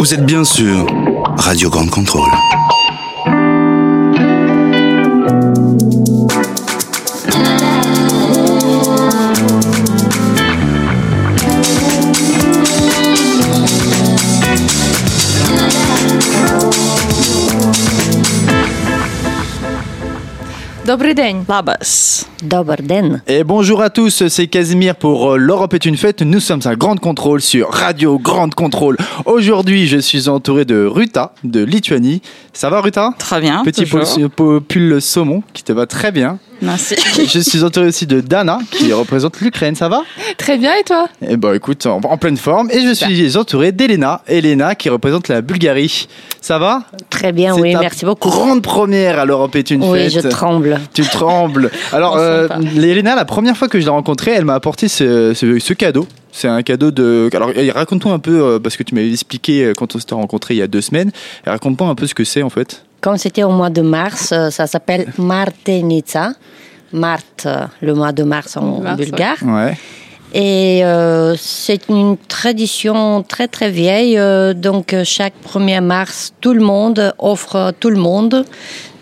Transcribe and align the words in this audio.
Vous 0.00 0.14
êtes 0.14 0.24
bien 0.24 0.44
sûr 0.44 0.86
Radio 1.36 1.70
Grande 1.70 1.90
Contrôle. 1.90 2.30
Добрий 20.86 21.14
день. 21.14 21.44
Labas. 21.48 22.26
Et 23.27 23.43
bonjour 23.43 23.83
à 23.83 23.91
tous, 23.91 24.27
c'est 24.27 24.47
Casimir 24.47 24.95
pour 24.95 25.33
euh, 25.33 25.37
L'Europe 25.37 25.75
est 25.75 25.85
une 25.85 25.95
fête. 25.95 26.23
Nous 26.23 26.39
sommes 26.39 26.61
à 26.65 26.75
Grande 26.75 26.99
Contrôle 26.99 27.39
sur 27.39 27.69
Radio 27.69 28.17
Grande 28.17 28.55
Contrôle. 28.55 28.97
Aujourd'hui, 29.25 29.85
je 29.85 29.97
suis 29.97 30.27
entouré 30.27 30.65
de 30.65 30.83
Ruta 30.83 31.33
de 31.43 31.63
Lituanie. 31.63 32.23
Ça 32.53 32.71
va 32.71 32.81
Ruta? 32.81 33.13
Très 33.19 33.41
bien. 33.41 33.63
Petit 33.63 33.85
pull, 33.85 35.01
saumon 35.01 35.43
qui 35.53 35.63
te 35.63 35.71
va 35.71 35.85
très 35.85 36.11
bien. 36.11 36.39
Merci. 36.61 36.95
Je 37.27 37.39
suis 37.39 37.63
entouré 37.63 37.87
aussi 37.87 38.05
de 38.05 38.21
Dana, 38.21 38.59
qui 38.69 38.93
représente 38.93 39.41
l'Ukraine, 39.41 39.75
ça 39.75 39.89
va? 39.89 40.03
Très 40.37 40.57
bien, 40.57 40.73
et 40.75 40.83
toi? 40.83 41.07
Eh 41.27 41.35
ben 41.35 41.55
écoute, 41.55 41.85
en, 41.87 41.99
pleine 42.17 42.37
forme. 42.37 42.69
Et 42.71 42.81
je 42.81 42.93
suis 42.93 43.35
entouré 43.37 43.71
d'Elena, 43.71 44.21
Elena 44.27 44.75
qui 44.75 44.89
représente 44.89 45.27
la 45.27 45.41
Bulgarie. 45.41 46.07
Ça 46.39 46.59
va? 46.59 46.83
Très 47.09 47.31
bien, 47.31 47.55
oui, 47.55 47.75
merci 47.79 48.05
beaucoup. 48.05 48.29
grande 48.29 48.61
première 48.61 49.19
à 49.19 49.25
l'Europe 49.25 49.55
est 49.55 49.71
une 49.71 49.81
fête. 49.81 49.91
Oui, 49.91 50.09
je 50.09 50.27
tremble. 50.27 50.79
Tu 50.93 51.03
trembles. 51.03 51.71
Alors, 51.91 52.17
euh. 52.31 52.47
Elena, 52.81 53.15
la 53.15 53.25
première 53.25 53.55
fois 53.57 53.67
que 53.67 53.79
je 53.79 53.85
l'ai 53.85 53.91
rencontrée, 53.91 54.31
elle 54.31 54.45
m'a 54.45 54.53
apporté 54.55 54.87
ce, 54.87 55.33
ce- 55.33 55.59
ce 55.59 55.73
cadeau. 55.73 56.07
C'est 56.31 56.47
un 56.47 56.61
cadeau 56.63 56.91
de. 56.91 57.29
Alors, 57.33 57.51
raconte-nous 57.75 58.11
un 58.11 58.19
peu, 58.19 58.41
euh, 58.41 58.59
parce 58.59 58.77
que 58.77 58.83
tu 58.83 58.95
m'avais 58.95 59.11
expliqué 59.11 59.65
euh, 59.65 59.73
quand 59.73 59.95
on 59.95 59.99
s'était 59.99 60.15
rencontrés 60.15 60.53
il 60.53 60.57
y 60.57 60.61
a 60.61 60.67
deux 60.67 60.81
semaines. 60.81 61.11
Raconte-moi 61.45 61.89
un 61.89 61.95
peu 61.95 62.07
ce 62.07 62.13
que 62.15 62.23
c'est 62.23 62.41
en 62.43 62.49
fait. 62.49 62.83
Comme 63.01 63.17
c'était 63.17 63.43
au 63.43 63.49
mois 63.51 63.69
de 63.69 63.81
mars, 63.81 64.31
euh, 64.31 64.49
ça 64.49 64.67
s'appelle 64.67 65.07
Martenica. 65.17 66.33
Marte, 66.93 67.47
le 67.81 67.93
mois 67.93 68.11
de 68.11 68.23
mars 68.23 68.57
en 68.57 68.81
Mars, 68.81 68.97
bulgare. 68.97 69.37
Ouais. 69.43 69.77
Et 70.33 70.85
euh, 70.85 71.35
c'est 71.37 71.89
une 71.89 72.17
tradition 72.17 73.23
très 73.23 73.47
très 73.47 73.69
vieille. 73.69 74.17
euh, 74.17 74.53
donc 74.53 74.95
chaque 75.03 75.33
1er 75.45 75.81
mars, 75.81 76.33
tout 76.39 76.53
le 76.53 76.61
monde 76.61 77.13
offre 77.19 77.55
à 77.57 77.73
tout 77.73 77.89
le 77.89 77.97
monde. 77.97 78.45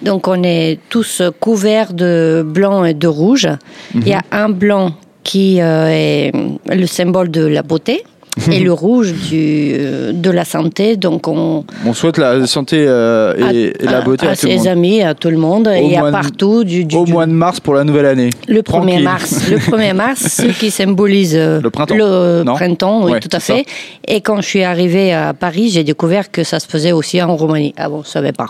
Donc 0.02 0.28
on 0.28 0.42
est 0.44 0.80
tous 0.90 1.22
couverts 1.40 1.94
de 1.94 2.44
blanc 2.46 2.86
et 2.86 2.94
de 2.94 3.08
rouge. 3.08 3.48
Il 3.94 4.08
y 4.08 4.14
a 4.14 4.22
un 4.32 4.50
blanc 4.50 4.94
qui 5.24 5.62
euh, 5.62 5.88
est 5.90 6.32
le 6.66 6.88
symbole 6.88 7.30
de 7.30 7.46
la 7.46 7.62
beauté 7.62 8.04
et 8.52 8.60
le 8.60 8.72
rouge 8.74 9.14
du, 9.14 9.72
euh, 9.80 10.12
de 10.14 10.30
la 10.32 10.46
santé. 10.46 10.98
Donc 10.98 11.28
on 11.28 11.64
On 11.86 11.94
souhaite 11.94 12.18
la 12.18 12.46
santé 12.48 12.86
euh, 12.88 13.34
et, 13.54 13.74
et 13.80 13.86
la 13.86 14.02
beauté 14.02 14.26
à, 14.28 14.32
à 14.32 14.36
tout 14.36 14.46
le 14.46 14.52
ses 14.52 14.58
monde. 14.58 14.68
amis, 14.68 15.02
à 15.02 15.14
tout 15.14 15.30
le 15.30 15.38
monde 15.38 15.68
et 15.68 15.98
mois 15.98 16.08
à 16.10 16.12
partout 16.12 16.64
du, 16.64 16.86
du- 16.86 16.96
Au 16.96 17.06
du- 17.06 17.12
mois 17.14 17.26
de 17.26 17.32
mars 17.32 17.60
pour 17.60 17.74
la 17.74 17.84
nouvelle 17.84 18.06
année. 18.06 18.30
le 18.48 18.62
1er 18.62 18.64
Tranquille. 18.64 19.04
mars, 19.04 19.50
le 19.50 19.58
1er 19.78 19.94
mars, 19.94 20.28
ce 20.28 20.44
qui 20.60 20.72
symbolise 20.72 21.36
euh, 21.36 21.60
Le 21.62 21.70
printemps, 21.70 21.96
le 21.96 22.44
non 22.44 22.56
printemps, 22.56 23.04
oui, 23.06 23.12
Ouais, 23.14 23.20
tout 23.20 23.30
à 23.32 23.40
fait. 23.40 23.66
Et 24.08 24.22
quand 24.22 24.38
je 24.42 24.48
suis 24.48 24.64
arrivée 24.64 25.14
à 25.14 25.34
Paris, 25.34 25.70
j'ai 25.70 25.84
découvert 25.84 26.32
que 26.32 26.44
ça 26.44 26.60
se 26.60 26.68
faisait 26.68 26.92
aussi 26.92 27.22
en 27.22 27.36
Roumanie. 27.36 27.74
Ah 27.78 27.90
bon, 27.90 28.04
je 28.04 28.10
savais 28.10 28.32
pas. 28.32 28.48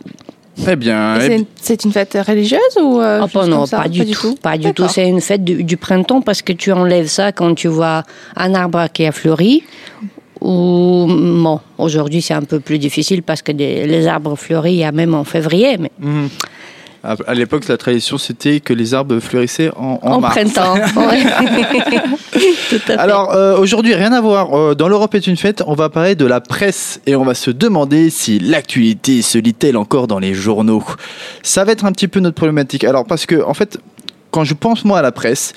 Très 0.62 0.76
bien. 0.76 1.18
Eh 1.22 1.46
c'est 1.62 1.84
une- 1.86 1.92
fête 1.92 2.18
religieuse 2.28 2.60
ou 2.82 3.00
euh, 3.02 3.26
pas, 3.28 3.46
non, 3.48 3.58
comme 3.60 3.66
ça 3.66 3.78
pas 3.82 3.88
du 3.90 4.06
tout, 4.06 4.36
pas 4.36 4.58
du 4.58 4.74
tout. 4.74 4.88
C'est 4.90 5.08
une 5.08 5.22
fête 5.22 5.44
du, 5.44 5.64
du 5.64 5.78
printemps 5.78 6.22
parce 6.22 6.42
que 6.42 6.54
tu 6.54 6.72
enlèves 6.72 7.08
ça 7.08 7.32
quand 7.32 7.54
tu 7.56 7.68
vois 7.68 8.04
un 8.36 8.54
arbre 8.54 8.88
qui 8.94 9.06
a 9.06 9.12
fleuri. 9.12 9.64
Ou 10.42 11.06
bon, 11.10 11.60
aujourd'hui 11.78 12.22
c'est 12.22 12.34
un 12.34 12.44
peu 12.44 12.60
plus 12.62 12.78
difficile 12.80 13.24
parce 13.24 13.42
que 13.42 13.52
des- 13.52 13.86
les 13.86 14.08
arbres 14.08 14.36
fleuris 14.38 14.72
il 14.74 14.78
y 14.80 14.84
a 14.86 14.92
même 14.94 15.14
en 15.14 15.26
février, 15.26 15.78
mais 15.78 15.92
Mhm. 16.00 16.30
À, 17.02 17.34
l'époque, 17.34 17.66
la 17.70 17.78
tradition, 17.78 18.18
c'était 18.18 18.60
que 18.60 18.74
les 18.74 18.94
arbres 18.94 19.20
fleurissaient 19.20 19.72
en, 19.78 20.00
en 20.02 20.12
en, 20.16 20.20
mars. 20.20 20.36
printemps. 20.36 20.74
ouais. 20.98 21.24
Tout 22.70 22.76
à 22.76 22.80
fait. 22.80 22.98
Alors 22.98 23.32
euh, 23.34 23.58
aujourd'hui, 23.58 23.96
rien 23.96 24.12
à 24.12 24.20
voir. 24.20 24.54
Euh, 24.54 24.76
dans 24.76 24.90
l'Europe 24.90 25.16
est 25.16 25.26
une 25.26 25.38
fête, 25.38 25.64
on 25.66 25.76
va 25.76 25.90
parler 25.90 26.16
de 26.16 26.26
la 26.26 26.42
presse 26.42 27.00
et 27.06 27.16
on 27.16 27.24
va 27.24 27.36
se 27.36 27.52
demander 27.52 28.10
si 28.10 28.40
l'actualité 28.40 29.22
se 29.22 29.38
lit-elle 29.38 29.78
encore 29.78 30.08
dans 30.08 30.20
les 30.20 30.34
journaux. 30.34 30.84
Ça 31.42 31.64
va 31.64 31.72
être 31.72 31.86
un 31.86 31.94
petit 31.94 32.10
peu 32.10 32.20
notre 32.20 32.36
problématique. 32.36 32.84
Alors 32.84 33.06
parce 33.06 33.26
que 33.26 33.42
en 33.44 33.54
fait, 33.54 33.80
quand 34.32 34.44
je 34.44 34.54
pense 34.54 34.84
moi 34.84 35.00
à 35.00 35.02
la 35.02 35.14
presse, 35.14 35.54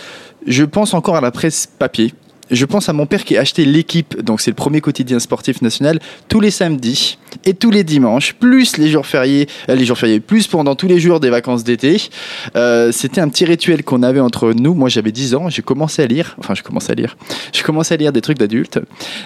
je 0.46 0.64
pense 0.64 0.94
encore 0.94 1.16
à 1.16 1.20
la 1.20 1.32
presse 1.32 1.66
papier. 1.66 2.14
Je 2.52 2.66
pense 2.66 2.90
à 2.90 2.92
mon 2.92 3.06
père 3.06 3.24
qui 3.24 3.38
a 3.38 3.40
acheté 3.40 3.64
l'équipe, 3.64 4.20
donc 4.20 4.42
c'est 4.42 4.50
le 4.50 4.54
premier 4.54 4.82
quotidien 4.82 5.18
sportif 5.18 5.62
national, 5.62 5.98
tous 6.28 6.38
les 6.38 6.50
samedis 6.50 7.16
et 7.46 7.54
tous 7.54 7.70
les 7.70 7.82
dimanches, 7.82 8.34
plus 8.34 8.76
les 8.76 8.90
jours 8.90 9.06
fériés, 9.06 9.48
euh, 9.70 9.74
les 9.74 9.86
jours 9.86 9.96
fériés, 9.96 10.20
plus 10.20 10.46
pendant 10.46 10.74
tous 10.74 10.86
les 10.86 11.00
jours 11.00 11.18
des 11.18 11.30
vacances 11.30 11.64
d'été. 11.64 11.96
Euh, 12.54 12.92
C'était 12.92 13.22
un 13.22 13.30
petit 13.30 13.46
rituel 13.46 13.82
qu'on 13.82 14.02
avait 14.02 14.20
entre 14.20 14.52
nous. 14.52 14.74
Moi, 14.74 14.90
j'avais 14.90 15.12
10 15.12 15.34
ans, 15.34 15.48
j'ai 15.48 15.62
commencé 15.62 16.02
à 16.02 16.06
lire, 16.06 16.36
enfin, 16.38 16.54
je 16.54 16.62
commençais 16.62 16.92
à 16.92 16.94
lire, 16.94 17.16
je 17.54 17.62
commençais 17.62 17.94
à 17.94 17.96
lire 17.96 18.12
des 18.12 18.20
trucs 18.20 18.36
d'adultes. 18.36 18.78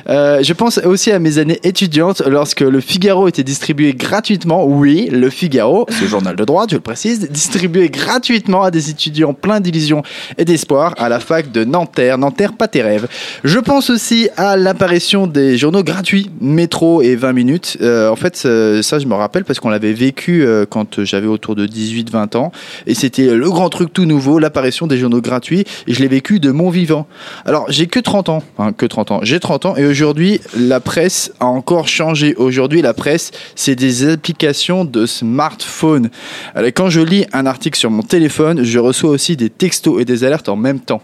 Euh, 0.08 0.44
je 0.44 0.52
pense 0.52 0.78
aussi 0.78 1.10
à 1.10 1.18
mes 1.18 1.38
années 1.38 1.58
étudiantes 1.64 2.22
lorsque 2.28 2.60
le 2.60 2.80
Figaro 2.80 3.26
était 3.26 3.42
distribué 3.42 3.92
gratuitement. 3.92 4.64
Oui, 4.64 5.08
le 5.10 5.30
Figaro, 5.30 5.86
ce 5.90 6.04
journal 6.06 6.36
de 6.36 6.44
droite, 6.44 6.70
je 6.70 6.76
le 6.76 6.80
précise, 6.80 7.28
distribué 7.28 7.88
gratuitement 7.88 8.62
à 8.62 8.70
des 8.70 8.88
étudiants 8.88 9.34
pleins 9.34 9.58
d'illusions 9.58 10.04
et 10.38 10.44
d'espoir 10.44 10.94
à 10.98 11.08
la 11.08 11.18
fac 11.18 11.50
de 11.50 11.64
Nanterre. 11.64 12.18
Nanterre, 12.18 12.52
pas 12.52 12.68
tes 12.68 12.82
rêves. 12.82 13.08
Je 13.44 13.58
pense 13.58 13.90
aussi 13.90 14.28
à 14.36 14.56
l'apparition 14.56 15.26
des 15.26 15.56
journaux 15.56 15.82
gratuits, 15.82 16.30
métro 16.40 17.02
et 17.02 17.16
20 17.16 17.32
minutes. 17.32 17.78
Euh, 17.80 18.08
en 18.08 18.16
fait, 18.16 18.42
euh, 18.44 18.82
ça, 18.82 18.98
je 18.98 19.06
me 19.06 19.14
rappelle 19.14 19.44
parce 19.44 19.60
qu'on 19.60 19.68
l'avait 19.68 19.92
vécu 19.92 20.42
euh, 20.42 20.66
quand 20.68 21.04
j'avais 21.04 21.26
autour 21.26 21.54
de 21.54 21.66
18-20 21.66 22.36
ans. 22.36 22.52
Et 22.86 22.94
c'était 22.94 23.34
le 23.34 23.50
grand 23.50 23.68
truc 23.68 23.92
tout 23.92 24.04
nouveau, 24.04 24.38
l'apparition 24.38 24.86
des 24.86 24.98
journaux 24.98 25.20
gratuits. 25.20 25.64
Et 25.86 25.94
je 25.94 26.00
l'ai 26.00 26.08
vécu 26.08 26.40
de 26.40 26.50
mon 26.50 26.70
vivant. 26.70 27.06
Alors, 27.44 27.66
j'ai 27.68 27.86
que 27.86 28.00
30 28.00 28.28
ans. 28.28 28.42
Enfin, 28.56 28.72
que 28.72 28.86
30 28.86 29.10
ans. 29.10 29.20
J'ai 29.22 29.40
30 29.40 29.66
ans. 29.66 29.76
Et 29.76 29.86
aujourd'hui, 29.86 30.40
la 30.56 30.80
presse 30.80 31.32
a 31.40 31.46
encore 31.46 31.88
changé. 31.88 32.34
Aujourd'hui, 32.36 32.82
la 32.82 32.94
presse, 32.94 33.30
c'est 33.54 33.74
des 33.74 34.08
applications 34.08 34.84
de 34.84 35.06
smartphone. 35.06 36.10
Alors, 36.54 36.68
quand 36.68 36.90
je 36.90 37.00
lis 37.00 37.26
un 37.32 37.46
article 37.46 37.78
sur 37.78 37.90
mon 37.90 38.02
téléphone, 38.02 38.64
je 38.64 38.78
reçois 38.78 39.10
aussi 39.10 39.36
des 39.36 39.50
textos 39.50 40.00
et 40.00 40.04
des 40.04 40.24
alertes 40.24 40.48
en 40.48 40.56
même 40.56 40.80
temps. 40.80 41.02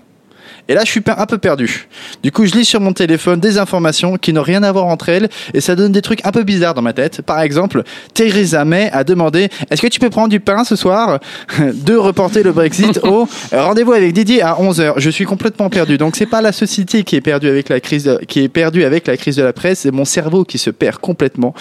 Et 0.69 0.75
là, 0.75 0.83
je 0.85 0.91
suis 0.91 1.03
un 1.07 1.27
peu 1.27 1.39
perdu. 1.39 1.89
Du 2.23 2.31
coup, 2.31 2.47
je 2.47 2.53
lis 2.53 2.65
sur 2.65 2.81
mon 2.81 2.93
téléphone 2.93 3.41
des 3.41 3.59
informations 3.59 4.17
qui 4.17 4.33
n'ont 4.33 4.43
rien 4.43 4.63
à 4.63 4.73
voir 4.73 4.87
entre 4.87 5.09
elles 5.09 5.29
et 5.55 5.61
ça 5.61 5.75
donne 5.75 5.93
des 5.93 6.03
trucs 6.03 6.25
un 6.25 6.31
peu 6.31 6.45
bizarres 6.45 6.75
dans 6.75 6.83
ma 6.83 6.93
tête. 6.93 7.23
Par 7.23 7.41
exemple, 7.41 7.83
Theresa 8.15 8.65
May 8.65 8.91
a 8.93 9.05
demandé 9.05 9.49
Est-ce 9.71 9.83
que 9.83 9.89
tu 9.89 10.01
peux 10.01 10.11
prendre 10.11 10.29
du 10.29 10.41
pain 10.41 10.65
ce 10.65 10.77
soir 10.77 11.21
De 11.75 11.95
reporter 11.95 12.43
le 12.43 12.53
Brexit 12.53 13.01
au 13.03 13.29
rendez-vous 13.53 13.93
avec 13.93 14.13
Didier 14.13 14.43
à 14.43 14.55
11h. 14.55 14.95
Je 14.97 15.11
suis 15.11 15.25
complètement 15.25 15.69
perdu. 15.69 15.99
Donc, 15.99 16.17
c'est 16.17 16.27
pas 16.27 16.41
la 16.41 16.53
société 16.53 17.03
qui 17.05 17.17
est 17.17 17.21
perdue 17.21 17.49
avec 17.49 17.69
la 17.69 17.81
crise 17.81 18.05
de, 18.05 18.21
qui 18.27 18.41
est 18.41 18.49
perdue 18.49 18.85
avec 18.85 19.07
la 19.07 19.17
crise 19.17 19.37
de 19.37 19.43
la 19.43 19.53
presse, 19.53 19.81
c'est 19.81 19.91
mon 19.91 20.05
cerveau 20.05 20.45
qui 20.45 20.59
se 20.59 20.71
perd 20.71 20.99
complètement. 20.99 21.55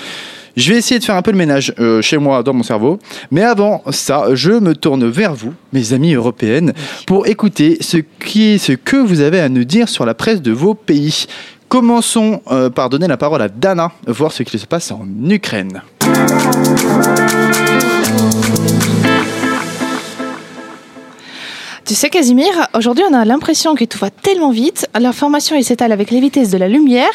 Je 0.58 0.72
vais 0.72 0.78
essayer 0.78 1.00
de 1.00 1.04
faire 1.04 1.16
un 1.16 1.22
peu 1.22 1.32
le 1.32 1.38
ménage 1.38 1.74
euh, 1.80 2.02
chez 2.02 2.18
moi, 2.18 2.44
dans 2.44 2.54
mon 2.54 2.64
cerveau. 2.64 3.00
Mais 3.32 3.44
avant 3.44 3.82
ça, 3.92 4.26
je 4.34 4.52
me 4.52 4.76
tourne 4.76 5.08
vers 5.08 5.34
vous, 5.34 5.54
mes 5.72 5.94
amis 5.94 6.14
européennes, 6.14 6.74
pour 7.08 7.28
écouter 7.28 7.78
ce, 7.80 7.98
que 7.98 8.98
vous 8.98 9.22
avez 9.22 9.40
à 9.40 9.50
nous 9.50 9.64
dire 9.64 9.88
sur 9.88 10.06
la 10.06 10.14
presse 10.14 10.42
de 10.42 10.52
vos 10.52 10.74
pays. 10.74 11.26
Commençons 11.70 12.42
euh, 12.52 12.70
par 12.70 12.90
donner 12.90 13.08
la 13.08 13.16
parole 13.16 13.42
à 13.42 13.48
Dana, 13.48 13.94
voir 14.06 14.34
ce 14.34 14.44
qui 14.44 14.60
se 14.60 14.66
passe 14.66 14.92
en 14.92 15.06
Ukraine. 15.30 15.82
Tu 21.86 21.96
sais, 21.96 22.10
Casimir, 22.10 22.48
aujourd'hui, 22.74 23.04
on 23.10 23.14
a 23.14 23.26
l'impression 23.26 23.76
que 23.76 23.86
tout 23.86 23.98
va 24.00 24.10
tellement 24.10 24.52
vite. 24.52 24.88
L'information, 25.00 25.62
s'étale 25.62 25.92
avec 25.92 26.12
les 26.12 26.20
vitesses 26.20 26.50
de 26.50 26.58
la 26.58 26.68
lumière. 26.68 27.12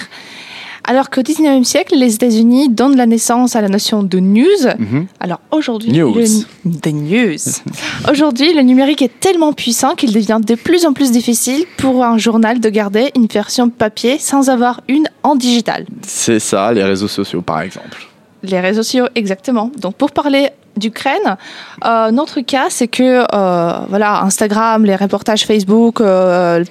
Alors 0.88 1.10
qu'au 1.10 1.20
19e 1.20 1.64
siècle, 1.64 1.96
les 1.96 2.14
États-Unis 2.14 2.68
donnent 2.68 2.96
la 2.96 3.06
naissance 3.06 3.56
à 3.56 3.60
la 3.60 3.68
notion 3.68 4.04
de 4.04 4.20
news. 4.20 4.46
Mhm. 4.78 5.06
Alors 5.18 5.40
aujourd'hui, 5.50 5.92
News. 5.92 6.14
le, 6.14 6.90
news. 6.92 7.36
aujourd'hui, 8.10 8.54
le 8.54 8.62
numérique 8.62 9.02
est 9.02 9.18
tellement 9.20 9.52
puissant 9.52 9.96
qu'il 9.96 10.12
devient 10.12 10.38
de 10.44 10.54
plus 10.54 10.86
en 10.86 10.92
plus 10.92 11.10
difficile 11.10 11.64
pour 11.76 12.04
un 12.04 12.18
journal 12.18 12.60
de 12.60 12.68
garder 12.68 13.10
une 13.16 13.26
version 13.26 13.68
papier 13.68 14.18
sans 14.18 14.48
avoir 14.48 14.80
une 14.86 15.08
en 15.24 15.34
digital. 15.34 15.86
C'est 16.02 16.38
ça, 16.38 16.72
les 16.72 16.84
réseaux 16.84 17.08
sociaux 17.08 17.42
par 17.42 17.62
exemple. 17.62 18.06
Les 18.44 18.60
réseaux 18.60 18.82
sociaux, 18.84 19.06
exactement. 19.16 19.72
Donc, 19.78 19.96
pour 19.96 20.12
parler 20.12 20.50
d'Ukraine, 20.76 21.36
euh, 21.84 22.10
notre 22.10 22.40
cas, 22.42 22.66
c'est 22.68 22.86
que 22.86 23.24
euh, 23.32 23.72
voilà, 23.88 24.22
Instagram, 24.22 24.84
les 24.84 24.94
reportages 24.94 25.44
Facebook, 25.44 26.00
euh, 26.00 26.62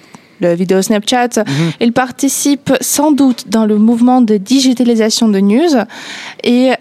le 0.42 0.54
vidéo 0.54 0.82
Snapchat, 0.82 1.44
ils 1.80 1.94
participent 1.94 2.74
sans 2.82 3.12
doute 3.12 3.46
dans 3.48 3.66
le 3.66 3.78
mouvement 3.78 4.22
de 4.22 4.38
digitalisation 4.38 5.28
de 5.30 5.40
news. 5.40 5.76
Et 6.44 6.72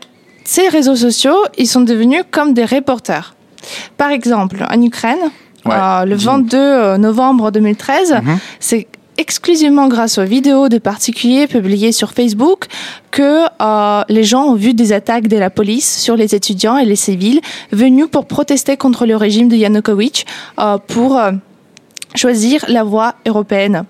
ces 0.45 0.69
réseaux 0.69 0.97
sociaux, 0.97 1.37
ils 1.59 1.67
sont 1.67 1.81
devenus 1.83 2.23
comme 2.31 2.53
des 2.55 2.65
reporters. 2.65 3.35
Par 3.97 4.11
exemple, 4.11 4.65
en 4.71 4.81
Ukraine, 4.83 5.19
Ouais, 5.67 5.73
euh, 5.75 6.05
le 6.05 6.17
dis-nous. 6.17 6.31
22 6.33 6.97
novembre 6.99 7.51
2013, 7.51 8.13
Mhm. 8.23 8.39
c'est 8.61 8.87
exclusivement 9.17 9.89
grâce 9.89 10.19
aux 10.19 10.25
vidéos 10.25 10.69
de 10.69 10.77
particuliers 10.79 11.47
publiées 11.47 11.93
sur 11.93 12.11
Facebook 12.13 12.67
que 13.11 13.45
euh, 13.63 14.03
les 14.11 14.25
gens 14.25 14.45
ont 14.45 14.57
vu 14.57 14.75
des 14.75 14.93
attaques 14.93 15.29
de 15.29 15.37
la 15.39 15.49
police 15.51 15.99
sur 16.01 16.17
les 16.17 16.35
étudiants 16.35 16.77
et 16.77 16.85
les 16.85 16.97
civils 16.97 17.41
venus 17.73 18.09
pour 18.11 18.27
protester 18.27 18.77
contre 18.77 19.07
le 19.07 19.17
régime 19.17 19.49
de 19.49 19.57
Yanukovych 19.57 20.27
euh, 20.59 20.77
pour 20.87 21.17
euh, 21.17 21.31
choisir 22.15 22.65
la 22.69 22.85
voie 22.85 23.15
européenne. 23.27 23.85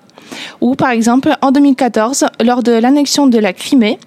Ou 0.61 0.75
par 0.75 0.91
exemple, 0.91 1.35
en 1.43 1.50
2014, 1.53 2.26
lors 2.43 2.62
de 2.62 2.73
l'annexion 2.73 3.26
de 3.26 3.38
la 3.38 3.53
Crimée, 3.53 3.99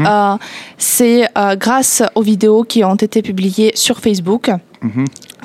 euh, 0.00 0.34
c'est 0.76 1.28
euh, 1.38 1.56
grâce 1.56 2.02
aux 2.14 2.20
vidéos 2.22 2.64
qui 2.64 2.84
ont 2.84 2.96
été 2.96 3.22
publiées 3.22 3.72
sur 3.74 4.00
Facebook 4.00 4.50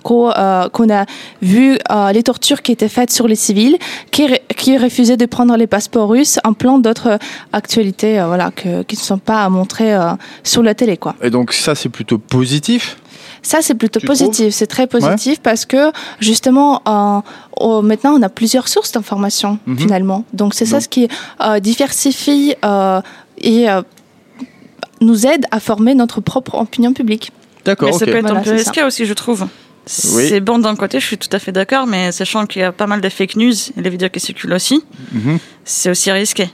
qu'au- 0.03 0.31
euh, 0.31 0.67
qu'on 0.69 0.89
a 0.93 1.05
vu 1.41 1.77
les 2.13 2.23
tortures 2.23 2.61
qui 2.61 2.73
étaient 2.73 2.89
faites 2.89 3.11
sur 3.11 3.27
les 3.27 3.35
civils, 3.35 3.77
qui, 4.11 4.27
re- 4.27 4.39
qui 4.57 4.77
refusaient 4.77 5.15
de 5.15 5.25
prendre 5.25 5.55
les 5.55 5.67
passeports 5.67 6.09
russes, 6.09 6.39
en 6.43 6.51
plein 6.53 6.77
d'autres 6.79 7.17
actualités 7.53 8.21
voilà, 8.25 8.51
que- 8.51 8.83
qui 8.83 8.97
ne 8.97 9.01
sont 9.01 9.17
pas 9.19 9.47
montrées 9.49 9.95
sur 10.43 10.61
la 10.61 10.73
télé. 10.75 10.97
Quoi. 10.97 11.15
Et 11.21 11.29
donc 11.29 11.53
ça, 11.53 11.73
c'est 11.73 11.89
plutôt 11.89 12.17
positif. 12.17 12.97
Ça, 13.43 13.61
c'est 13.61 13.75
plutôt 13.75 13.99
Tu 13.99 14.05
positif. 14.07 14.53
C'est 14.53 14.67
très 14.67 14.87
positif 14.87 15.39
parce 15.41 15.65
que 15.65 15.91
justement, 16.19 16.81
euh, 16.87 17.21
au- 17.57 17.81
maintenant, 17.81 18.13
on 18.17 18.21
a 18.21 18.29
plusieurs 18.29 18.67
sources 18.69 18.91
d'informations 18.93 19.59
Mhm. 19.67 19.77
finalement. 19.77 20.23
Donc, 20.33 20.53
c'est 20.53 20.65
ça 20.65 20.79
ce 20.79 20.87
qui 20.87 21.07
euh, 21.41 21.59
diversifie 21.59 22.55
euh, 22.63 23.01
et 23.39 23.69
euh, 23.69 23.81
nous 25.01 25.27
aide 25.27 25.45
à 25.51 25.59
former 25.59 25.93
notre 25.95 26.21
propre 26.21 26.55
opinion 26.55 26.93
publique. 26.93 27.31
D'accord, 27.65 27.89
Mais 27.91 27.97
ça 27.97 28.05
ok. 28.05 28.11
peut 28.11 28.17
être 28.17 28.21
Voilà, 28.23 28.39
un 28.39 28.43
peu 28.43 28.49
c'est 28.51 28.55
risqué 28.57 28.83
aussi, 28.83 29.05
je 29.05 29.13
trouve. 29.13 29.47
Oui. 30.13 30.27
C'est 30.29 30.39
bon 30.39 30.59
d'un 30.59 30.75
côté, 30.77 31.01
je 31.01 31.05
suis 31.05 31.17
tout 31.17 31.29
à 31.33 31.39
fait 31.39 31.51
d'accord, 31.51 31.85
mais 31.87 32.13
sachant 32.13 32.45
qu'il 32.45 32.61
y 32.61 32.65
a 32.65 32.71
pas 32.71 32.87
mal 32.87 33.01
de 33.01 33.09
fake 33.09 33.35
news 33.35 33.51
et 33.75 33.81
les 33.81 33.89
vidéos 33.89 34.07
qui 34.09 34.21
circulent 34.21 34.53
aussi, 34.53 34.81
Mhm. 35.11 35.39
c'est 35.65 35.89
aussi 35.89 36.09
risqué. 36.11 36.49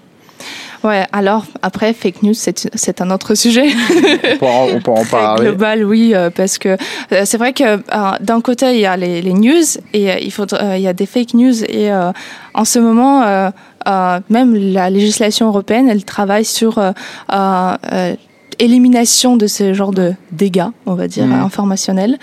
Ouais, 0.84 1.06
alors 1.12 1.46
après, 1.62 1.94
fake 1.94 2.24
news, 2.24 2.34
c'est 2.34 3.02
un 3.02 3.12
autre 3.12 3.36
sujet. 3.36 3.68
On 4.42 4.80
pourra 4.82 5.02
en 5.02 5.06
parler. 5.06 5.46
global, 5.48 5.84
oui, 5.84 6.14
euh, 6.16 6.30
parce 6.30 6.58
que 6.58 6.78
euh, 7.12 7.22
c'est 7.26 7.38
vrai 7.38 7.54
que 7.54 7.64
euh, 7.64 7.80
d'un 8.22 8.40
côté 8.42 8.74
il 8.76 8.80
y 8.80 8.86
a 8.86 8.96
les, 8.96 9.22
les 9.22 9.34
news 9.34 9.64
et 9.94 10.24
il 10.24 10.32
faut, 10.32 10.52
euh, 10.54 10.76
il 10.78 10.82
y 10.82 10.88
a 10.88 10.94
des 10.94 11.06
fake 11.06 11.34
news 11.34 11.64
et 11.66 11.92
euh, 11.92 12.12
en 12.54 12.66
ce 12.66 12.80
moment 12.80 13.24
euh, 13.24 13.50
euh, 13.88 14.20
même 14.30 14.56
la 14.56 14.90
législation 14.90 15.48
européenne 15.48 15.90
elle 15.90 16.04
travaille 16.06 16.46
sur 16.46 16.78
euh, 16.78 16.92
euh, 17.34 17.76
euh, 17.92 18.16
élimination 18.60 19.38
de 19.38 19.48
ce 19.48 19.74
genre 19.74 19.92
de 19.92 20.14
dégâts, 20.32 20.68
on 20.86 20.94
va 20.94 21.08
dire, 21.08 21.26
Mhm. 21.26 21.44
informationnels. 21.44 22.18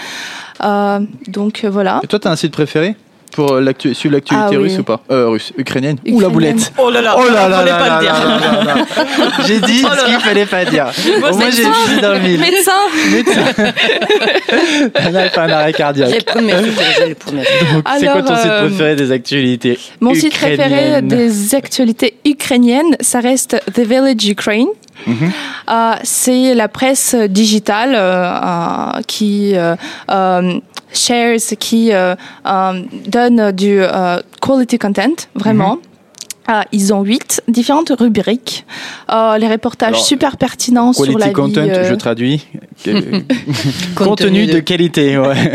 Euh, 0.62 1.00
donc 1.28 1.64
voilà. 1.64 2.00
Et 2.04 2.06
toi, 2.06 2.18
t'as 2.18 2.30
un 2.30 2.36
site 2.36 2.52
préféré? 2.52 2.94
Pour 3.36 3.60
l'actu- 3.60 3.94
suivre 3.94 4.14
l'actualité 4.14 4.56
Ah 4.56 4.58
oui. 4.58 4.68
russe 4.68 4.78
ou 4.78 4.82
pas? 4.82 5.00
Euh, 5.10 5.28
Russe, 5.28 5.52
ukrainienne 5.58 5.98
Ou 6.08 6.18
la 6.20 6.28
boulette? 6.30 6.72
Oh 6.78 6.90
là 6.90 7.02
là, 7.02 7.14
Oh 7.18 7.24
là 7.30 7.48
là 7.48 7.56
pas 7.76 7.88
là 7.88 7.96
le 7.96 8.02
dire. 8.02 8.12
là 8.14 8.38
là 8.40 8.64
là 8.64 8.74
là. 8.74 8.84
J'ai 9.46 9.60
dit 9.60 9.82
Oh 9.84 9.88
là 9.88 9.96
ce 10.00 10.04
qu'il 10.06 10.18
fallait 10.20 10.46
pas 10.46 10.64
dire. 10.64 10.86
Moi, 11.20 11.30
Au 11.30 11.36
moins, 11.36 11.50
c'est 11.50 11.62
j'ai 11.62 11.70
fini 11.86 12.00
dans 12.00 12.12
le 12.14 12.18
mille. 12.20 12.40
Médecin 12.40 12.72
Elle 14.94 15.16
a 15.16 15.28
fait 15.28 15.38
un 15.38 15.50
arrêt 15.50 15.66
J'ai 15.68 15.72
cardiaque. 15.74 16.14
le 16.14 16.22
premier 16.32 16.52
secours, 16.52 16.82
j'ai 16.98 17.08
le 17.10 17.14
premier 17.14 17.42
Donc, 17.74 17.84
c'est 18.00 18.06
quoi 18.06 18.22
ton 18.22 18.36
site 18.36 18.46
euh, 18.50 18.66
préféré 18.68 18.96
des 18.96 19.12
actualités 19.12 19.78
Mon 20.00 20.14
site 20.14 20.34
préféré 20.34 21.02
des 21.02 21.54
actualités 21.54 22.14
ukrainiennes, 22.24 22.96
ça 23.00 23.20
reste 23.20 23.60
The 23.74 23.80
Village 23.80 24.26
Ukraine. 24.28 24.68
Mhm. 25.06 25.30
Euh, 25.68 25.92
c'est 26.04 26.54
la 26.54 26.68
presse 26.68 27.14
digitale 27.14 27.92
euh, 27.94 29.00
qui 29.06 29.52
euh, 29.54 29.74
shares, 30.96 31.38
qui 31.58 31.92
euh, 31.92 32.14
euh, 32.46 32.82
donne 33.06 33.52
du 33.52 33.78
euh, 33.80 34.20
quality 34.40 34.78
content, 34.78 35.28
vraiment. 35.34 35.78
Euh, 36.48 36.62
ils 36.70 36.94
ont 36.94 37.02
huit 37.02 37.42
différentes 37.48 37.90
rubriques. 37.98 38.64
Euh, 39.12 39.36
les 39.36 39.48
reportages 39.48 39.88
Alors, 39.94 40.04
super 40.04 40.36
pertinents 40.36 40.92
sur 40.92 41.04
Quality 41.06 41.20
la 41.26 41.30
content, 41.34 41.62
vie. 41.64 41.70
euh, 41.70 41.90
je 41.90 41.94
traduis. 41.96 42.46
Contenu 43.96 44.46
de 44.46 44.60
qualité, 44.60 45.18
ouais. 45.18 45.34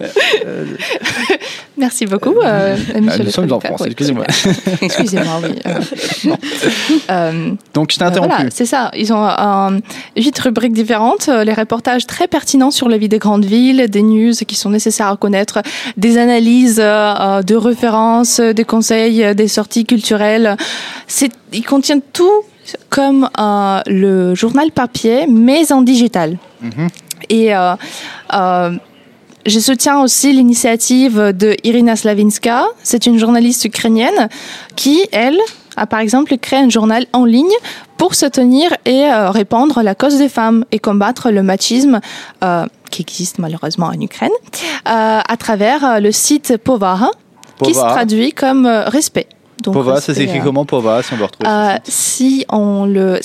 Merci 1.82 2.06
beaucoup, 2.06 2.34
euh, 2.44 2.76
Ah, 2.94 3.00
monsieur 3.00 3.18
nous 3.18 3.24
le 3.24 3.30
sommes 3.32 3.52
en. 3.52 3.58
France, 3.58 3.80
Oui, 3.80 3.86
excusez-moi. 3.88 4.24
Excusez-moi, 4.82 5.40
oui. 5.42 5.58
euh. 5.66 6.30
Euh, 7.10 7.50
Donc, 7.74 7.90
je 7.92 7.98
t'ai 7.98 8.04
Euh, 8.04 8.08
interrompu. 8.08 8.34
Voilà, 8.36 8.50
c'est 8.52 8.66
ça. 8.66 8.92
Ils 8.96 9.12
ont 9.12 9.26
euh, 9.26 9.80
huit 10.16 10.38
rubriques 10.38 10.72
différentes, 10.74 11.28
euh, 11.28 11.42
les 11.42 11.52
reportages 11.54 12.06
très 12.06 12.28
pertinents 12.28 12.70
sur 12.70 12.88
la 12.88 12.98
vie 12.98 13.08
des 13.08 13.18
grandes 13.18 13.44
villes, 13.44 13.88
des 13.88 14.02
news 14.02 14.32
qui 14.46 14.54
sont 14.54 14.70
nécessaires 14.70 15.08
à 15.08 15.16
connaître, 15.16 15.60
des 15.96 16.18
analyses 16.18 16.78
euh, 16.80 16.84
euh, 17.20 17.42
de 17.42 17.56
références, 17.56 18.38
euh, 18.38 18.52
des 18.52 18.64
conseils, 18.64 19.24
euh, 19.24 19.34
des 19.34 19.48
sorties 19.48 19.84
culturelles. 19.84 20.56
Ils 21.52 21.64
contiennent 21.64 22.02
tout 22.12 22.30
comme 22.90 23.28
euh, 23.40 23.80
le 23.88 24.34
journal 24.36 24.70
papier, 24.70 25.26
mais 25.28 25.72
en 25.72 25.82
digital. 25.82 26.38
Mhm. 26.60 26.88
Et 27.28 27.54
euh, 27.54 27.74
euh, 28.34 28.70
je 29.46 29.58
soutiens 29.58 30.00
aussi 30.00 30.32
l'initiative 30.32 31.18
de 31.18 31.56
Irina 31.64 31.96
Slavinska. 31.96 32.66
C'est 32.82 33.06
une 33.06 33.18
journaliste 33.18 33.64
ukrainienne 33.64 34.28
qui, 34.76 35.04
elle, 35.12 35.38
a 35.76 35.86
par 35.86 36.00
exemple 36.00 36.36
créé 36.38 36.60
un 36.60 36.68
journal 36.68 37.06
en 37.12 37.24
ligne 37.24 37.54
pour 37.96 38.14
soutenir 38.14 38.72
et 38.84 39.04
euh, 39.04 39.30
répandre 39.30 39.82
la 39.82 39.94
cause 39.94 40.18
des 40.18 40.28
femmes 40.28 40.64
et 40.70 40.78
combattre 40.78 41.30
le 41.30 41.42
machisme 41.42 42.00
euh, 42.44 42.66
qui 42.90 43.02
existe 43.02 43.38
malheureusement 43.38 43.86
en 43.86 44.00
Ukraine 44.00 44.30
euh, 44.88 45.20
à 45.26 45.36
travers 45.38 45.84
euh, 45.84 46.00
le 46.00 46.12
site 46.12 46.56
Povara, 46.58 47.10
qui 47.62 47.74
se 47.74 47.80
traduit 47.80 48.32
comme 48.32 48.66
euh, 48.66 48.84
respect. 48.84 49.26
Donc, 49.62 49.74
Pova, 49.74 50.00
ça 50.00 50.14
s'écrit 50.14 50.40
comment 50.40 50.64
Pova, 50.64 51.02
si 51.02 51.14
on 51.14 51.18
ce 51.18 51.46
euh, 51.46 51.74
site 51.84 51.92
si 51.92 52.46
on 52.48 52.84
le 52.84 53.20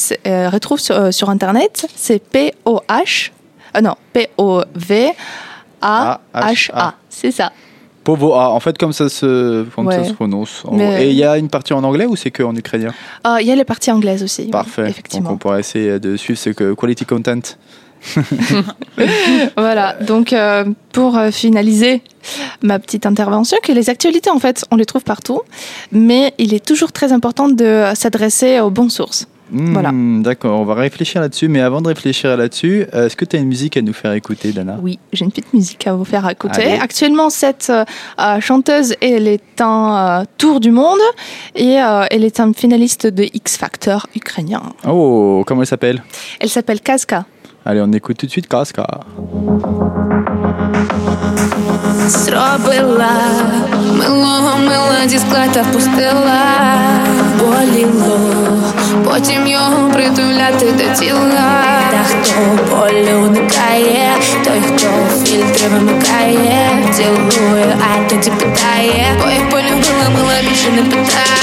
retrouve 0.50 0.80
sur, 0.80 1.12
sur 1.14 1.30
Internet, 1.30 1.88
c'est 1.96 2.20
P-O-H, 2.20 3.32
euh, 3.76 3.82
non, 3.82 3.96
P-O-V-A-H-A. 4.14 5.47
A-H-A. 5.82 6.94
C'est 7.10 7.32
ça. 7.32 7.52
Povoa, 8.04 8.52
en 8.52 8.60
fait, 8.62 8.78
comme 8.78 8.94
ça 8.94 9.10
se, 9.10 9.64
comme 9.76 9.92
ça 9.92 10.06
se 10.06 10.14
prononce. 10.14 10.64
Mais-. 10.72 11.08
Et 11.08 11.10
il 11.10 11.16
y 11.18 11.26
a 11.26 11.38
une 11.38 11.50
partie 11.50 11.74
en 11.74 11.84
anglais 11.84 12.06
ou 12.06 12.16
c'est 12.16 12.32
que 12.32 12.42
en 12.42 12.56
ukrainien? 12.56 12.94
Euh, 13.26 13.42
Il 13.42 13.48
y 13.48 13.52
a 13.52 13.56
les 13.56 13.66
parties 13.66 13.92
anglaises 13.92 14.24
aussi. 14.24 14.44
oui, 14.44 14.52
Parfait. 14.52 14.84
Donc, 14.84 14.92
effectivement. 14.92 15.32
on 15.32 15.38
pourra 15.38 15.60
essayer 15.60 16.00
de 16.00 16.16
suivre 16.16 16.40
ce 16.40 16.52
que 16.52 16.74
quality 16.74 17.06
content. 17.06 17.42
Voilà, 19.58 19.94
donc 20.02 20.32
euh, 20.32 20.66
pour 20.94 21.18
euh, 21.18 21.32
finaliser 21.32 22.02
ma 22.62 22.80
petite 22.80 23.06
intervention, 23.06 23.58
que 23.64 23.72
les 23.72 23.90
actualités, 23.90 24.30
en 24.30 24.40
fait, 24.40 24.66
on 24.72 24.76
les 24.76 24.86
trouve 24.86 25.04
partout, 25.04 25.42
mais 25.92 26.34
il 26.38 26.54
est 26.54 26.66
toujours 26.66 26.92
très 26.92 27.12
important 27.12 27.50
de 27.50 27.86
s'adresser 27.96 28.60
aux 28.60 28.70
bonnes 28.70 28.90
sources. 28.90 29.28
Hmm, 29.55 29.73
Voilà. 29.75 29.91
D'accord, 30.23 30.59
on 30.61 30.65
va 30.65 30.75
réfléchir 30.75 31.21
là-dessus. 31.21 31.49
Mais 31.49 31.61
avant 31.61 31.83
de 31.83 31.89
réfléchir 31.89 32.35
là-dessus, 32.39 32.87
euh, 32.95 33.05
est-ce 33.07 33.17
que 33.17 33.27
tu 33.27 33.37
as 33.37 33.41
une 33.41 33.49
musique 33.49 33.77
à 33.77 33.83
nous 33.83 33.93
faire 33.93 34.13
écouter, 34.15 34.51
Dana 34.53 34.79
Oui, 34.83 34.99
j'ai 35.13 35.25
une 35.27 35.31
petite 35.31 35.53
musique 35.53 35.87
à 35.87 35.93
vous 35.93 36.07
faire 36.07 36.27
écouter. 36.31 36.63
Allez. 36.63 36.79
Actuellement, 36.81 37.29
cette 37.29 37.69
euh, 37.69 37.85
euh, 38.19 38.41
chanteuse, 38.41 38.95
elle 39.03 39.29
est 39.29 39.61
un 39.61 40.21
euh, 40.23 40.25
tour 40.39 40.59
du 40.61 40.71
monde 40.71 41.01
et 41.55 41.73
euh, 41.83 42.07
elle 42.11 42.25
est 42.25 42.41
un 42.41 42.51
finaliste 42.55 43.07
de 43.07 43.25
X 43.25 43.59
Factor 43.59 44.07
ukrainien. 44.17 44.63
Oh, 44.89 45.45
comment 45.47 45.61
elle 45.63 45.67
s'appelle 45.67 46.03
Elle 46.41 46.49
s'appelle 46.49 46.81
Kaska. 46.81 47.27
Allez, 47.67 47.83
on 47.83 47.93
écoute 47.93 48.17
tout 48.17 48.27
de 48.27 48.31
suite 48.31 48.49
Kaska. 48.49 48.87
Зробила 52.09 53.13
милого 53.99 54.57
мила 54.59 55.09
зі 55.09 55.19
склета 55.19 55.65
пустила, 55.73 56.41
боліло, 57.47 58.19
потім 59.05 59.47
його 59.47 59.91
притуляти 59.93 60.73
до 60.73 61.01
тіла. 61.01 61.63
Та 61.91 62.05
хто 62.05 62.65
болю 62.71 63.27
уникає, 63.27 64.15
той, 64.45 64.61
хто 64.61 64.87
фільтри 65.25 65.69
вимикає, 65.69 66.85
цілує, 66.93 67.77
а 67.81 68.09
тоді 68.09 68.31
питає, 68.31 69.07
бо 69.23 69.31
як 69.31 69.51
полюбила, 69.51 70.09
мила 70.17 70.35
більше 70.49 70.71
не 70.71 70.83
питай. 70.83 71.36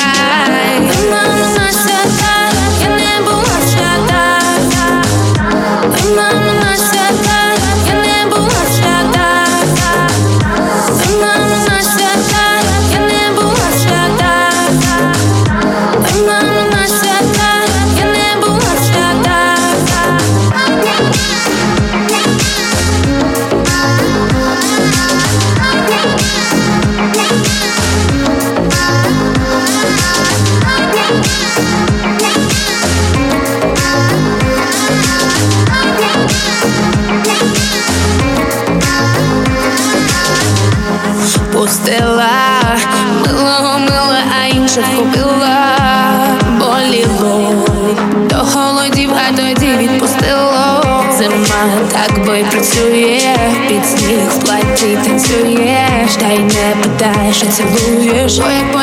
поцелуешь 57.55 58.74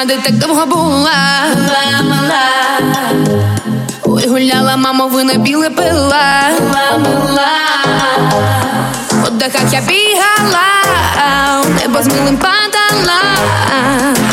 мама, 0.00 0.04
де 0.04 0.16
так 0.22 0.38
довго 0.38 0.66
була. 0.66 1.12
Мала, 1.54 2.02
мала. 2.02 2.44
Ой, 4.04 4.28
гуляла, 4.28 4.76
мамо, 4.76 5.08
вина 5.08 5.34
біле 5.34 5.70
пила. 5.70 6.50
Мала, 6.72 6.98
мала. 6.98 7.48
По 9.24 9.30
дахах 9.30 9.72
я 9.72 9.80
бігала, 9.80 10.68
небо 11.80 12.02
з 12.02 12.06
милим 12.06 12.36
падала, 12.36 13.20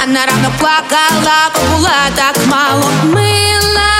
а 0.03 0.07
на 0.07 0.19
ранок 0.25 0.51
плакала, 0.59 1.51
бо 1.55 1.75
була 1.75 1.91
так 2.15 2.37
мало 2.45 2.91
мила. 3.03 3.91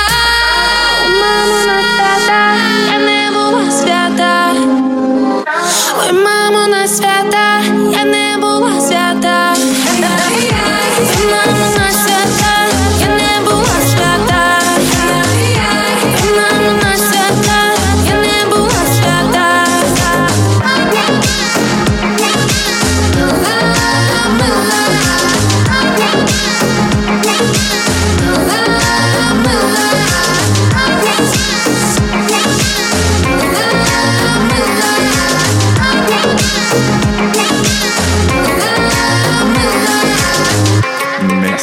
Мамо, 1.20 1.66
на 1.68 1.84
свята, 1.94 2.56
я 2.92 2.98
не 2.98 3.32
була 3.32 3.72
свята. 3.72 4.52
Ой, 6.00 6.12
мамо, 6.12 6.68
на 6.68 6.88
свята, 6.88 7.17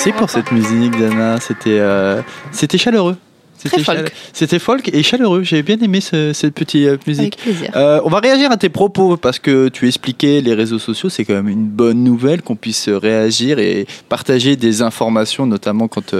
Merci 0.06 0.18
pour 0.18 0.28
cette 0.30 0.52
musique, 0.52 0.98
Dana. 0.98 1.40
C'était 1.40 1.78
euh, 1.78 2.20
c'était 2.52 2.76
chaleureux. 2.78 3.16
C'était 3.56 3.82
folk. 3.82 3.96
chale- 3.98 4.10
C'était 4.34 4.58
folk 4.58 4.90
et 4.92 5.02
chaleureux. 5.02 5.42
J'ai 5.44 5.62
bien 5.62 5.78
aimé 5.78 6.02
ce- 6.02 6.34
cette 6.34 6.52
petite 6.52 6.86
euh, 6.86 6.98
musique. 7.06 7.38
Avec 7.42 7.56
plaisir. 7.56 7.70
Euh, 7.74 8.00
on 8.04 8.10
va 8.10 8.18
réagir 8.18 8.50
à 8.50 8.58
tes 8.58 8.68
propos 8.68 9.16
parce 9.16 9.38
que 9.38 9.68
tu 9.68 9.86
expliquais 9.86 10.42
les 10.42 10.52
réseaux 10.52 10.78
sociaux, 10.78 11.08
c'est 11.08 11.24
quand 11.24 11.32
même 11.34 11.48
une 11.48 11.64
bonne 11.68 12.04
nouvelle 12.04 12.42
qu'on 12.42 12.56
puisse 12.56 12.90
réagir 12.90 13.58
et 13.58 13.86
partager 14.10 14.56
des 14.56 14.82
informations, 14.82 15.46
notamment 15.46 15.88
quand 15.88 16.14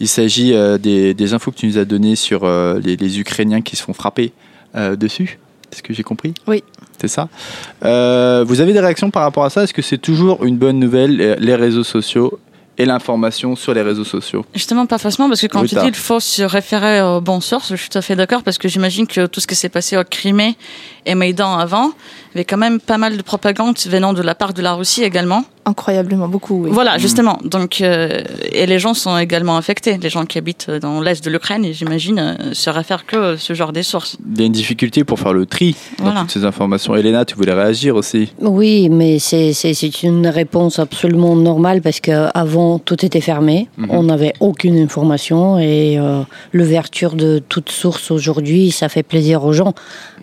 il 0.00 0.08
s'agit 0.08 0.54
des, 0.80 1.12
des 1.12 1.34
infos 1.34 1.50
que 1.50 1.56
tu 1.58 1.66
nous 1.66 1.76
as 1.76 1.84
données 1.84 2.16
sur 2.16 2.46
les, 2.82 2.96
les 2.96 3.20
Ukrainiens 3.20 3.60
qui 3.60 3.76
se 3.76 3.82
font 3.82 3.92
frapper 3.92 4.32
dessus. 4.98 5.38
Est-ce 5.72 5.82
que 5.82 5.92
j'ai 5.92 6.04
compris? 6.04 6.32
Oui. 6.46 6.62
C'est 6.98 7.08
ça? 7.08 7.28
Euh, 7.84 8.44
vous 8.46 8.60
avez 8.62 8.72
des 8.72 8.80
réactions 8.80 9.10
par 9.10 9.22
rapport 9.24 9.44
à 9.44 9.50
ça? 9.50 9.64
Est-ce 9.64 9.74
que 9.74 9.82
c'est 9.82 9.98
toujours 9.98 10.44
une 10.46 10.56
bonne 10.56 10.78
nouvelle, 10.78 11.36
les 11.38 11.54
réseaux 11.54 11.84
sociaux? 11.84 12.38
Et 12.78 12.84
l'information 12.84 13.56
sur 13.56 13.72
les 13.74 13.82
réseaux 13.82 14.04
sociaux. 14.04 14.44
Justement, 14.54 14.86
pas 14.86 14.98
forcément, 14.98 15.28
parce 15.28 15.40
que 15.40 15.46
quand 15.46 15.62
Oui, 15.62 15.68
tu 15.68 15.74
dis 15.76 15.86
il 15.86 15.94
faut 15.94 16.20
se 16.20 16.42
référer 16.42 17.00
aux 17.02 17.20
bonnes 17.20 17.40
sources, 17.40 17.70
je 17.70 17.76
suis 17.76 17.88
tout 17.88 17.98
à 17.98 18.02
fait 18.02 18.16
d'accord, 18.16 18.42
parce 18.42 18.58
que 18.58 18.68
j'imagine 18.68 19.06
que 19.06 19.26
tout 19.26 19.40
ce 19.40 19.46
qui 19.46 19.54
s'est 19.54 19.68
passé 19.68 19.96
au 19.96 20.04
Crimée 20.04 20.56
et 21.06 21.14
Maïdan 21.14 21.56
avant, 21.56 21.86
il 22.34 22.34
y 22.34 22.38
avait 22.38 22.44
quand 22.44 22.56
même 22.58 22.80
pas 22.80 22.98
mal 22.98 23.16
de 23.16 23.22
propagande 23.22 23.76
venant 23.86 24.12
de 24.12 24.20
la 24.22 24.34
part 24.34 24.52
de 24.52 24.60
la 24.60 24.74
Russie 24.74 25.02
également. 25.04 25.44
Incroyablement 25.68 26.28
beaucoup, 26.28 26.62
oui. 26.64 26.70
Voilà, 26.72 26.96
justement. 26.98 27.38
Donc, 27.44 27.80
euh, 27.80 28.22
et 28.52 28.66
les 28.66 28.78
gens 28.78 28.94
sont 28.94 29.18
également 29.18 29.56
affectés. 29.56 29.98
Les 30.00 30.10
gens 30.10 30.24
qui 30.24 30.38
habitent 30.38 30.70
dans 30.70 31.00
l'est 31.00 31.24
de 31.24 31.28
l'Ukraine, 31.28 31.64
et 31.64 31.72
j'imagine, 31.72 32.18
euh, 32.20 32.54
se 32.54 32.70
réfèrent 32.70 33.04
que 33.04 33.36
ce 33.36 33.52
genre 33.52 33.72
des 33.72 33.82
sources. 33.82 34.16
Il 34.32 34.38
y 34.40 34.44
a 34.44 34.46
une 34.46 34.52
difficulté 34.52 35.02
pour 35.02 35.18
faire 35.18 35.32
le 35.32 35.44
tri 35.44 35.74
dans 35.98 36.04
Voilà. 36.04 36.20
toutes 36.20 36.30
ces 36.30 36.44
informations. 36.44 36.94
Elena, 36.94 37.24
tu 37.24 37.34
voulais 37.34 37.52
réagir 37.54 37.96
aussi 37.96 38.32
Oui, 38.40 38.88
mais 38.90 39.18
c'est 39.18 39.52
une 40.04 40.28
réponse 40.28 40.78
absolument 40.78 41.34
normale 41.34 41.82
parce 41.82 41.98
qu'avant, 41.98 42.78
tout 42.78 43.04
était 43.04 43.20
fermé. 43.20 43.68
Mhm. 43.76 43.88
On 43.90 44.02
n'avait 44.04 44.34
aucune 44.38 44.78
information 44.78 45.58
et 45.58 45.98
euh, 45.98 46.20
l'ouverture 46.52 47.14
de 47.14 47.40
toute 47.48 47.70
source 47.70 48.12
aujourd'hui, 48.12 48.70
ça 48.70 48.88
fait 48.88 49.02
plaisir 49.02 49.42
aux 49.44 49.52
gens. 49.52 49.74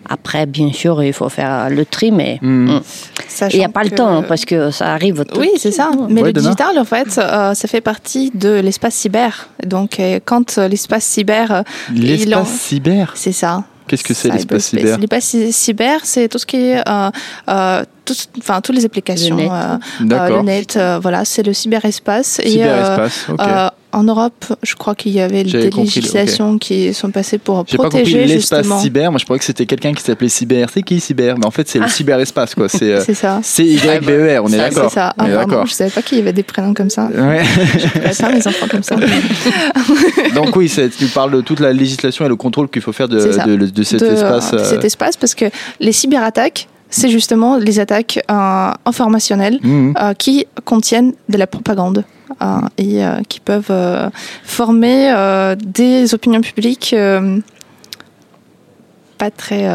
Après, 0.08 0.44
bien 0.46 0.70
sûr, 0.74 1.02
il 1.02 1.12
faut 1.12 1.28
faire 1.28 1.70
le 1.70 1.84
tri, 1.86 2.10
mais 2.12 2.38
Mhm. 2.42 2.74
mm. 2.76 2.80
Sachant 3.28 3.54
il 3.56 3.58
n'y 3.60 3.64
a 3.64 3.68
pas 3.68 3.82
le 3.84 3.90
temps 3.90 4.08
hein, 4.18 4.24
parce 4.26 4.44
que 4.44 4.70
ça 4.70 4.92
arrive. 4.92 5.24
tout- 5.24 5.40
Oui, 5.40 5.50
c'est 5.56 5.72
ça. 5.72 5.90
Mais 6.08 6.20
Ouais, 6.20 6.26
le 6.28 6.32
Dana 6.34 6.48
digital, 6.50 6.78
en 6.78 6.84
fait, 6.84 7.18
euh, 7.18 7.54
ça 7.54 7.68
fait 7.68 7.80
partie 7.80 8.30
de 8.34 8.60
l'espace 8.60 8.94
cyber. 8.94 9.48
Donc, 9.64 9.98
euh, 9.98 10.20
quand 10.24 10.58
euh, 10.58 10.68
l'espace 10.68 11.04
cyber, 11.04 11.64
L'espace 11.92 12.48
cyber? 12.48 13.12
C'est 13.14 13.32
ça. 13.32 13.64
Qu'est-ce 13.86 14.04
que 14.04 14.14
c'est 14.14 14.30
l'espace 14.30 14.64
cyber? 14.66 14.98
L'espace 14.98 15.24
cy- 15.24 15.52
cyber, 15.52 16.00
c'est 16.04 16.28
tout 16.28 16.38
ce 16.38 16.46
qui 16.46 16.56
est, 16.56 16.88
euh, 16.88 17.10
euh, 17.50 17.84
tout, 18.04 18.14
enfin, 18.38 18.60
toutes 18.62 18.76
les 18.76 18.84
applications, 18.86 19.36
Le 19.36 19.42
net. 19.42 19.50
euh, 19.52 19.54
euh, 19.54 19.78
le 20.00 20.06
D'accord. 20.06 20.42
net, 20.44 20.76
euh, 20.76 20.98
voilà, 21.02 21.24
c'est 21.26 21.42
le 21.42 21.52
cyberespace. 21.52 22.40
Et, 22.42 22.64
euh, 22.64 22.82
Cyberespace, 22.82 23.26
ok. 23.28 23.40
euh, 23.40 23.68
en 23.94 24.02
Europe, 24.02 24.44
je 24.62 24.74
crois 24.74 24.94
qu'il 24.94 25.12
y 25.12 25.20
avait 25.20 25.44
des 25.44 25.70
compris, 25.70 26.00
législations 26.00 26.58
qui 26.58 26.92
sont 26.92 27.10
passées 27.10 27.38
pour 27.38 27.64
J'ai 27.66 27.76
pas 27.76 27.84
compris 27.84 28.02
protéger 28.02 28.26
l'espace 28.26 28.66
cyber. 28.80 29.10
Moi, 29.10 29.18
je 29.18 29.24
croyais 29.24 29.38
que 29.38 29.44
c'était 29.44 29.66
quelqu'un 29.66 29.92
qui 29.92 30.02
s'appelait 30.02 30.28
cyber. 30.28 30.68
C'est 30.72 30.82
qui 30.82 30.98
cyber? 31.00 31.38
Mais 31.38 31.46
en 31.46 31.50
fait, 31.50 31.68
c'est 31.68 31.78
le 31.78 31.88
cyberespace, 31.88 32.54
quoi. 32.54 32.68
C'est 32.68 32.92
euh, 32.92 33.00
C'est 33.06 33.14
ça. 33.14 33.40
C-Y-B-E-R, 33.42 34.42
on 34.44 34.48
est 34.48 34.56
d'accord. 34.56 34.90
C'est 34.90 34.94
ça. 34.94 35.14
Ah, 35.16 35.24
pardon, 35.24 35.34
d'accord. 35.36 35.66
je 35.66 35.72
savais 35.72 35.90
pas 35.90 36.02
qu'il 36.02 36.18
y 36.18 36.20
avait 36.20 36.32
des 36.32 36.42
prénoms 36.42 36.74
comme 36.74 36.90
ça. 36.90 37.08
Ouais. 37.14 37.42
Je 37.78 38.22
pas 38.22 38.32
mes 38.32 38.46
enfants 38.46 38.66
comme 38.68 38.82
ça. 38.82 38.96
Donc 40.34 40.56
oui, 40.56 40.70
tu 40.98 41.06
parles 41.06 41.30
de 41.30 41.40
toute 41.40 41.60
la 41.60 41.72
législation 41.72 42.24
et 42.24 42.28
le 42.28 42.36
contrôle 42.36 42.68
qu'il 42.68 42.82
faut 42.82 42.92
faire 42.92 43.08
de, 43.08 43.20
cet 43.20 44.02
espace. 44.02 44.52
euh, 44.54 44.64
cet 44.64 44.84
espace 44.84 45.16
parce 45.16 45.34
que 45.34 45.46
les 45.80 45.92
cyberattaques, 45.92 46.68
c'est 46.94 47.08
justement 47.08 47.56
les 47.56 47.80
attaques 47.80 48.20
euh, 48.30 48.70
informationnelles 48.86 49.58
mhm. 49.62 49.94
euh, 50.00 50.14
qui 50.14 50.46
contiennent 50.64 51.12
de 51.28 51.36
la 51.36 51.48
propagande 51.48 52.04
euh, 52.40 52.60
et 52.78 53.00
qui 53.28 53.40
peuvent 53.40 53.72
former 54.44 55.54
des 55.64 56.14
opinions 56.14 56.40
publiques 56.40 56.94
pas 59.18 59.30
très 59.30 59.68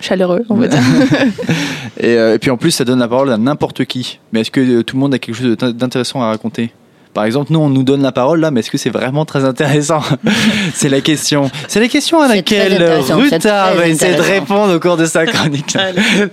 chaleureux, 0.00 0.44
on 0.48 0.56
va 0.56 0.68
dire. 0.68 0.80
Et, 2.00 2.14
et 2.14 2.38
puis 2.40 2.50
en 2.50 2.56
plus, 2.56 2.72
ça 2.72 2.84
donne 2.84 2.98
la 2.98 3.06
parole 3.06 3.30
à 3.30 3.36
n'importe 3.36 3.84
qui. 3.84 4.18
Mais 4.32 4.40
est-ce 4.40 4.50
que 4.50 4.80
tout 4.80 4.96
le 4.96 5.00
monde 5.00 5.14
a 5.14 5.18
quelque 5.20 5.36
chose 5.36 5.56
d'int- 5.56 5.72
d'intéressant 5.72 6.22
à 6.22 6.28
raconter? 6.28 6.72
Par 7.14 7.24
exemple, 7.24 7.52
nous, 7.52 7.60
on 7.60 7.68
nous 7.68 7.82
donne 7.82 8.02
la 8.02 8.12
parole 8.12 8.40
là, 8.40 8.50
mais 8.50 8.60
est-ce 8.60 8.70
que 8.70 8.78
c'est 8.78 8.90
vraiment 8.90 9.24
très 9.24 9.44
intéressant 9.44 10.00
C'est 10.74 10.88
la 10.88 11.00
question. 11.00 11.50
C'est 11.68 11.80
la 11.80 11.88
question 11.88 12.20
à 12.20 12.28
laquelle 12.28 13.02
c'est 13.06 13.12
Ruta 13.12 13.74
va 13.74 13.86
essayer 13.86 14.14
de 14.16 14.20
répondre 14.22 14.74
au 14.74 14.80
cours 14.80 14.96
de 14.96 15.04
sa 15.06 15.26
chronique. 15.26 15.76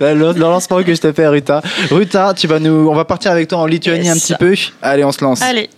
le, 0.00 0.14
le 0.32 0.38
lancement 0.40 0.82
que 0.82 0.94
je 0.94 1.00
te 1.00 1.12
fais, 1.12 1.26
Ruta. 1.28 1.60
Ruta, 1.90 2.32
tu 2.34 2.46
vas 2.46 2.58
nous, 2.58 2.88
on 2.90 2.94
va 2.94 3.04
partir 3.04 3.30
avec 3.30 3.48
toi 3.48 3.58
en 3.58 3.66
Lituanie 3.66 4.06
Yes. 4.06 4.16
un 4.16 4.18
petit 4.18 4.34
peu. 4.38 4.54
Allez, 4.82 5.04
on 5.04 5.12
se 5.12 5.22
lance. 5.22 5.42
Allez. 5.42 5.68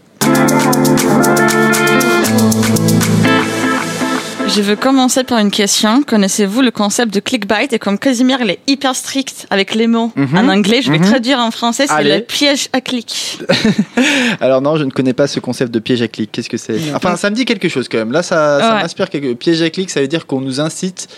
Je 4.54 4.61
veux 4.61 4.76
commencer 4.76 5.25
par 5.25 5.38
une 5.38 5.50
question. 5.50 6.02
Connaissez-vous 6.02 6.61
le 6.61 6.71
concept 6.71 7.14
de 7.14 7.21
clickbait 7.21 7.68
Et 7.73 7.78
comme 7.78 7.99
Casimir 7.99 8.38
il 8.42 8.50
est 8.50 8.59
hyper 8.66 8.94
strict 8.94 9.47
avec 9.50 9.75
les 9.75 9.87
mots 9.87 10.12
Mhm. 10.14 10.37
en 10.37 10.49
anglais, 10.49 10.82
je 10.82 10.92
vais 10.92 10.99
Mhm. 10.99 11.06
traduire 11.06 11.38
en 11.38 11.50
français, 11.50 11.87
c'est 11.87 11.92
Allez. 11.92 12.16
le 12.18 12.23
piège 12.23 12.68
à 12.75 12.80
clic. 12.82 13.38
Alors 14.40 14.61
non, 14.61 14.76
je 14.76 14.85
ne 14.85 14.90
connais 14.90 15.14
pas 15.14 15.26
ce 15.26 15.40
concept 15.40 15.73
de 15.73 15.78
piège 15.78 16.02
à 16.02 16.09
clic. 16.09 16.30
Qu'est-ce 16.32 16.50
que 16.50 16.59
c'est? 16.59 16.78
Enfin, 16.94 17.16
ça 17.16 17.30
me 17.30 17.35
dit 17.35 17.47
quelque 17.47 17.68
chose 17.68 17.88
quand 17.88 17.99
même. 17.99 18.12
Là, 18.12 18.23
ça, 18.23 18.61
ça 18.61 18.75
Ouais. 18.76 18.82
m'inspire 18.82 19.09
quelque. 19.09 19.32
Piège 19.35 19.62
à 19.62 19.71
clic, 19.71 19.88
ça 19.90 20.00
veut 20.00 20.09
dire 20.09 20.26
qu'on 20.26 20.40
nous 20.40 20.61
incite 20.61 21.09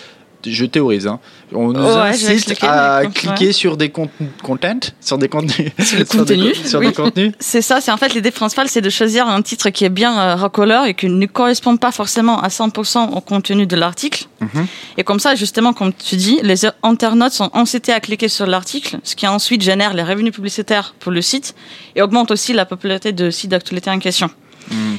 je 0.46 0.66
théorise, 0.66 1.06
hein. 1.06 1.20
On 1.52 1.68
nous 1.68 1.74
je 1.82 2.26
vais 2.26 2.34
incite 2.34 2.58
à 2.62 3.02
cliquer 3.12 3.52
sur 3.52 3.76
des 3.76 3.90
contenus, 3.90 4.30
content, 4.42 4.80
sur 5.00 5.18
des 5.18 5.28
contenus, 5.28 5.70
Sur 5.78 5.98
le 5.98 6.04
des 6.04 6.18
contenu, 6.18 6.52
co- 6.52 6.68
sur 6.68 6.78
oui. 6.80 6.86
des 6.88 6.92
contenus. 6.92 7.32
C'est 7.40 7.62
ça, 7.62 7.80
c'est 7.80 7.90
en 7.90 7.96
fait 7.96 8.14
l'idée 8.14 8.30
principale, 8.30 8.68
c'est 8.68 8.80
de 8.80 8.90
choisir 8.90 9.28
un 9.28 9.42
titre 9.42 9.70
qui 9.70 9.84
est 9.84 9.88
bien 9.90 10.18
euh, 10.18 10.34
racoleur 10.34 10.86
et 10.86 10.94
qui 10.94 11.08
ne 11.08 11.26
correspond 11.26 11.76
pas 11.76 11.92
forcément 11.92 12.40
à 12.40 12.48
100% 12.48 13.10
au 13.14 13.20
contenu 13.20 13.66
de 13.66 13.76
l'article. 13.76 14.24
Mhm. 14.40 14.66
Et 14.98 15.04
comme 15.04 15.20
ça, 15.20 15.34
justement, 15.34 15.72
comme 15.72 15.92
tu 15.92 16.16
dis, 16.16 16.38
les 16.42 16.66
internautes 16.82 17.32
sont 17.32 17.50
incités 17.54 17.92
à 17.92 18.00
cliquer 18.00 18.28
sur 18.28 18.46
l'article, 18.46 18.98
ce 19.02 19.14
qui 19.14 19.26
ensuite 19.26 19.62
génère 19.62 19.94
les 19.94 20.02
revenus 20.02 20.32
publicitaires 20.32 20.94
pour 21.00 21.12
le 21.12 21.22
site 21.22 21.54
et 21.96 22.02
augmente 22.02 22.30
aussi 22.30 22.52
la 22.52 22.64
popularité 22.66 23.12
de 23.12 23.30
sites 23.30 23.50
d'actualité 23.50 23.90
en 23.90 23.98
question. 23.98 24.30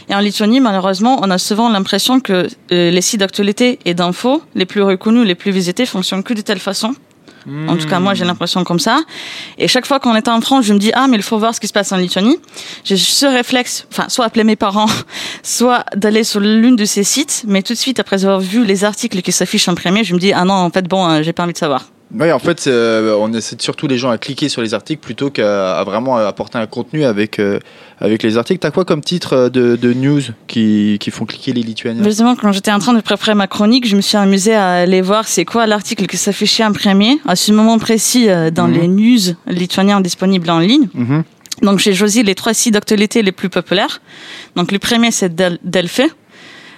Et 0.10 0.16
en 0.16 0.20
Lituanie, 0.20 0.60
malheureusement, 0.60 1.20
on 1.22 1.30
a 1.32 1.38
souvent 1.38 1.70
l'impression 1.70 2.20
que 2.20 2.48
euh, 2.72 2.92
les 2.92 3.02
sites 3.02 3.20
d'actualité 3.20 3.80
et 3.86 3.94
d'infos 3.94 4.42
les 4.54 4.66
plus 4.66 4.82
reconnus, 4.82 5.26
les 5.26 5.36
plus 5.36 5.52
visités, 5.52 5.86
fonctionnent 5.86 6.24
que 6.24 6.34
de 6.34 6.42
telle 6.42 6.60
façon. 6.60 6.94
En 7.68 7.78
tout 7.78 7.88
cas, 7.88 8.00
moi, 8.00 8.16
j'ai 8.16 8.26
l'impression 8.26 8.64
comme 8.64 8.80
ça. 8.80 9.02
Et 9.60 9.68
chaque 9.68 9.86
fois 9.86 10.00
qu'on 10.00 10.16
est 10.16 10.28
en 10.28 10.42
France, 10.42 10.66
je 10.66 10.74
me 10.74 10.80
dis, 10.80 10.92
ah, 10.94 11.08
mais 11.08 11.18
il 11.18 11.24
faut 11.24 11.38
voir 11.38 11.54
ce 11.54 11.60
qui 11.60 11.68
se 11.68 11.74
passe 11.74 11.92
en 11.92 11.98
Lituanie. 11.98 12.40
J'ai 12.84 12.98
ce 12.98 13.28
réflexe, 13.28 13.86
enfin, 13.92 14.10
soit 14.10 14.26
appeler 14.26 14.44
mes 14.44 14.56
parents, 14.56 14.90
soit 15.44 15.86
d'aller 15.96 16.24
sur 16.24 16.40
l'une 16.40 16.76
de 16.76 16.86
ces 16.86 17.04
sites. 17.04 17.44
Mais 17.48 17.62
tout 17.62 17.74
de 17.74 17.78
suite, 17.78 18.00
après 18.00 18.26
avoir 18.26 18.40
vu 18.40 18.66
les 18.66 18.84
articles 18.84 19.22
qui 19.22 19.32
s'affichent 19.32 19.68
en 19.68 19.76
premier, 19.76 20.04
je 20.04 20.16
me 20.16 20.20
dis, 20.20 20.34
ah 20.34 20.44
non, 20.44 20.56
en 20.56 20.72
fait, 20.72 20.88
bon, 20.88 21.08
euh, 21.08 21.22
j'ai 21.22 21.34
pas 21.34 21.44
envie 21.44 21.54
de 21.54 21.58
savoir. 21.58 21.86
Oui, 22.14 22.32
en 22.32 22.40
fait, 22.40 22.68
euh, 22.68 23.16
on 23.20 23.34
essaie 23.34 23.56
surtout 23.60 23.88
les 23.88 23.98
gens 23.98 24.10
à 24.10 24.18
cliquer 24.18 24.48
sur 24.48 24.62
les 24.62 24.74
articles 24.74 25.02
plutôt 25.02 25.32
qu'à 25.32 25.84
vraiment 25.84 26.18
apporter 26.18 26.58
un 26.58 26.68
contenu 26.68 27.04
avec, 27.04 27.40
euh, 27.40 27.60
avec 28.00 28.22
les 28.24 28.38
articles. 28.38 28.60
T'as 28.60 28.72
quoi 28.72 28.86
comme 28.86 29.02
titre 29.02 29.34
euh, 29.34 29.50
de, 29.50 29.76
de 29.76 29.92
news 29.94 30.22
qui, 30.48 30.98
qui 31.00 31.12
font 31.12 31.26
cliquer 31.26 31.52
les 31.52 31.64
Lituaniens? 31.64 32.04
Justement, 32.04 32.36
quand 32.36 32.52
j'étais 32.52 32.72
en 32.72 32.80
train 32.80 32.94
de 32.94 33.02
préparer 33.02 33.34
ma 33.34 33.48
chronique, 33.48 33.88
je 33.88 33.96
me 33.96 34.02
suis 34.02 34.18
amusée 34.18 34.54
à 34.54 34.74
aller 34.76 35.02
voir 35.02 35.28
c'est 35.28 35.46
quoi 35.46 35.66
l'article 35.66 36.06
qui 36.06 36.18
s'affichait 36.18 36.64
en 36.64 36.74
premier 36.74 37.18
à 37.28 37.36
ce 37.36 37.52
moment 37.52 37.80
précis 37.80 38.28
dans 38.54 38.68
Mhm. 38.68 38.74
les 38.80 38.88
news 38.88 39.20
lituaniens 39.48 40.00
disponibles 40.00 40.50
en 40.52 40.60
ligne. 40.60 40.88
Mhm. 40.94 41.24
Donc 41.64 41.80
j'ai 41.80 41.94
choisi 41.96 42.22
les 42.22 42.36
trois 42.36 42.54
sites 42.54 42.74
d'actualité 42.76 43.24
les 43.24 43.32
plus 43.32 43.50
populaires. 43.50 44.00
Donc 44.56 44.72
le 44.72 44.80
premier 44.80 45.12
c'est 45.12 45.34
Del 45.36 45.58
Delphi, 45.64 46.04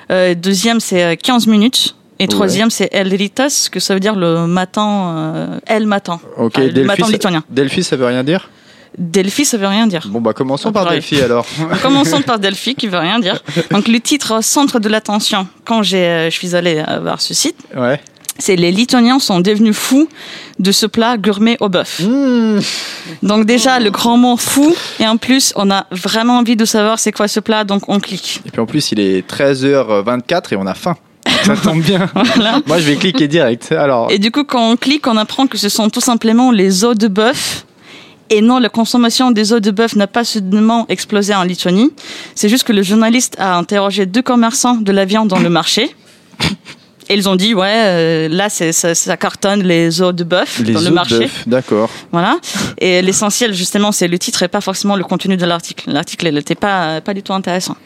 Euh, 0.09 0.35
deuxième 0.35 0.79
c'est 0.79 1.03
euh, 1.03 1.15
15 1.21 1.47
minutes 1.47 1.96
et 2.19 2.23
Ouais. 2.23 2.27
troisième 2.27 2.69
c'est 2.69 2.89
El 2.91 3.13
Ritas, 3.13 3.69
que 3.71 3.79
ça 3.79 3.93
veut 3.93 3.99
dire 3.99 4.15
le 4.15 4.47
matin, 4.47 5.13
euh, 5.17 5.59
El 5.65 5.85
matin, 5.87 6.19
Ok, 6.37 6.53
Enfin, 6.55 6.65
le 6.67 6.73
Delphi, 6.73 6.87
matin 6.87 7.07
lituanien. 7.11 7.43
Delphi, 7.49 7.83
ça 7.83 7.95
veut 7.95 8.05
rien 8.05 8.23
dire 8.23 8.49
Delphi 8.97 9.45
ça 9.45 9.57
veut 9.57 9.67
rien 9.67 9.85
dire. 9.85 10.01
Bon, 10.07 10.21
bah 10.21 10.33
commençons 10.33 10.71
par 10.71 10.85
Ouais. 10.87 10.93
Delphi 10.93 11.21
alors. 11.21 11.45
Commençons 11.83 12.21
par 12.21 12.39
Delphi, 12.39 12.73
qui 12.73 12.87
veut 12.87 12.97
rien 12.97 13.19
dire. 13.19 13.43
Donc 13.69 13.87
le 13.87 13.99
titre 13.99 14.41
centre 14.43 14.79
de 14.79 14.89
l'attention 14.89 15.47
quand 15.65 15.81
euh, 15.93 16.29
je 16.31 16.35
suis 16.35 16.55
allée 16.55 16.83
euh, 16.87 16.99
voir 17.01 17.21
ce 17.21 17.35
site, 17.35 17.57
ouais. 17.75 17.99
c'est 18.39 18.55
les 18.55 18.71
Lituaniens 18.71 19.19
sont 19.19 19.39
devenus 19.39 19.75
fous 19.75 20.07
de 20.57 20.71
ce 20.71 20.87
plat 20.87 21.15
gourmet 21.17 21.57
au 21.59 21.69
bœuf. 21.69 21.99
Mmh. 21.99 22.59
Donc 23.21 23.45
déjà 23.45 23.79
le 23.79 23.91
grand 23.91 24.17
mot 24.17 24.35
fou 24.37 24.73
et 24.99 25.05
en 25.07 25.17
plus 25.17 25.53
on 25.55 25.69
a 25.69 25.85
vraiment 25.91 26.39
envie 26.39 26.55
de 26.55 26.65
savoir 26.65 26.97
c'est 26.97 27.11
quoi 27.11 27.27
ce 27.27 27.39
plat 27.39 27.65
donc 27.65 27.87
on 27.89 27.99
clique. 27.99 28.41
Et 28.47 28.51
puis 28.51 28.61
en 28.61 28.65
plus, 28.65 28.91
il 28.93 28.99
est 28.99 29.29
13h24 29.29 30.53
et 30.53 30.55
on 30.55 30.65
a 30.65 30.73
faim. 30.73 30.95
Ça 31.43 31.55
tombe 31.55 31.81
bien. 31.81 32.09
Voilà. 32.13 32.61
Moi, 32.65 32.79
je 32.79 32.83
vais 32.85 32.95
cliquer 32.95 33.27
direct. 33.27 33.71
Alors, 33.71 34.11
Et 34.11 34.19
du 34.19 34.31
coup 34.31 34.43
quand 34.43 34.71
on 34.71 34.75
clique 34.77 35.07
on 35.07 35.17
apprend 35.17 35.47
que 35.47 35.57
ce 35.57 35.69
sont 35.69 35.89
tout 35.89 36.01
simplement 36.01 36.51
les 36.51 36.83
os 36.83 36.95
de 36.97 37.07
bœuf. 37.07 37.65
Et 38.29 38.41
non, 38.41 38.59
la 38.59 38.67
consommation 38.69 39.31
des 39.31 39.53
os 39.53 39.61
de 39.61 39.71
bœuf 39.71 39.95
n'a 39.95 40.07
pas 40.07 40.25
suddennement 40.25 40.85
explosé 40.89 41.33
en 41.33 41.43
Lituanie. 41.43 41.91
C'est 42.35 42.49
juste 42.49 42.65
que 42.65 42.73
le 42.73 42.83
journaliste 42.83 43.35
a 43.39 43.55
interrogé 43.57 44.05
deux 44.05 44.21
commerçants 44.21 44.75
de 44.75 44.91
la 44.91 45.05
viande 45.05 45.29
dans 45.29 45.39
le 45.39 45.49
marché. 45.49 45.95
Et 47.09 47.13
ils 47.13 47.29
ont 47.29 47.37
dit, 47.37 47.53
ouais, 47.53 47.71
euh, 47.85 48.27
là, 48.27 48.49
ça, 48.49 48.73
ça 48.93 49.15
cartonne 49.15 49.63
les 49.63 50.01
os 50.01 50.13
de 50.13 50.25
bœuf 50.25 50.59
les 50.59 50.73
dans 50.73 50.79
os 50.79 50.83
le 50.83 50.89
de 50.89 50.93
marché. 50.95 51.19
bœuf, 51.19 51.43
d'accord. 51.47 51.89
Voilà. 52.11 52.37
Et 52.79 53.01
l'essentiel, 53.01 53.53
justement, 53.53 53.93
c'est 53.93 54.09
le 54.09 54.19
titre 54.19 54.43
et 54.43 54.49
pas 54.49 54.59
forcément 54.59 54.97
le 54.97 55.05
contenu 55.05 55.37
de 55.37 55.45
l'article. 55.45 55.89
L'article, 55.89 56.27
il 56.27 56.33
n'était 56.33 56.55
pas, 56.55 56.99
pas 56.99 57.13
du 57.13 57.23
tout 57.23 57.33
intéressant. 57.33 57.77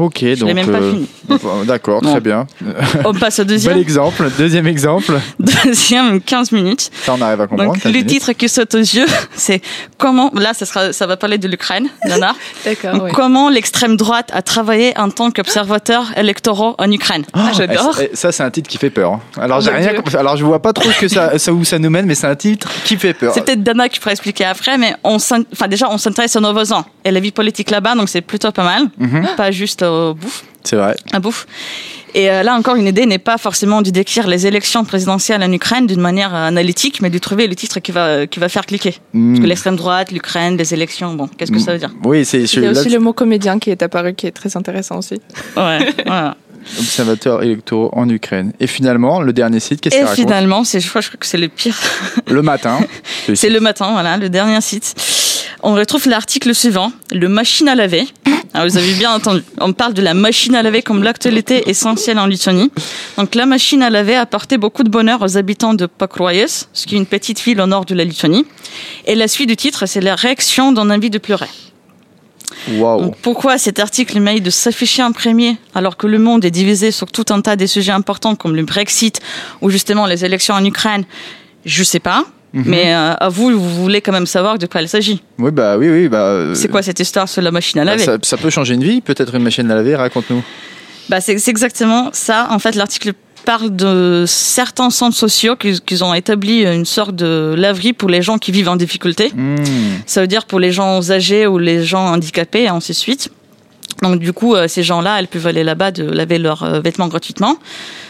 Ok, 0.00 0.18
Je 0.22 0.34
donc. 0.40 0.54
même 0.54 0.66
pas 0.66 0.78
euh, 0.78 0.92
fini. 0.92 1.08
D'accord, 1.66 2.00
très 2.02 2.20
bien. 2.20 2.46
On 3.04 3.12
passe 3.12 3.38
au 3.38 3.42
Bel 3.44 3.48
deuxième. 3.54 3.78
exemple. 3.78 4.28
Deuxième 4.38 4.66
exemple. 4.66 5.12
Deuxième, 5.38 6.20
15 6.20 6.52
minutes. 6.52 6.90
Ça, 7.02 7.14
on 7.16 7.20
arrive 7.20 7.40
à 7.42 7.46
comprendre. 7.46 7.74
Donc, 7.74 7.84
le 7.84 8.04
titre 8.04 8.32
qui 8.32 8.48
saute 8.48 8.74
aux 8.74 8.78
yeux, 8.78 9.06
c'est 9.34 9.60
comment, 9.98 10.30
là, 10.34 10.54
ça 10.54 10.66
sera, 10.66 10.92
ça 10.92 11.06
va 11.06 11.16
parler 11.16 11.38
de 11.38 11.48
l'Ukraine, 11.48 11.88
Nana. 12.06 12.34
D'accord. 12.64 13.08
Comment 13.12 13.48
l'extrême 13.50 13.96
droite 13.96 14.30
a 14.32 14.42
travaillé 14.42 14.98
en 14.98 15.10
tant 15.10 15.30
qu'observateur 15.30 16.06
électoral 16.16 16.74
en 16.78 16.90
Ukraine? 16.90 17.24
Ah, 17.32 17.50
j'adore. 17.56 17.96
Eh, 18.00 18.10
Ça, 18.14 18.32
c'est 18.32 18.42
un 18.42 18.50
titre 18.50 18.68
qui 18.68 18.78
fait 18.78 18.90
peur. 18.90 19.12
hein. 19.14 19.20
Alors, 19.40 19.58
Oh 19.60 19.64
j'ai 19.64 19.70
rien. 19.70 19.94
Compris. 19.94 20.16
Alors, 20.16 20.36
je 20.36 20.44
vois 20.44 20.60
pas 20.62 20.72
trop 20.72 20.88
que 20.98 21.08
ça, 21.08 21.38
ça 21.38 21.52
où 21.52 21.64
ça 21.64 21.78
nous 21.78 21.90
mène, 21.90 22.06
mais 22.06 22.14
c'est 22.14 22.26
un 22.26 22.34
titre 22.36 22.68
qui 22.84 22.96
fait 22.96 23.12
peur. 23.14 23.32
C'est 23.34 23.44
peut-être 23.44 23.62
Dana 23.62 23.88
qui 23.88 23.98
pourra 24.00 24.12
expliquer 24.12 24.44
après, 24.46 24.78
mais 24.78 24.94
on 25.04 25.16
enfin, 25.16 25.68
déjà, 25.68 25.88
on 25.90 25.98
s'intéresse 25.98 26.34
à 26.36 26.40
nos 26.40 26.52
voisins 26.52 26.84
et 27.04 27.10
la 27.10 27.20
vie 27.20 27.32
politique 27.32 27.70
là-bas, 27.70 27.94
donc 27.94 28.08
c'est 28.08 28.20
plutôt 28.20 28.50
pas 28.52 28.64
mal. 28.64 28.84
Mhm. 28.98 29.28
Pas 29.36 29.50
juste 29.50 29.82
au 29.90 30.14
bouffe. 30.14 30.44
C'est 30.64 30.76
vrai. 30.76 30.94
à 31.12 31.20
bouffe. 31.20 31.46
Et 32.12 32.28
euh, 32.28 32.42
là 32.42 32.54
encore, 32.56 32.74
une 32.74 32.88
idée 32.88 33.06
n'est 33.06 33.18
pas 33.18 33.38
forcément 33.38 33.82
de 33.82 33.90
décrire 33.90 34.26
les 34.26 34.44
élections 34.46 34.84
présidentielles 34.84 35.42
en 35.44 35.52
Ukraine 35.52 35.86
d'une 35.86 36.00
manière 36.00 36.34
euh, 36.34 36.48
analytique, 36.48 37.00
mais 37.02 37.08
de 37.10 37.18
trouver 37.18 37.46
le 37.46 37.54
titre 37.54 37.78
qui 37.78 37.92
va, 37.92 38.26
qui 38.26 38.40
va 38.40 38.48
faire 38.48 38.66
cliquer. 38.66 38.90
Parce 38.90 39.02
que 39.12 39.16
Mm. 39.16 39.44
l'extrême 39.44 39.76
droite, 39.76 40.10
l'Ukraine, 40.10 40.56
les 40.56 40.74
élections, 40.74 41.14
bon, 41.14 41.28
qu'est-ce 41.36 41.52
que 41.52 41.60
ça 41.60 41.72
veut 41.72 41.78
dire? 41.78 41.92
Oui, 42.04 42.24
c'est 42.24 42.40
Il 42.42 42.62
y 42.62 42.66
a 42.66 42.72
là, 42.72 42.80
aussi 42.80 42.88
le 42.90 42.98
mot 42.98 43.12
comédien 43.12 43.58
qui 43.60 43.70
est 43.70 43.80
apparu, 43.82 44.14
qui 44.14 44.26
est 44.26 44.32
très 44.32 44.56
intéressant 44.56 44.98
aussi. 44.98 45.20
Ouais, 45.56 45.78
voilà. 46.06 46.36
observateurs 46.80 47.42
électoraux 47.44 47.90
en 47.92 48.08
Ukraine. 48.08 48.52
Et 48.58 48.66
finalement, 48.66 49.20
le 49.22 49.32
dernier 49.32 49.60
site, 49.60 49.80
qu'est-ce 49.80 49.94
Et 49.94 49.98
qu'il 50.00 50.06
raconte? 50.08 50.24
finalement, 50.24 50.64
c'est, 50.64 50.80
je 50.80 50.88
crois, 50.88 51.00
je 51.00 51.08
crois 51.08 51.18
que 51.20 51.26
c'est 51.26 51.38
le 51.38 51.48
pire. 51.48 51.76
Le 52.26 52.42
matin. 52.42 52.80
C'est 53.34 53.50
le 53.50 53.60
matin, 53.60 53.92
voilà, 53.92 54.16
le 54.16 54.28
dernier 54.28 54.60
site. 54.60 54.94
On 55.62 55.74
retrouve 55.74 56.08
l'article 56.08 56.54
suivant, 56.54 56.92
le 57.12 57.28
machine 57.28 57.68
à 57.68 57.74
laver. 57.74 58.06
Alors, 58.52 58.66
vous 58.66 58.76
avez 58.76 58.94
bien 58.94 59.12
entendu. 59.12 59.42
On 59.58 59.72
parle 59.72 59.94
de 59.94 60.02
la 60.02 60.14
machine 60.14 60.54
à 60.54 60.62
laver 60.62 60.82
comme 60.82 61.02
l'actualité 61.02 61.68
essentielle 61.68 62.18
en 62.18 62.26
Lituanie. 62.26 62.70
Donc, 63.16 63.34
la 63.34 63.46
machine 63.46 63.82
à 63.82 63.90
laver 63.90 64.16
a 64.16 64.22
apporté 64.22 64.58
beaucoup 64.58 64.82
de 64.82 64.88
bonheur 64.88 65.22
aux 65.22 65.36
habitants 65.36 65.74
de 65.74 65.86
Pakruojas, 65.86 66.66
ce 66.72 66.86
qui 66.86 66.96
est 66.96 66.98
une 66.98 67.06
petite 67.06 67.40
ville 67.40 67.60
au 67.60 67.66
nord 67.66 67.84
de 67.84 67.94
la 67.94 68.04
Lituanie. 68.04 68.44
Et 69.06 69.14
la 69.14 69.28
suite 69.28 69.48
du 69.48 69.56
titre, 69.56 69.86
c'est 69.86 70.00
la 70.00 70.16
réaction 70.16 70.72
d'un 70.72 70.90
envie 70.90 71.10
de 71.10 71.18
pleurer. 71.18 71.48
Donc, 72.68 73.16
pourquoi 73.22 73.58
cet 73.58 73.78
article 73.78 74.18
mérite 74.20 74.42
de 74.42 74.50
s'afficher 74.50 75.02
en 75.02 75.12
premier 75.12 75.56
alors 75.74 75.96
que 75.96 76.06
le 76.06 76.18
monde 76.18 76.44
est 76.44 76.50
divisé 76.50 76.90
sur 76.90 77.10
tout 77.10 77.26
un 77.30 77.40
tas 77.40 77.56
de 77.56 77.66
sujets 77.66 77.92
importants 77.92 78.34
comme 78.34 78.56
le 78.56 78.64
Brexit 78.64 79.20
ou 79.60 79.70
justement 79.70 80.06
les 80.06 80.24
élections 80.24 80.54
en 80.54 80.64
Ukraine? 80.64 81.04
Je 81.64 81.84
sais 81.84 82.00
pas. 82.00 82.24
Mhm. 82.52 82.64
Mais 82.66 82.94
euh, 82.94 83.14
à 83.14 83.28
vous, 83.28 83.50
vous 83.50 83.82
voulez 83.82 84.00
quand 84.00 84.12
même 84.12 84.26
savoir 84.26 84.58
de 84.58 84.66
quoi 84.66 84.82
il 84.82 84.88
s'agit. 84.88 85.22
Oui, 85.38 85.50
bah 85.50 85.76
oui, 85.78 85.88
oui. 85.88 86.08
Bah, 86.08 86.18
euh, 86.18 86.54
C'est 86.54 86.68
quoi 86.68 86.82
cette 86.82 87.00
histoire 87.00 87.28
sur 87.28 87.42
la 87.42 87.50
machine 87.50 87.80
à 87.80 87.84
bah, 87.84 87.92
laver 87.92 88.04
ça, 88.04 88.18
ça 88.22 88.36
peut 88.36 88.50
changer 88.50 88.74
une 88.74 88.82
vie, 88.84 89.00
peut-être 89.00 89.34
une 89.34 89.42
machine 89.42 89.70
à 89.70 89.74
laver. 89.74 89.94
Raconte-nous. 89.96 90.42
bah, 91.08 91.20
C'est 91.20 91.32
exactement 91.48 92.10
ça. 92.12 92.48
En 92.50 92.58
fait, 92.58 92.74
l'article 92.74 93.12
parle 93.44 93.74
de 93.74 94.24
certains 94.26 94.90
centres 94.90 95.16
sociaux 95.16 95.56
qu'ils 95.56 95.80
qu'ils 95.80 96.04
ont 96.04 96.12
établi 96.12 96.64
une 96.64 96.84
sorte 96.84 97.14
de 97.14 97.54
laverie 97.56 97.94
pour 97.94 98.10
les 98.10 98.20
gens 98.20 98.36
qui 98.36 98.52
vivent 98.52 98.68
en 98.68 98.76
difficulté. 98.76 99.32
Hmm. 99.34 99.56
Ça 100.06 100.20
veut 100.20 100.26
dire 100.26 100.44
pour 100.44 100.60
les 100.60 100.72
gens 100.72 101.10
âgés 101.10 101.46
ou 101.46 101.56
les 101.58 101.84
gens 101.84 102.06
handicapés 102.06 102.64
et 102.64 102.68
ainsi 102.68 102.92
de 102.92 102.96
suite. 102.96 103.30
Donc 104.02 104.18
du 104.18 104.32
coup, 104.32 104.54
euh, 104.54 104.66
ces 104.66 104.82
gens-là, 104.82 105.18
elles 105.18 105.28
peuvent 105.28 105.46
aller 105.46 105.62
là-bas 105.62 105.90
de 105.90 106.04
laver 106.04 106.38
leurs 106.38 106.62
euh, 106.62 106.80
vêtements 106.80 107.08
gratuitement. 107.08 107.56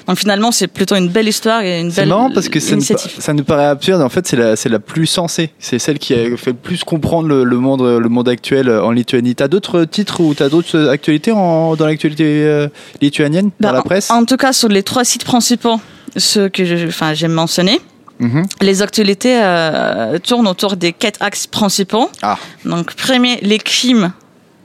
Donc 0.06 0.18
finalement, 0.18 0.52
c'est 0.52 0.68
plutôt 0.68 0.94
une 0.94 1.08
belle 1.08 1.26
histoire 1.26 1.62
et 1.62 1.80
une 1.80 1.90
C'est 1.90 2.02
belle 2.02 2.10
marrant 2.10 2.30
parce 2.32 2.48
que 2.48 2.60
ça 2.60 2.70
nous, 2.70 2.76
initiative. 2.78 3.12
ça 3.18 3.32
nous 3.32 3.42
paraît 3.44 3.66
absurde. 3.66 4.00
En 4.00 4.08
fait, 4.08 4.26
c'est 4.26 4.36
la, 4.36 4.54
c'est 4.56 4.68
la 4.68 4.78
plus 4.78 5.06
sensée. 5.06 5.50
C'est 5.58 5.78
celle 5.80 5.98
qui 5.98 6.14
a 6.14 6.36
fait 6.36 6.50
le 6.52 6.56
plus 6.56 6.84
comprendre 6.84 7.26
le, 7.28 7.42
le 7.42 7.56
monde, 7.56 7.82
le 7.82 8.08
monde 8.08 8.28
actuel 8.28 8.70
en 8.70 8.92
Lituanie. 8.92 9.34
T'as 9.34 9.48
d'autres 9.48 9.84
titres 9.84 10.20
ou 10.20 10.32
t'as 10.34 10.48
d'autres 10.48 10.88
actualités 10.88 11.32
en, 11.32 11.74
dans 11.74 11.86
l'actualité 11.86 12.24
euh, 12.44 12.68
lituanienne, 13.00 13.50
dans 13.58 13.70
Bah, 13.70 13.74
la 13.74 13.82
presse? 13.82 14.10
En, 14.10 14.18
en 14.22 14.24
tout 14.24 14.36
cas, 14.36 14.52
sur 14.52 14.68
les 14.68 14.82
trois 14.84 15.04
sites 15.04 15.24
principaux, 15.24 15.80
ceux 16.16 16.48
que 16.48 16.86
enfin, 16.88 17.14
j'ai 17.14 17.28
mentionnés, 17.28 17.80
Mhm. 18.20 18.44
les 18.60 18.82
actualités 18.82 19.40
euh, 19.42 20.18
tournent 20.18 20.46
autour 20.46 20.76
des 20.76 20.92
quatre 20.92 21.22
axes 21.22 21.46
principaux. 21.46 22.10
Ah. 22.20 22.36
Donc, 22.66 22.92
premier, 22.94 23.38
les 23.40 23.56
crimes 23.58 24.12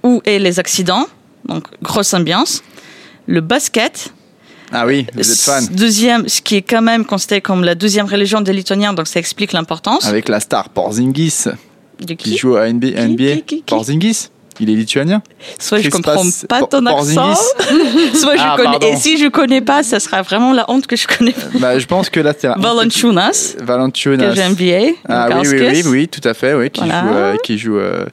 ou 0.03 0.21
et 0.25 0.39
les 0.39 0.59
accidents. 0.59 1.05
Donc, 1.47 1.65
grosse 1.81 2.13
ambiance. 2.13 2.63
Le 3.27 3.41
basket. 3.41 4.13
Ah 4.71 4.85
oui, 4.85 5.05
vous 5.13 5.31
êtes 5.31 5.39
fan. 5.39 5.67
Deuxième, 5.71 6.27
ce 6.27 6.41
qui 6.41 6.55
est 6.55 6.61
quand 6.61 6.81
même 6.81 7.05
considéré 7.05 7.41
comme 7.41 7.63
la 7.63 7.75
deuxième 7.75 8.07
religion 8.07 8.41
des 8.41 8.53
Lituaniens, 8.53 8.93
donc 8.93 9.07
ça 9.07 9.19
explique 9.19 9.53
l'importance. 9.53 10.05
Avec 10.05 10.27
la 10.27 10.39
star 10.39 10.69
Porzingis 10.69 11.45
De 11.99 12.13
qui 12.13 12.37
joue 12.37 12.55
à 12.55 12.71
NBA. 12.71 12.87
Qui, 12.91 13.01
NBA. 13.07 13.23
qui, 13.23 13.41
qui, 13.41 13.55
qui 13.57 13.63
Porzingis 13.63 14.29
Il 14.59 14.69
est 14.69 14.75
lituanien 14.75 15.21
Soit 15.59 15.79
je 15.79 15.89
comprends 15.89 16.23
pas 16.47 16.61
ton 16.63 16.85
accent, 16.85 17.33
soit 18.13 18.35
je 18.35 18.41
Ah, 18.41 18.55
connais. 18.57 18.91
Et 18.91 18.95
si 18.95 19.17
je 19.17 19.27
connais 19.27 19.61
pas, 19.61 19.83
ça 19.83 19.99
sera 19.99 20.21
vraiment 20.21 20.53
la 20.53 20.69
honte 20.69 20.87
que 20.87 20.95
je 20.95 21.07
connais 21.07 21.31
pas. 21.33 21.59
Bah, 21.59 21.79
je 21.79 21.85
pense 21.85 22.09
que 22.09 22.19
là, 22.19 22.33
c'est 22.37 22.47
un. 22.47 22.55
Valanciunas, 22.57 23.55
Valanciunas. 23.61 24.29
que 24.29 24.35
j'ai 24.35 24.49
NBA. 24.49 24.95
Ah 25.09 25.27
oui, 25.41 25.47
oui, 25.49 25.59
oui, 25.61 25.83
oui, 25.85 26.07
tout 26.07 26.25
à 26.27 26.33
fait, 26.33 26.53
oui, 26.53 26.69
qui 26.69 26.81
joue, 26.83 26.89
euh, 27.13 27.35
qui 27.43 27.57
joue 27.57 27.77
euh, 27.77 28.05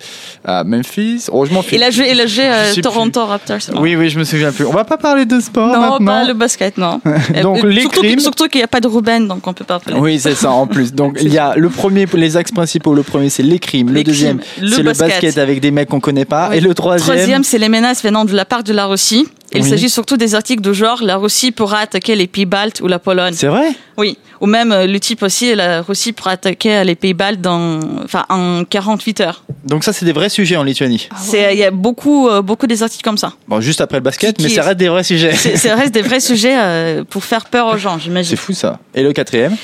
à 0.45 0.65
Memphis. 0.65 1.27
Il 1.73 1.83
a 1.83 1.91
joué, 1.91 2.11
il 2.13 2.21
a 2.21 2.27
joué 2.27 2.45
euh, 2.47 2.75
Toronto 2.83 3.25
Raptors. 3.25 3.59
non? 3.73 3.81
Oui, 3.81 3.97
oui, 3.97 4.09
je 4.11 4.19
me 4.19 4.25
souviens 4.25 4.53
plus. 4.53 4.65
On 4.65 4.73
va 4.73 4.85
pas 4.85 4.97
parler 4.97 5.25
de 5.25 5.39
sport 5.41 5.69
Non, 5.69 5.81
maintenant. 5.81 6.07
pas 6.07 6.25
le 6.25 6.35
basket, 6.35 6.77
non. 6.79 7.01
Donc, 7.43 7.63
les 7.63 7.83
surtout, 7.83 8.01
crimes. 8.03 8.21
Surtout 8.21 8.49
qu'il 8.49 8.61
n'y 8.61 8.65
a 8.65 8.69
pas 8.69 8.81
de 8.81 8.89
Ruben, 8.89 9.27
donc 9.29 9.47
on 9.47 9.53
peut 9.53 9.65
pas 9.65 9.79
parler. 9.79 10.01
Oui, 10.01 10.19
c'est 10.19 10.35
ça 10.35 10.51
en 10.51 10.67
plus. 10.67 10.93
Donc 10.93 11.19
il 11.21 11.33
y 11.33 11.39
a 11.39 11.55
le 11.57 11.69
premier, 11.69 12.07
les 12.15 12.37
axes 12.37 12.53
principaux. 12.53 12.95
Le 12.95 13.03
premier, 13.03 13.29
c'est 13.31 13.43
les 13.43 13.59
crimes. 13.59 13.91
Le 13.93 14.03
deuxième, 14.05 14.41
c'est 14.57 14.63
le 14.79 14.83
basket. 14.83 15.09
basket 15.09 15.39
avec 15.39 15.61
des 15.61 15.71
mecs 15.71 15.89
qu'on 15.89 16.01
connaît 16.01 16.25
pas. 16.25 16.32
Oui. 16.51 16.57
Et 16.57 16.61
le 16.61 16.75
troisième, 16.75 17.07
Troisième, 17.15 17.45
c'est 17.45 17.59
les 17.59 17.69
menaces 17.69 18.03
venant 18.03 18.25
de 18.25 18.35
la 18.35 18.45
part 18.45 18.63
de 18.65 18.73
la 18.73 18.87
Russie. 18.87 19.27
Il 19.55 19.63
Oui. 19.63 19.69
s'agit 19.69 19.91
surtout 19.91 20.17
des 20.17 20.35
articles 20.35 20.63
de 20.63 20.73
genre 20.73 21.03
la 21.03 21.17
Russie 21.17 21.53
pourra 21.53 21.79
attaquer 21.81 22.15
les 22.17 22.27
pays 22.27 22.47
baltes 22.47 22.81
ou 22.81 22.87
la 22.89 22.99
Pologne. 22.99 23.35
c'est 23.37 23.49
vrai? 23.49 23.73
Oui, 23.99 24.17
ou 24.41 24.47
même 24.47 24.73
euh, 24.73 24.87
le 24.87 24.99
type 24.99 25.23
aussi 25.23 25.55
la 25.55 25.83
Russie 25.83 26.13
pourra 26.15 26.31
attaquer 26.33 26.83
les 26.85 26.95
pays 26.95 27.13
baltes 27.13 27.41
dans, 27.43 27.81
enfin, 28.03 28.25
en 28.31 28.65
48 28.65 29.21
heures. 29.21 29.45
Donc 29.67 29.85
ça, 29.85 29.93
c'est 29.93 30.07
des 30.07 30.13
vrais 30.13 30.31
sujets 30.31 30.57
en 30.57 30.63
Lituanie. 30.63 31.07
C'est 31.19 31.53
il 31.53 31.59
y 31.59 31.65
a 31.65 31.71
beaucoup 31.71 32.29
euh, 32.29 32.41
beaucoup 32.41 32.67
des 32.67 32.83
articles 32.83 33.05
comme 33.05 33.19
ça. 33.19 33.35
Bon, 33.47 33.61
juste 33.61 33.83
après 33.83 33.99
le 33.99 34.03
basket, 34.03 34.37
Qui- 34.39 34.45
mais 34.45 34.49
qui- 34.49 34.55
ça 34.55 34.63
reste 34.63 34.79
des 34.79 34.89
vrais 34.89 35.05
sujets. 35.05 35.35
C'est 35.35 35.57
ça 35.57 35.75
reste 35.75 35.93
des 35.93 36.03
vrais 36.03 36.21
sujets 36.31 36.57
euh, 36.59 37.05
pour 37.05 37.23
faire 37.25 37.45
peur 37.45 37.67
aux 37.67 37.77
gens, 37.77 37.97
C'est 37.99 38.05
j'imagine. 38.05 38.37
fou 38.39 38.55
ça. 38.55 38.79
Et 38.95 39.03
le 39.03 39.13
quatrième? 39.13 39.55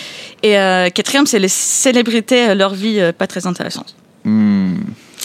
Et 0.43 0.59
euh, 0.59 0.91
quatrième, 0.91 1.27
c'est 1.27 1.39
les 1.41 1.49
célébrités, 1.49 2.51
euh, 2.51 2.55
leur 2.55 2.75
vie 2.75 3.01
euh, 3.01 3.13
pas 3.13 3.27
très 3.27 3.47
intéressante. 3.47 3.95
Hmm, 4.25 4.75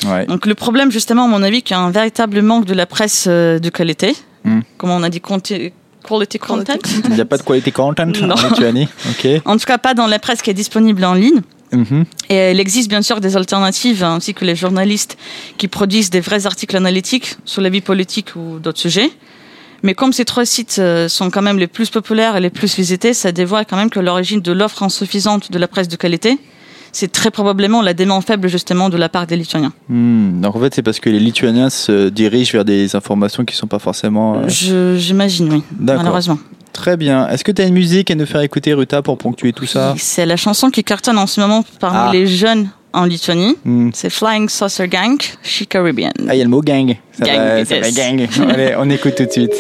Ouais. 0.05 0.25
Donc 0.25 0.45
le 0.45 0.55
problème, 0.55 0.91
justement, 0.91 1.25
à 1.25 1.27
mon 1.27 1.43
avis, 1.43 1.61
qu'il 1.61 1.75
y 1.75 1.79
a 1.79 1.81
un 1.81 1.91
véritable 1.91 2.41
manque 2.41 2.65
de 2.65 2.73
la 2.73 2.85
presse 2.85 3.25
euh, 3.27 3.59
de 3.59 3.69
qualité. 3.69 4.15
Hmm. 4.43 4.59
Comme 4.77 4.89
on 4.89 5.03
a 5.03 5.09
dit, 5.09 5.21
quality 5.21 6.39
content? 6.39 6.79
Il 7.05 7.13
n'y 7.13 7.21
a 7.21 7.25
pas 7.25 7.37
de 7.37 7.43
quality 7.43 7.71
content 7.71 8.05
Non. 8.05 8.35
en 8.37 8.49
Lituanie. 8.49 8.87
En 9.45 9.57
tout 9.57 9.65
cas, 9.65 9.77
pas 9.77 9.93
dans 9.93 10.07
la 10.07 10.19
presse 10.19 10.41
qui 10.41 10.49
est 10.49 10.55
disponible 10.55 11.03
en 11.05 11.13
ligne. 11.13 11.41
Mhm. 11.71 12.05
Et 12.29 12.51
il 12.51 12.59
existe 12.59 12.87
bien 12.87 13.01
sûr 13.01 13.19
des 13.19 13.35
alternatives, 13.35 14.03
hein, 14.03 14.15
ainsi 14.15 14.33
que 14.33 14.45
les 14.45 14.55
journalistes 14.55 15.17
qui 15.57 15.67
produisent 15.67 16.11
des 16.11 16.19
vrais 16.19 16.45
articles 16.45 16.77
analytiques 16.77 17.37
sur 17.45 17.61
la 17.61 17.69
vie 17.69 17.81
politique 17.81 18.35
ou 18.35 18.59
d'autres 18.59 18.79
sujets. 18.79 19.09
Mais 19.81 19.95
comme 19.95 20.13
ces 20.13 20.23
trois 20.23 20.45
sites 20.45 20.77
euh, 20.79 21.09
sont 21.09 21.29
quand 21.29 21.41
même 21.41 21.57
les 21.57 21.67
plus 21.67 21.89
populaires 21.89 22.37
et 22.37 22.41
les 22.41 22.49
plus 22.49 22.75
visités, 22.75 23.13
ça 23.13 23.31
dévoile 23.31 23.65
quand 23.69 23.75
même 23.75 23.89
que 23.89 23.99
l'origine 23.99 24.39
de 24.39 24.51
l'offre 24.51 24.83
insuffisante 24.83 25.51
de 25.51 25.59
la 25.59 25.67
presse 25.67 25.89
de 25.89 25.97
qualité, 25.97 26.37
c'est 26.93 27.11
très 27.11 27.29
probablement 27.31 27.81
la 27.81 27.93
demande 27.93 28.23
faible 28.23 28.47
justement 28.47 28.87
de 28.89 28.95
la 28.97 29.09
part 29.09 29.27
des 29.27 29.35
Lituaniens. 29.35 29.73
Hmm, 29.89 30.39
Donc 30.39 30.55
en 30.55 30.59
fait, 30.61 30.73
c'est 30.73 30.81
parce 30.83 30.99
que 31.01 31.09
les 31.09 31.19
Lituaniens 31.19 31.69
se 31.69 32.07
dirigent 32.09 32.53
vers 32.53 32.63
des 32.63 32.95
informations 32.95 33.43
qui 33.43 33.55
sont 33.55 33.67
pas 33.67 33.79
forcément. 33.79 34.37
euh, 34.37 34.95
J'imagine, 34.97 35.51
oui, 35.51 35.63
malheureusement. 35.79 36.37
Très 36.71 36.95
bien. 36.97 37.27
Est-ce 37.27 37.43
que 37.43 37.51
tu 37.51 37.61
as 37.61 37.65
une 37.65 37.73
musique 37.75 38.09
à 38.09 38.15
nous 38.15 38.25
faire 38.25 38.41
écouter, 38.41 38.73
Ruta, 38.73 39.01
pour 39.03 39.17
ponctuer 39.17 39.53
tout 39.53 39.65
ça? 39.67 39.93
C'est 39.97 40.25
la 40.25 40.37
chanson 40.37 40.69
qui 40.71 40.83
cartonne 40.83 41.17
en 41.19 41.27
ce 41.27 41.39
moment 41.41 41.63
parmi 41.79 41.97
Ah. 41.99 42.09
les 42.11 42.25
jeunes 42.25 42.69
en 42.93 43.05
Lituanie. 43.05 43.55
Hmm. 43.65 43.89
C'est 43.93 44.09
Flying 44.09 44.49
Saucer 44.49 44.87
Gang, 44.87 45.17
She 45.43 45.65
Caribbean. 45.67 46.11
Ah, 46.27 46.33
il 46.33 46.37
y 46.37 46.41
a 46.41 46.43
le 46.43 46.49
mot 46.49 46.61
gang. 46.61 46.95
Ça 47.11 47.25
Gang, 47.25 47.37
va, 47.37 47.65
ça 47.65 47.79
va 47.79 47.91
gang. 47.91 48.27
Allez, 48.49 48.75
on 48.79 48.89
écoute 48.89 49.13
tout 49.15 49.25
de 49.25 49.31
suite. 49.31 49.53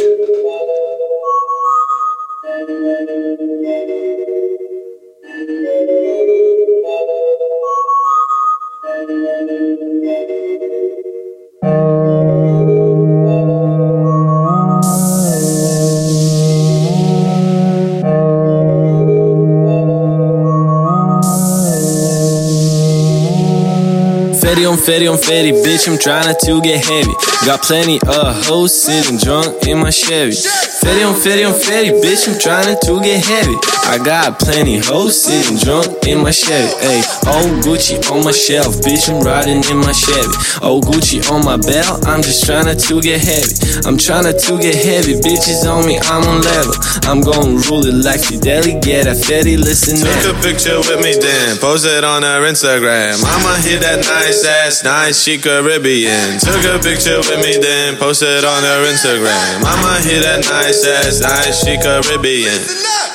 Fetty 24.83 25.09
on 25.09 25.13
Fetty 25.13 25.13
on 25.13 25.17
Fetty, 25.17 25.51
bitch, 25.63 25.87
I'm 25.87 25.97
trying 25.99 26.35
to 26.35 26.61
get 26.61 26.83
heavy. 26.85 27.13
Got 27.45 27.61
plenty 27.63 27.99
of 28.07 28.45
hoes 28.47 28.73
sitting 28.73 29.17
drunk 29.17 29.67
in 29.67 29.79
my 29.79 29.89
Chevy. 29.89 30.31
Fetty 30.31 31.03
on 31.07 31.15
Fetty 31.15 31.47
on 31.47 31.53
Fetty, 31.53 32.01
bitch, 32.01 32.27
I'm 32.27 32.39
trying 32.39 32.75
to 32.75 33.01
get 33.03 33.23
heavy. 33.23 33.55
I 33.83 33.99
got 34.03 34.39
plenty 34.39 34.79
hoes 34.79 35.21
sitting 35.21 35.57
drunk 35.59 36.07
in 36.07 36.23
my 36.23 36.31
Chevy. 36.31 36.71
Ayy, 36.83 37.03
old 37.27 37.63
Gucci 37.63 37.99
on 38.11 38.23
my 38.23 38.31
shelf, 38.31 38.79
bitch, 38.79 39.11
I'm 39.11 39.23
riding 39.23 39.63
in 39.69 39.77
my 39.83 39.91
Chevy. 39.91 40.35
Old 40.63 40.85
Gucci 40.85 41.19
on 41.31 41.43
my 41.43 41.57
belt, 41.57 42.07
I'm 42.07 42.23
just 42.23 42.45
trying 42.45 42.65
to 42.65 43.01
get 43.01 43.21
heavy. 43.21 43.53
I'm 43.85 43.97
trying 43.97 44.23
to 44.23 44.57
get 44.59 44.75
heavy, 44.75 45.19
bitches 45.19 45.67
on 45.67 45.85
me, 45.85 45.99
I'm 45.99 46.23
on 46.23 46.41
level. 46.41 46.75
I'm 47.03 47.19
gonna 47.19 47.59
rule 47.67 47.85
it 47.85 47.99
like 48.03 48.19
Fideli, 48.19 48.81
get 48.81 49.07
a 49.07 49.15
Fetty, 49.15 49.57
listen 49.57 49.99
now. 49.99 50.11
Took 50.23 50.39
a 50.39 50.41
picture 50.41 50.79
with 50.79 51.03
me 51.03 51.15
then, 51.19 51.57
post 51.59 51.85
it 51.85 52.03
on 52.03 52.23
her 52.23 52.41
Instagram. 52.47 53.19
I'ma 53.19 53.59
hit 53.63 53.81
that 53.83 53.99
nice 54.07 54.43
ass, 54.47 54.72
nice 54.81 55.21
she 55.21 55.37
Caribbean. 55.37 56.39
Took 56.39 56.63
a 56.65 56.79
picture 56.81 57.19
with 57.19 57.37
me 57.45 57.61
then, 57.61 57.97
post 57.97 58.23
it 58.23 58.43
on 58.43 58.63
her 58.63 58.81
Instagram. 58.89 59.61
I'ma 59.61 60.01
hit 60.01 60.23
that 60.23 60.41
nice 60.49 60.81
ass, 60.87 61.21
nice 61.21 61.61
she 61.61 61.77
Caribbean. 61.77 62.57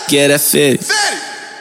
Get 0.07 0.29
that 0.29 0.41
fitty. 0.41 0.85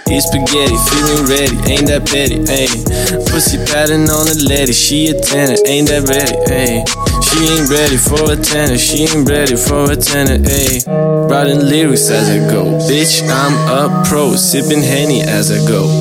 Eat 0.10 0.22
spaghetti, 0.22 0.78
feeling 0.88 1.28
ready, 1.28 1.58
ain't 1.68 1.88
that 1.88 2.08
petty, 2.08 2.40
ayy. 2.48 2.80
Pussy 3.28 3.58
patting 3.68 4.08
on 4.08 4.24
the 4.24 4.40
lady, 4.48 4.72
she 4.72 5.08
a 5.08 5.20
tenant, 5.20 5.60
ain't 5.68 5.90
that 5.90 6.08
ready, 6.08 6.32
ayy. 6.48 6.80
She 7.28 7.44
ain't 7.44 7.68
ready 7.68 7.98
for 7.98 8.32
a 8.32 8.38
tenant, 8.40 8.80
she 8.80 9.04
ain't 9.04 9.28
ready 9.28 9.58
for 9.58 9.92
a 9.92 9.98
tenant, 9.98 10.48
ayy. 10.48 10.88
Writing 11.30 11.60
lyrics 11.60 12.10
as 12.10 12.30
I 12.30 12.40
go, 12.50 12.80
bitch, 12.88 13.20
I'm 13.28 13.52
a 13.68 14.04
pro, 14.08 14.36
sipping 14.36 14.82
Henny 14.82 15.24
as 15.24 15.52
I 15.52 15.60
go. 15.68 15.92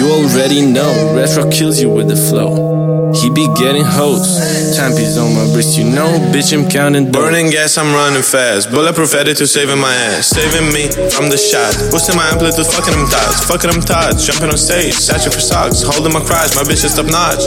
You 0.00 0.08
already 0.08 0.64
know, 0.64 1.12
retro 1.14 1.50
kills 1.50 1.78
you 1.78 1.90
with 1.90 2.08
the 2.08 2.16
flow. 2.16 2.81
He 3.14 3.30
be 3.30 3.46
getting 3.54 3.84
hoes, 3.84 4.40
champions 4.76 5.16
on 5.18 5.34
my 5.34 5.44
wrist, 5.54 5.76
you 5.78 5.84
know, 5.84 6.08
bitch, 6.32 6.52
I'm 6.52 6.68
counting 6.68 7.10
dough. 7.10 7.20
Burning 7.20 7.50
gas, 7.50 7.76
I'm 7.78 7.92
running 7.94 8.22
fast. 8.22 8.70
Bulletproof 8.70 9.14
attitude 9.14 9.48
saving 9.48 9.78
my 9.78 9.92
ass. 9.92 10.28
Saving 10.28 10.72
me 10.72 10.88
from 11.10 11.28
the 11.28 11.36
shots. 11.36 11.90
Boosting 11.90 12.16
my 12.16 12.26
amplitude, 12.30 12.66
fucking 12.66 12.94
them 12.94 13.06
thoughts. 13.06 13.44
Fucking 13.46 13.70
them 13.70 13.82
thoughts. 13.82 14.26
Jumping 14.26 14.50
on 14.50 14.58
stage, 14.58 14.94
searching 14.94 15.32
for 15.32 15.40
socks. 15.40 15.82
Holding 15.82 16.12
my 16.12 16.24
crotch, 16.24 16.54
my 16.56 16.62
bitch 16.62 16.84
is 16.84 16.94
top 16.94 17.06
notch. 17.06 17.44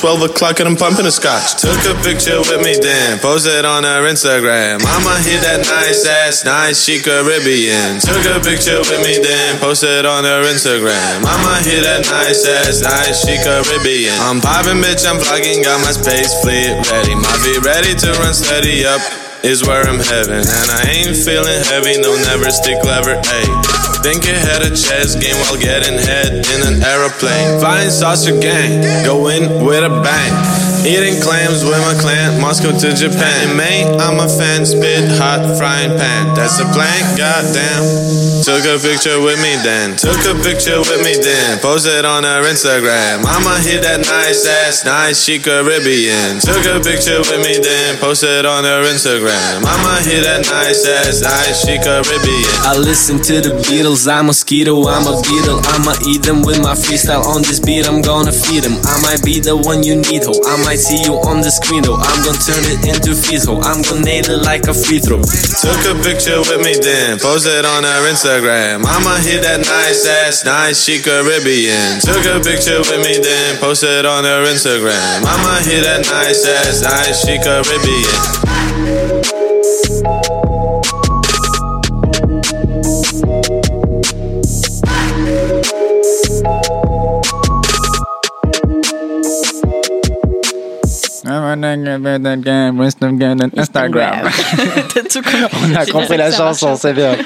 12 0.00 0.30
o'clock 0.30 0.60
and 0.60 0.68
I'm 0.68 0.76
pumping 0.76 1.06
a 1.06 1.10
scotch. 1.10 1.56
Took 1.60 1.80
a 1.88 1.94
picture 2.04 2.38
with 2.38 2.60
me 2.60 2.76
then. 2.76 3.18
Posted 3.20 3.64
on 3.64 3.84
her 3.84 4.04
Instagram. 4.04 4.84
I'ma 4.84 5.16
hit 5.24 5.40
that 5.46 5.64
nice 5.64 6.04
ass, 6.04 6.44
nice 6.44 6.82
she 6.82 7.00
Caribbean. 7.00 8.00
Took 8.04 8.20
a 8.28 8.36
picture 8.42 8.78
with 8.84 9.00
me 9.00 9.22
then. 9.22 9.58
Posted 9.60 10.04
on 10.04 10.24
her 10.24 10.44
Instagram. 10.44 11.24
I'ma 11.24 11.62
hit 11.64 11.88
that 11.88 12.04
nice 12.10 12.44
ass, 12.44 12.82
nice 12.82 13.24
she 13.24 13.38
Caribbean. 13.40 14.18
I'm 14.20 14.40
popping, 14.44 14.73
bitch, 14.82 15.06
I'm 15.06 15.20
vlogging, 15.20 15.62
got 15.62 15.80
my 15.82 15.92
space 15.92 16.32
fleet 16.42 16.72
ready. 16.90 17.14
My 17.14 17.34
be 17.44 17.58
ready 17.60 17.94
to 17.94 18.08
run 18.18 18.34
steady 18.34 18.86
up 18.86 19.00
is 19.44 19.66
where 19.66 19.82
I'm 19.82 20.00
heading. 20.00 20.40
And 20.42 20.68
I 20.72 20.82
ain't 20.88 21.16
feeling 21.16 21.60
heavy, 21.68 22.00
no, 22.00 22.16
never 22.16 22.50
stick 22.50 22.80
clever, 22.80 23.14
ayy. 23.14 24.02
Think 24.02 24.24
ahead 24.24 24.62
a 24.62 24.70
chess 24.70 25.14
game 25.14 25.36
while 25.46 25.60
getting 25.60 25.98
head 25.98 26.32
in 26.32 26.60
an 26.66 26.82
aeroplane. 26.82 27.60
Flying 27.60 27.90
saucer 27.90 28.38
gang, 28.40 28.82
go 29.04 29.28
in 29.28 29.64
with 29.64 29.84
a 29.84 29.90
bang. 30.02 30.73
Eating 30.84 31.16
clams 31.24 31.64
with 31.64 31.80
my 31.80 31.96
clan, 31.96 32.40
Moscow 32.40 32.76
to 32.76 32.92
Japan. 32.92 33.56
In 33.56 34.00
I'm 34.00 34.20
a 34.20 34.28
fan, 34.28 34.66
spit 34.66 35.08
hot 35.16 35.56
frying 35.56 35.96
pan. 35.96 36.34
That's 36.36 36.60
a 36.60 36.68
plan, 36.76 37.00
goddamn. 37.16 38.44
Took 38.44 38.68
a 38.68 38.76
picture 38.76 39.16
with 39.24 39.40
me 39.40 39.56
then. 39.64 39.96
Took 39.96 40.20
a 40.28 40.36
picture 40.44 40.76
with 40.76 41.00
me 41.00 41.16
then. 41.16 41.56
Posted 41.64 42.04
on 42.04 42.24
her 42.28 42.44
Instagram. 42.44 43.24
I'ma 43.24 43.56
hit 43.64 43.80
that 43.80 44.04
nice 44.04 44.44
ass, 44.44 44.84
nice 44.84 45.24
she 45.24 45.40
Caribbean. 45.40 46.44
Took 46.44 46.68
a 46.68 46.76
picture 46.84 47.24
with 47.24 47.40
me 47.40 47.56
then. 47.56 47.96
Posted 47.96 48.44
on 48.44 48.64
her 48.68 48.84
Instagram. 48.84 49.64
I'ma 49.64 50.04
hit 50.04 50.28
that 50.28 50.44
nice 50.44 50.84
ass, 50.84 51.24
nice 51.24 51.64
she 51.64 51.80
Caribbean. 51.80 52.52
I 52.68 52.76
listen 52.76 53.16
to 53.24 53.40
the 53.40 53.56
Beatles, 53.64 54.04
I'm 54.04 54.28
a 54.28 54.36
mosquito, 54.36 54.84
I'm 54.84 55.08
a 55.08 55.16
beetle. 55.24 55.64
I'ma 55.72 55.96
eat 56.04 56.20
them 56.20 56.42
with 56.44 56.60
my 56.60 56.76
freestyle 56.76 57.24
on 57.24 57.40
this 57.40 57.58
beat, 57.58 57.88
I'm 57.88 58.02
gonna 58.02 58.32
feed 58.32 58.64
them. 58.64 58.76
I 58.84 59.00
might 59.00 59.24
be 59.24 59.40
the 59.40 59.56
one 59.56 59.82
you 59.82 59.96
need, 59.96 60.28
ho. 60.28 60.36
I 60.44 60.60
might 60.60 60.73
see 60.76 61.02
you 61.02 61.14
on 61.22 61.40
the 61.40 61.50
screen, 61.50 61.82
though. 61.82 61.96
I'm 61.96 62.20
gonna 62.24 62.38
turn 62.38 62.64
it 62.66 62.80
into 62.86 63.14
fees, 63.14 63.44
ho. 63.44 63.56
Oh, 63.56 63.62
I'm 63.62 63.82
gonna 63.82 64.04
nail 64.04 64.26
it 64.26 64.42
like 64.42 64.66
a 64.66 64.74
free 64.74 64.98
throw. 64.98 65.22
Took 65.22 65.82
a 65.86 65.94
picture 66.02 66.40
with 66.40 66.62
me 66.62 66.74
then, 66.80 67.18
posted 67.18 67.64
on 67.64 67.84
her 67.84 68.02
Instagram. 68.10 68.84
I'ma 68.84 69.20
hit 69.22 69.42
that 69.42 69.60
nice 69.60 70.06
ass, 70.06 70.44
nice 70.44 70.82
she 70.82 71.00
Caribbean. 71.00 72.00
Took 72.00 72.24
a 72.26 72.40
picture 72.40 72.80
with 72.80 73.00
me 73.04 73.18
then, 73.22 73.58
posted 73.58 74.06
on 74.06 74.24
her 74.24 74.44
Instagram. 74.46 75.22
I'ma 75.24 75.62
hit 75.62 75.84
that 75.84 76.06
nice 76.10 76.46
ass, 76.46 76.82
nice 76.82 77.22
she 77.22 77.38
Caribbean. 77.38 78.63
Instagram. 93.56 94.14
On 95.64 95.74
a 95.74 95.86
compris 95.86 96.16
la 96.16 96.32
chanson, 96.32 96.76
c'est 96.76 96.92
bien. 96.92 97.16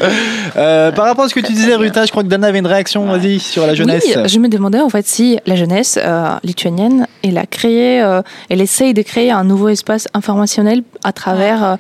Euh, 0.57 0.93
par 0.93 1.07
rapport 1.07 1.25
à 1.25 1.29
ce 1.29 1.35
que 1.35 1.41
tu 1.41 1.53
disais, 1.53 1.75
Ruta, 1.75 2.05
je 2.05 2.11
crois 2.11 2.23
que 2.23 2.29
Dana 2.29 2.49
avait 2.49 2.59
une 2.59 2.67
réaction, 2.67 3.07
vas-y, 3.07 3.39
sur 3.39 3.67
la 3.67 3.75
jeunesse. 3.75 4.05
Oui, 4.07 4.29
je 4.29 4.39
me 4.39 4.49
demandais 4.49 4.81
en 4.81 4.89
fait 4.89 5.07
si 5.07 5.39
la 5.47 5.57
jeunesse 5.57 5.99
euh, 6.03 6.37
lituanienne, 6.43 7.07
elle 7.23 7.39
a 7.39 7.47
créé, 7.47 8.03
euh, 8.03 8.23
elle 8.49 8.61
essaye 8.61 8.95
de 8.95 9.03
créer 9.03 9.31
un 9.31 9.45
nouveau 9.45 9.69
espace 9.69 10.09
informationnel 10.15 10.83
à 11.05 11.13
travers 11.13 11.65
euh, 11.65 11.77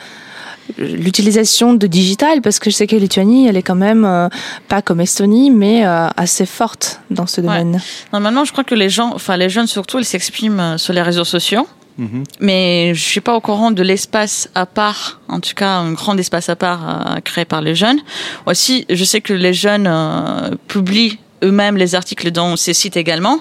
l'utilisation 0.76 1.74
de 1.74 1.86
digital, 1.86 2.40
parce 2.42 2.58
que 2.58 2.70
je 2.70 2.76
sais 2.76 2.86
que 2.86 2.96
Lituanie, 2.96 3.48
elle 3.48 3.56
est 3.56 3.62
quand 3.62 3.74
même 3.74 4.04
euh, 4.04 4.28
pas 4.68 4.82
comme 4.82 5.00
Estonie, 5.00 5.50
mais 5.50 5.86
euh, 5.86 6.08
assez 6.16 6.46
forte 6.46 7.00
dans 7.10 7.26
ce 7.26 7.40
domaine. 7.40 7.80
Normalement, 8.12 8.44
je 8.44 8.52
crois 8.52 8.64
que 8.64 8.74
les 8.74 8.90
gens, 8.90 9.12
enfin 9.14 9.36
les 9.36 9.48
jeunes 9.48 9.66
surtout, 9.66 9.98
ils 9.98 10.04
s'expriment 10.04 10.76
sur 10.76 10.92
les 10.92 11.02
réseaux 11.02 11.24
sociaux. 11.24 11.66
Mhm. 11.98 12.24
Mais 12.40 12.94
je 12.94 13.02
suis 13.02 13.20
pas 13.20 13.34
au 13.34 13.40
courant 13.40 13.70
de 13.70 13.82
l'espace 13.82 14.48
à 14.54 14.66
part, 14.66 15.20
en 15.28 15.40
tout 15.40 15.54
cas 15.54 15.76
un 15.78 15.92
grand 15.92 16.16
espace 16.16 16.48
à 16.48 16.56
part 16.56 17.16
euh, 17.16 17.20
créé 17.20 17.44
par 17.44 17.60
les 17.60 17.74
jeunes. 17.74 18.00
Aussi, 18.46 18.86
je 18.88 19.04
sais 19.04 19.20
que 19.20 19.34
les 19.34 19.52
jeunes 19.52 19.86
euh, 19.88 20.50
publient 20.68 21.18
eux-mêmes 21.42 21.76
les 21.76 21.94
articles 21.94 22.30
dans 22.30 22.56
ces 22.56 22.74
sites 22.74 22.96
également. 22.96 23.40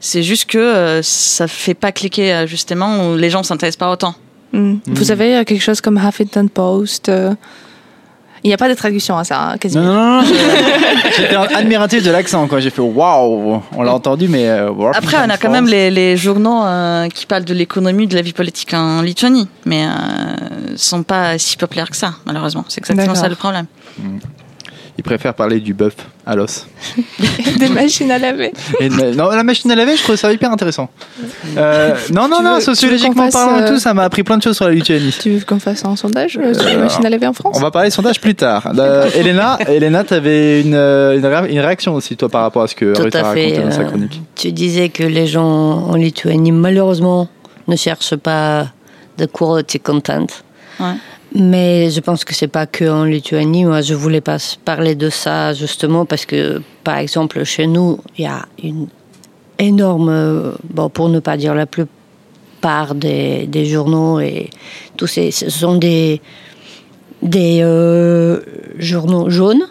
C'est 0.00 0.22
juste 0.22 0.46
que 0.46 0.58
euh, 0.58 1.02
ça 1.02 1.46
fait 1.46 1.74
pas 1.74 1.92
cliquer 1.92 2.32
euh, 2.32 2.46
justement 2.46 3.06
où 3.06 3.16
les 3.16 3.30
gens 3.30 3.42
s'intéressent 3.42 3.78
pas 3.78 3.90
autant. 3.90 4.14
Mm. 4.52 4.74
Vous 4.86 5.10
avez 5.10 5.36
euh, 5.36 5.44
quelque 5.44 5.62
chose 5.62 5.80
comme 5.80 5.98
Huffington 5.98 6.48
Post 6.48 7.08
euh, 7.08 7.34
Il 8.44 8.48
n'y 8.48 8.54
a 8.54 8.56
pas 8.56 8.68
de 8.68 8.74
traduction 8.74 9.16
à 9.16 9.22
ça, 9.24 9.40
hein, 9.40 9.58
quasiment. 9.58 9.84
non, 9.84 9.94
non, 9.94 10.22
non, 10.22 10.24
j'étais 11.16 11.36
admiratif 11.36 12.02
de 12.02 12.10
l'accent, 12.10 12.48
quoi. 12.48 12.58
J'ai 12.58 12.70
fait 12.70 12.82
waouh, 12.82 13.62
on 13.76 13.82
l'a 13.82 13.94
entendu, 13.94 14.26
mais. 14.28 14.48
euh. 14.48 14.70
Après, 14.94 15.16
on 15.24 15.30
a 15.30 15.36
quand 15.36 15.50
même 15.50 15.66
les, 15.66 15.90
les 15.92 16.16
journaux 16.16 16.64
euh, 16.64 17.08
qui 17.08 17.24
parlent 17.26 17.44
de 17.44 17.54
l'économie, 17.54 18.08
de 18.08 18.16
la 18.16 18.22
vie 18.22 18.32
politique 18.32 18.74
en 18.74 19.00
Lituanie, 19.02 19.46
mais 19.64 19.84
euh, 19.86 20.74
sont 20.76 21.04
pas 21.04 21.38
si 21.38 21.56
populaires 21.56 21.88
que 21.90 21.96
ça, 21.96 22.14
malheureusement. 22.26 22.64
C'est 22.68 22.80
exactement 22.80 23.14
ça 23.14 23.28
le 23.28 23.36
problème. 23.36 23.66
Ils 24.98 25.02
préfèrent 25.04 25.32
parler 25.34 25.58
du 25.58 25.72
bœuf 25.72 25.94
à 26.26 26.36
l'os. 26.36 26.66
Des 27.58 27.68
machines 27.68 28.10
à 28.10 28.18
laver. 28.18 28.52
Et 28.78 28.90
de- 28.90 29.14
non, 29.14 29.30
la 29.30 29.42
machine 29.42 29.70
à 29.70 29.74
laver, 29.74 29.96
je 29.96 30.02
trouve 30.02 30.16
ça 30.16 30.30
hyper 30.32 30.52
intéressant. 30.52 30.90
Euh, 31.56 31.94
non, 32.12 32.28
non, 32.28 32.36
Tu 32.38 32.44
non, 32.44 32.54
veux- 32.56 32.60
sociologiquement 32.60 33.28
parlant 33.30 33.56
et 33.56 33.60
fasse, 33.60 33.68
tout, 33.70 33.76
euh, 33.76 33.78
ça 33.78 33.94
m'a 33.94 34.04
appris 34.04 34.22
plein 34.22 34.36
de 34.36 34.42
choses 34.42 34.56
sur 34.56 34.66
la 34.66 34.72
Lituanie. 34.72 35.14
Tu 35.18 35.30
veux 35.30 35.44
qu'on 35.46 35.58
fasse 35.58 35.84
un 35.86 35.96
sondage 35.96 36.38
euh, 36.42 36.52
sur 36.52 36.68
les 36.68 36.76
machines 36.76 37.06
à 37.06 37.10
laver 37.10 37.26
en 37.26 37.32
France 37.32 37.56
On 37.58 37.60
va 37.62 37.70
parler 37.70 37.88
de 37.88 37.94
sondage 37.94 38.20
plus 38.20 38.34
tard. 38.34 38.68
Euh, 38.78 39.08
Elena, 39.14 39.58
Elena, 39.66 40.04
tu 40.04 40.12
avais 40.14 40.60
une, 40.60 40.74
euh, 40.74 41.16
une, 41.18 41.24
ré- 41.24 41.50
une 41.52 41.60
réaction 41.60 41.94
aussi, 41.94 42.16
toi, 42.16 42.28
par 42.28 42.42
rapport 42.42 42.62
à 42.62 42.66
ce 42.68 42.74
que 42.74 42.92
Tout 42.92 43.02
Ruth 43.04 43.14
a 43.16 43.22
raconté 43.22 43.54
fait. 43.54 43.62
dans 43.62 43.70
sa 43.70 43.80
euh, 43.80 43.84
chronique. 43.84 44.20
tu 44.34 44.52
disais 44.52 44.90
que 44.90 45.04
les 45.04 45.26
gens 45.26 45.42
en 45.88 45.94
Lituanie, 45.96 46.52
malheureusement, 46.52 47.28
ne 47.66 47.76
cherchent 47.76 48.16
pas 48.16 48.66
de 49.16 49.24
quality 49.24 49.80
content. 49.80 50.26
Ouais. 50.80 50.86
Mais 51.34 51.90
je 51.90 52.00
pense 52.00 52.24
que 52.24 52.34
c'est 52.34 52.48
pas 52.48 52.66
que 52.66 52.84
en 52.84 53.04
Lituanie. 53.04 53.64
Moi, 53.64 53.80
je 53.80 53.94
voulais 53.94 54.20
pas 54.20 54.36
parler 54.64 54.94
de 54.94 55.08
ça 55.08 55.54
justement 55.54 56.04
parce 56.04 56.26
que, 56.26 56.60
par 56.84 56.98
exemple, 56.98 57.42
chez 57.44 57.66
nous, 57.66 57.98
il 58.18 58.24
y 58.24 58.26
a 58.26 58.46
une 58.62 58.88
énorme, 59.58 60.08
euh, 60.10 60.52
bon, 60.64 60.90
pour 60.90 61.08
ne 61.08 61.20
pas 61.20 61.36
dire 61.36 61.54
la 61.54 61.66
plupart 61.66 62.94
des, 62.94 63.46
des 63.46 63.64
journaux 63.64 64.20
et 64.20 64.50
tous 64.96 65.06
ces, 65.06 65.30
ce 65.30 65.48
sont 65.48 65.76
des 65.76 66.20
des 67.22 67.60
euh, 67.62 68.40
journaux 68.78 69.30
jaunes, 69.30 69.62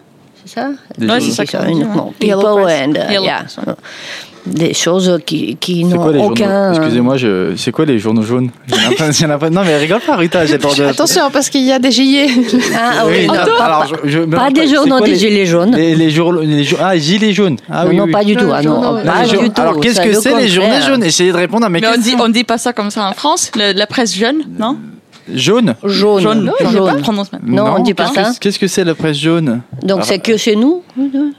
ça? 0.54 0.68
Choses- 1.00 1.24
c'est 1.24 1.30
ça 1.32 1.46
qui. 1.46 1.56
Yellow 1.56 2.12
people 2.18 2.70
and 2.70 2.92
uh, 2.94 3.22
yeah, 3.22 3.44
des 4.44 4.74
choses 4.74 5.20
qui, 5.24 5.56
qui 5.56 5.86
C'est 5.88 5.94
n'ont 5.96 6.24
aucun. 6.24 6.72
Excusez-moi, 6.72 7.16
je... 7.16 7.54
c'est 7.56 7.70
quoi 7.70 7.84
les 7.84 8.00
journaux 8.00 8.22
jaunes? 8.22 8.50
Non, 8.68 9.62
mais 9.64 9.76
rigole 9.76 10.00
pas, 10.00 10.16
Rita, 10.16 10.44
j'ai 10.46 10.58
peur 10.58 10.74
de. 10.74 10.82
Attention, 10.82 11.30
parce 11.32 11.48
qu'il 11.48 11.62
y 11.62 11.70
a 11.72 11.78
des 11.78 11.92
gilets. 11.92 12.26
Ah, 12.76 13.04
oui, 13.06 13.12
Oui, 13.20 13.26
non, 13.28 13.34
alors, 13.34 13.86
je- 13.86 14.08
je- 14.10 14.18
pas 14.20 14.50
des 14.50 14.66
journaux 14.66 14.98
des 15.00 15.12
les- 15.12 15.16
gilets 15.16 15.46
jaunes. 15.46 15.76
Les, 15.76 15.94
les 15.94 16.10
jour- 16.10 16.32
les 16.32 16.64
jour- 16.64 16.78
ah, 16.82 16.96
gilets 16.96 17.32
jaunes. 17.32 17.56
Ah 17.70 17.84
non, 17.84 17.90
oui, 17.90 17.96
non, 17.96 18.04
oui. 18.06 18.10
pas 18.12 18.24
du 18.24 18.34
tout. 18.36 18.48
Ah, 18.52 18.62
non, 18.62 18.80
pas 19.04 19.22
du 19.26 19.36
tout. 19.50 19.60
Alors, 19.60 19.80
qu'est-ce 19.80 19.94
ça, 19.94 20.04
que 20.08 20.12
c'est 20.20 20.34
les 20.36 20.48
journées 20.48 20.82
jaunes? 20.84 21.04
Essayez 21.04 21.30
de 21.30 21.36
répondre 21.36 21.64
à 21.66 21.68
mes 21.68 21.80
Mais 21.80 21.86
on 21.86 21.92
dit, 21.92 21.98
questions. 22.10 22.18
on 22.20 22.28
dit 22.28 22.44
pas 22.44 22.58
ça 22.58 22.72
comme 22.72 22.90
ça 22.90 23.08
en 23.08 23.12
France, 23.12 23.52
le- 23.54 23.72
la 23.78 23.86
presse 23.86 24.12
jeune, 24.14 24.42
non? 24.58 24.76
Jaune 25.32 25.74
Jaune, 25.84 26.20
Jaune. 26.20 26.44
jaune. 26.46 26.52
je 26.60 26.66
sais 26.66 26.78
pas 26.78 26.94
prononce 26.96 27.32
même. 27.32 27.42
Non, 27.44 27.74
on 27.78 27.82
dit 27.82 27.94
pas 27.94 28.08
ça. 28.08 28.22
que- 28.32 28.38
Qu'est-ce 28.38 28.58
que 28.58 28.66
c'est 28.66 28.84
la 28.84 28.94
presse 28.94 29.16
jaune 29.18 29.60
Donc 29.82 29.90
Alors, 29.90 30.04
c'est 30.04 30.18
que 30.18 30.36
chez 30.36 30.56
nous 30.56 30.82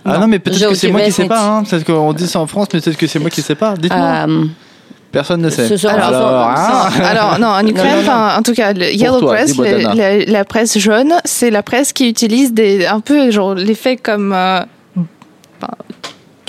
Ah 0.06 0.18
non, 0.20 0.28
mais 0.28 0.40
peut-être 0.40 0.70
que 0.70 0.76
c'est 0.76 0.90
moi 0.92 1.02
qui 1.02 1.08
dis, 1.08 1.12
sais 1.14 1.26
pas. 1.28 1.46
Hein. 1.58 1.64
Peut-être 1.64 1.86
qu'on 1.86 2.14
dit 2.14 2.28
ça 2.28 2.40
en 2.40 2.48
France, 2.48 2.68
mais 2.74 2.80
peut-être 2.82 2.98
que 2.98 3.08
c'est 3.08 3.20
moi 3.20 3.30
qui 3.30 3.42
sais 3.42 3.56
pas. 3.56 3.76
Dites-moi. 3.76 4.26
Euh, 4.28 4.46
Personne 5.12 5.42
ne 5.42 5.50
sait. 5.52 5.68
Alors, 5.88 6.10
sont- 6.10 6.54
ah. 6.56 6.90
Alors, 7.04 7.40
non, 7.40 7.48
en 7.50 7.68
Ukraine, 7.68 8.04
non, 8.06 8.12
non. 8.12 8.30
en 8.38 8.42
tout 8.42 8.54
cas, 8.54 8.74
le 8.74 8.92
Yellow 8.96 9.20
toi, 9.20 9.34
Press, 9.36 9.56
le- 9.58 9.96
la, 9.96 10.26
la 10.26 10.44
presse 10.46 10.78
jaune, 10.80 11.14
c'est 11.24 11.52
la 11.52 11.62
presse 11.62 11.94
qui 11.94 12.10
utilise 12.10 12.52
des, 12.52 12.88
un 12.88 13.00
peu 13.00 13.30
genre, 13.30 13.54
les 13.54 13.76
faits 13.76 14.02
comme. 14.02 14.34
euh, 14.34 14.62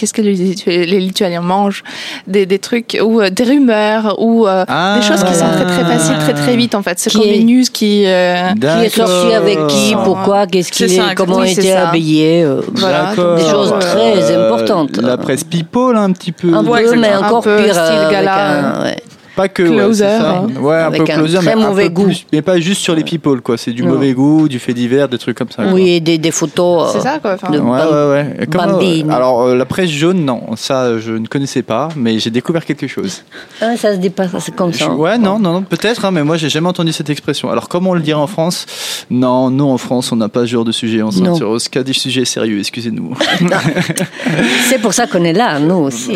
Qu'est-ce 0.05 0.13
que 0.13 0.21
les, 0.21 0.35
Litu- 0.37 0.69
les 0.69 1.01
Lituaniens 1.01 1.41
mangent? 1.41 1.83
Des, 2.27 2.45
des 2.45 2.59
trucs 2.59 2.99
ou 3.03 3.23
euh, 3.23 3.31
des 3.31 3.45
rumeurs 3.45 4.17
ou 4.19 4.47
euh, 4.47 4.67
Ah. 4.69 4.99
des 5.01 5.07
choses 5.07 5.25
qui 5.25 5.33
sont 5.35 5.47
très 5.49 5.65
très 5.65 5.83
faciles, 5.83 6.19
très 6.19 6.35
très 6.35 6.57
vite 6.57 6.75
en 6.75 6.83
fait. 6.83 6.99
C'est 6.99 7.11
comme 7.11 7.23
est- 7.23 7.33
les 7.39 7.43
news 7.45 7.65
qui. 7.73 8.05
euh, 8.07 8.51
qui 8.61 8.67
est 8.85 8.89
sorti 8.95 9.33
avec 9.33 9.67
qui, 9.69 9.95
pourquoi, 10.05 10.47
qu'est-ce 10.47 10.71
qu'il 10.71 10.91
C'est 10.91 10.97
ça, 10.97 11.13
est, 11.13 11.15
comment 11.15 11.43
était 11.43 11.73
habillé. 11.73 12.43
euh, 12.43 12.61
Voilà, 12.75 13.13
des 13.15 13.49
choses 13.51 13.73
très 13.81 14.13
Euh, 14.35 14.47
importantes. 14.47 14.99
La 14.99 15.17
presse 15.17 15.43
people, 15.43 15.97
un 15.97 16.13
petit 16.13 16.33
peu. 16.33 16.53
Un 16.55 16.63
Ouais, 16.67 16.83
peu, 16.83 16.97
mais 16.97 17.15
encore 17.17 17.39
Un 17.39 17.41
peu 17.41 17.57
pire. 17.65 17.73
style 17.73 17.83
avec 17.97 18.11
gala. 18.13 18.35
un- 18.81 18.83
ouais. 18.85 18.97
Pas 19.37 19.49
que. 19.49 19.63
Closer, 19.65 19.83
ouais, 20.05 20.11
c'est 20.11 20.19
ça. 20.19 20.31
hein. 20.39 20.47
Ouais, 20.61 20.75
un 20.77 20.87
Avec 20.87 21.05
peu 21.05 21.13
un 21.13 21.17
closer, 21.17 21.39
très 21.39 21.47
mais 21.57 21.63
un 21.63 21.69
mauvais 21.69 21.85
peu 21.85 21.91
goût. 21.95 22.05
plus- 22.05 22.27
mais 22.33 22.43
pas 22.43 22.61
juste 22.61 22.81
sur 22.83 22.95
les 22.95 23.03
people, 23.05 23.41
quoi. 23.41 23.57
C'est 23.59 23.73
du 23.73 23.83
Non. 23.83 23.95
mauvais 23.95 24.13
goût, 24.13 24.49
du 24.49 24.59
fait 24.59 24.73
divers, 24.75 25.09
des 25.09 25.19
trucs 25.19 25.37
comme 25.37 25.51
ça. 25.51 25.65
quoi. 25.65 25.73
Oui, 25.73 25.91
et 25.91 26.01
des, 26.01 26.19
des 26.19 26.31
photos. 26.31 26.93
C'est 26.93 26.99
euh, 26.99 27.01
ça 27.03 27.19
quoi. 27.21 27.35
enfin. 27.35 27.51
de- 27.51 27.59
Ouais, 27.59 28.37
ouais, 28.39 28.47
Bambine. 28.47 29.11
alors, 29.11 29.43
euh, 29.43 29.57
la 29.57 29.65
presse 29.65 29.91
jaune, 29.91 30.25
non, 30.25 30.55
ça, 30.57 30.99
je 30.99 31.13
ne 31.13 31.27
connaissais 31.27 31.63
pas, 31.63 31.89
mais 31.97 32.19
j'ai 32.19 32.31
découvert 32.31 32.65
quelque 32.65 32.87
chose. 32.87 33.23
Ah, 33.61 33.77
ça 33.77 33.93
se 33.95 33.99
dit 33.99 34.11
pas, 34.11 34.29
ça, 34.29 34.41
c'est 34.41 34.55
comme 34.55 34.73
Je- 34.73 34.79
ça. 34.79 34.91
ouais, 34.93 35.17
non, 35.19 35.39
non, 35.39 35.53
non, 35.55 35.63
peut-être, 35.63 36.05
hein, 36.05 36.11
mais 36.11 36.23
moi, 36.23 36.37
j'ai 36.37 36.49
jamais 36.51 36.69
entendu 36.69 36.93
cette 36.93 37.09
expression. 37.11 37.51
Alors, 37.51 37.69
comment 37.69 37.91
on 37.91 37.95
le 37.95 38.01
dirait 38.01 38.21
en 38.21 38.27
France? 38.27 38.67
Non, 39.11 39.51
nous, 39.51 39.65
en 39.65 39.79
France, 39.79 40.13
on 40.13 40.17
n'a 40.17 40.29
pas 40.29 40.41
ce 40.41 40.47
genre 40.47 40.65
de 40.65 40.73
sujet. 40.73 41.03
On 41.03 41.11
s'intéresse 41.11 41.69
qu'à 41.69 41.83
des 41.83 41.93
sujets 41.93 42.25
sérieux, 42.25 42.59
excusez-nous. 42.59 43.15
C'est 44.69 44.79
pour 44.81 44.93
ça 44.95 45.07
qu'on 45.07 45.25
est 45.25 45.33
là, 45.33 45.59
nous 45.59 45.75
aussi. 45.77 46.13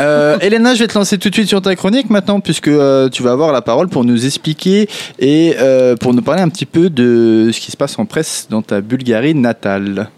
Euh, 0.00 0.38
Elena, 0.40 0.74
je 0.74 0.80
vais 0.80 0.86
te 0.88 0.96
lancer 0.96 1.18
tout 1.18 1.28
de 1.28 1.34
suite 1.34 1.48
sur 1.48 1.60
ta 1.60 1.74
chronique 1.76 1.99
maintenant, 2.08 2.40
puisque 2.40 2.68
euh, 2.68 3.08
tu 3.10 3.22
vas 3.22 3.32
avoir 3.32 3.52
la 3.52 3.60
parole 3.60 3.88
pour 3.88 4.04
nous 4.04 4.24
expliquer 4.24 4.88
et 5.18 5.56
euh, 5.58 5.96
pour 5.96 6.14
nous 6.14 6.22
parler 6.22 6.40
un 6.40 6.48
petit 6.48 6.66
peu 6.66 6.88
de 6.88 7.50
ce 7.52 7.60
qui 7.60 7.70
se 7.70 7.76
passe 7.76 7.98
en 7.98 8.06
presse 8.06 8.46
dans 8.48 8.62
ta 8.62 8.80
Bulgarie 8.80 9.34
natale. 9.34 10.08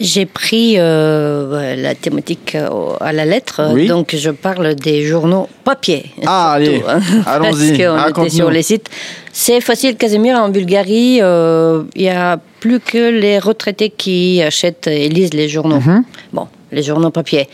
J'ai 0.00 0.24
pris 0.24 0.76
euh, 0.78 1.76
la 1.76 1.94
thématique 1.94 2.56
à 3.00 3.12
la 3.12 3.26
lettre, 3.26 3.60
Oui. 3.74 3.86
donc 3.86 4.16
je 4.16 4.30
parle 4.30 4.74
des 4.74 5.02
journaux 5.04 5.46
papier. 5.62 6.06
Ah, 6.24 6.52
allez, 6.52 6.82
hein, 6.88 7.00
allons-y, 7.26 7.76
Parce 7.82 8.12
qu'on 8.14 8.22
était 8.24 8.30
sur 8.34 8.50
les 8.50 8.62
sites. 8.62 8.88
C'est 9.30 9.60
facile, 9.60 9.96
Casimir, 9.96 10.38
en 10.38 10.48
Bulgarie, 10.48 11.18
euh, 11.20 11.82
il 11.94 12.02
y 12.02 12.08
a 12.08 12.40
plus 12.60 12.78
que 12.80 13.10
les 13.10 13.38
retraités 13.38 13.90
qui 13.90 14.40
achètent 14.42 14.86
et 14.86 15.08
lisent 15.08 15.34
les 15.34 15.48
journaux. 15.48 15.80
Mhm. 15.80 16.04
Bon, 16.32 16.46
les 16.70 16.82
journaux 16.82 17.10
papier. 17.10 17.48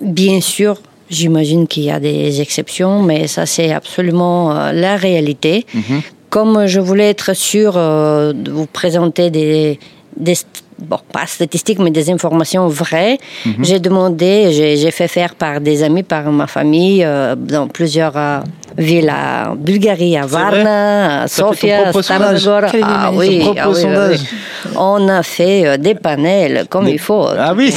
Bien 0.00 0.40
sûr, 0.40 0.80
j'imagine 1.10 1.66
qu'il 1.66 1.84
y 1.84 1.90
a 1.90 2.00
des 2.00 2.40
exceptions, 2.40 3.02
mais 3.02 3.26
ça 3.26 3.44
c'est 3.46 3.72
absolument 3.72 4.52
euh, 4.52 4.72
la 4.72 4.96
réalité. 4.96 5.66
Mhm. 5.74 6.00
Comme 6.28 6.66
je 6.66 6.80
voulais 6.80 7.10
être 7.10 7.34
sûr 7.34 7.72
euh, 7.76 8.32
de 8.32 8.50
vous 8.52 8.66
présenter 8.66 9.30
des, 9.30 9.78
bon, 10.78 10.98
pas 11.12 11.26
statistiques, 11.26 11.80
mais 11.80 11.90
des 11.90 12.08
informations 12.10 12.68
vraies, 12.68 13.18
Mhm. 13.46 13.64
j'ai 13.64 13.80
demandé, 13.80 14.50
j'ai 14.52 14.76
j'ai 14.76 14.90
fait 14.92 15.08
faire 15.08 15.34
par 15.34 15.60
des 15.60 15.82
amis, 15.82 16.04
par 16.04 16.30
ma 16.30 16.46
famille, 16.46 17.02
euh, 17.04 17.34
dans 17.36 17.66
plusieurs 17.68 18.16
euh, 18.16 18.40
villes 18.78 19.08
à 19.10 19.52
Bulgarie, 19.56 20.16
à 20.16 20.26
Varna, 20.26 21.22
à 21.22 21.28
Sofia. 21.28 21.92
Quelle 21.92 21.92
Ah 22.84 23.10
oui, 23.12 23.42
ah 23.58 23.68
oui, 23.70 23.82
oui. 23.84 24.16
On 24.76 25.08
a 25.08 25.22
fait 25.22 25.66
euh, 25.66 25.76
des 25.76 25.94
panels 25.94 26.66
comme 26.68 26.84
Des- 26.84 26.92
il 26.92 26.98
faut. 26.98 27.26
Ah 27.38 27.52
oui, 27.56 27.74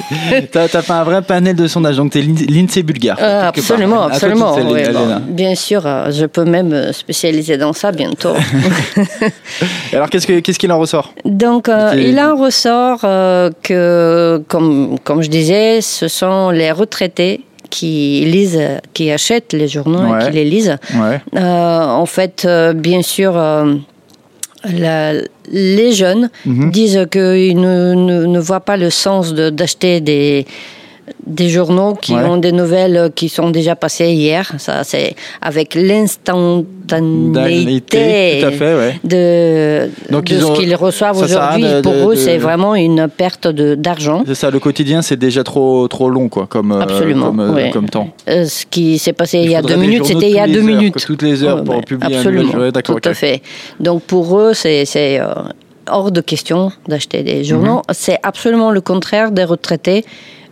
t'as 0.52 0.64
as 0.64 0.68
fait 0.82 0.92
un 0.92 1.02
vrai 1.04 1.22
panel 1.22 1.56
de 1.56 1.66
sondage, 1.66 1.96
donc 1.96 2.12
t'es 2.12 2.20
l'In- 2.22 2.46
l'INSEE 2.48 2.82
bulgare. 2.82 3.16
Part. 3.16 3.44
absolument, 3.48 4.02
absolument. 4.02 4.54
seule, 4.54 4.66
oui, 4.68 4.82
bon, 4.92 5.20
bien 5.28 5.54
sûr, 5.54 5.82
euh, 5.86 6.10
je 6.10 6.26
peux 6.26 6.44
même 6.44 6.68
me 6.68 6.92
spécialiser 6.92 7.56
dans 7.56 7.72
ça 7.72 7.90
bientôt. 7.92 8.34
Alors, 9.92 10.10
qu'est-ce 10.10 10.26
que- 10.26 10.40
qu'est-ce 10.40 10.58
qu'il 10.58 10.72
en 10.72 10.78
ressort? 10.78 11.12
Donc, 11.24 11.68
euh, 11.68 11.92
il 11.96 12.18
en 12.20 12.36
ressort 12.36 13.00
euh, 13.04 13.50
que, 13.62 14.42
comme, 14.48 14.98
comme 15.02 15.22
je 15.22 15.28
disais, 15.30 15.80
ce 15.80 16.08
sont 16.08 16.50
les 16.50 16.70
retraités 16.70 17.40
qui 17.70 18.24
lisent, 18.26 18.60
qui 18.94 19.10
achètent 19.10 19.52
les 19.52 19.68
journaux 19.68 20.00
Ouais. 20.12 20.22
et 20.22 20.26
qui 20.26 20.32
les 20.36 20.44
lisent. 20.44 20.76
Ouais. 20.94 21.20
Euh, 21.36 21.84
en 21.84 22.06
fait, 22.06 22.44
euh, 22.44 22.72
bien 22.72 23.02
sûr, 23.02 23.36
euh, 23.36 23.74
la- 24.64 25.12
les 25.52 25.92
jeunes 25.92 26.30
Mhm. 26.44 26.70
disent 26.70 27.06
qu'ils 27.10 27.60
ne, 27.60 27.94
ne, 27.94 28.24
ne 28.26 28.38
voient 28.40 28.60
pas 28.60 28.76
le 28.76 28.90
sens 28.90 29.32
de- 29.32 29.50
d'acheter 29.50 30.00
des, 30.00 30.46
des 31.26 31.48
journaux 31.48 31.94
qui 31.94 32.14
Ouais. 32.14 32.22
ont 32.24 32.36
des 32.36 32.52
nouvelles 32.52 33.10
qui 33.14 33.28
sont 33.28 33.50
déjà 33.50 33.76
passées 33.76 34.10
hier. 34.12 34.52
Ça, 34.58 34.84
c'est 34.84 35.14
avec 35.40 35.74
l'instantanéité 35.74 37.98
ouais. 37.98 39.00
de, 39.04 39.88
Donc, 40.12 40.24
de 40.24 40.38
ce 40.38 40.44
ont- 40.44 40.52
qu'ils 40.54 40.74
reçoivent 40.74 41.18
aujourd'hui. 41.18 41.64
Pour 41.82 41.92
de- 41.92 42.12
eux, 42.12 42.14
de- 42.14 42.20
c'est 42.20 42.38
vraiment 42.38 42.74
une 42.74 43.08
perte 43.08 43.48
d'argent. 43.48 44.22
C'est 44.26 44.34
ça, 44.34 44.50
le 44.50 44.58
quotidien, 44.58 45.02
c'est 45.02 45.16
déjà 45.16 45.44
trop, 45.44 45.86
trop 45.88 46.08
long, 46.10 46.28
quoi, 46.28 46.46
comme, 46.46 46.72
euh, 46.72 46.80
Absolument, 46.80 47.26
comme, 47.26 47.40
euh, 47.40 47.70
comme 47.70 47.88
temps. 47.88 48.08
Euh, 48.28 48.44
ce 48.46 48.66
qui 48.66 48.98
s'est 48.98 49.12
passé 49.12 49.38
il 49.38 49.50
y 49.50 49.56
a 49.56 49.62
deux 49.62 49.76
minutes, 49.76 50.06
c'était 50.06 50.30
il 50.30 50.36
y 50.36 50.40
a 50.40 50.46
deux 50.46 50.58
heures, 50.60 50.64
minutes. 50.64 51.04
toutes 51.06 51.22
les 51.22 51.42
heures 51.44 51.62
pour 51.64 51.80
publier 51.82 52.16
absolument, 52.16 52.52
tout 52.84 52.98
à 53.04 53.14
fait. 53.14 53.42
Donc 53.80 54.02
pour 54.02 54.38
eux, 54.38 54.52
c'est 54.54 55.20
hors 55.88 56.10
de 56.10 56.20
question 56.20 56.72
d'acheter 56.88 57.22
des 57.22 57.44
journaux. 57.44 57.76
Mhm. 57.76 57.82
C'est 57.92 58.18
absolument 58.22 58.70
le 58.72 58.80
contraire 58.80 59.30
des 59.30 59.44
retraités. 59.44 60.04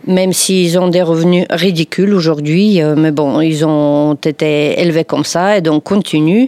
Même 0.07 0.33
s'ils 0.33 0.77
ont 0.77 0.87
des 0.87 1.01
revenus 1.01 1.45
ridicules 1.49 2.13
aujourd'hui, 2.13 2.81
euh, 2.81 2.95
mais 2.95 3.11
bon, 3.11 3.41
ils 3.41 3.65
ont 3.65 4.13
été 4.13 4.79
élevés 4.79 5.03
comme 5.03 5.23
ça 5.23 5.57
et 5.57 5.61
donc 5.61 5.83
continuent. 5.83 6.47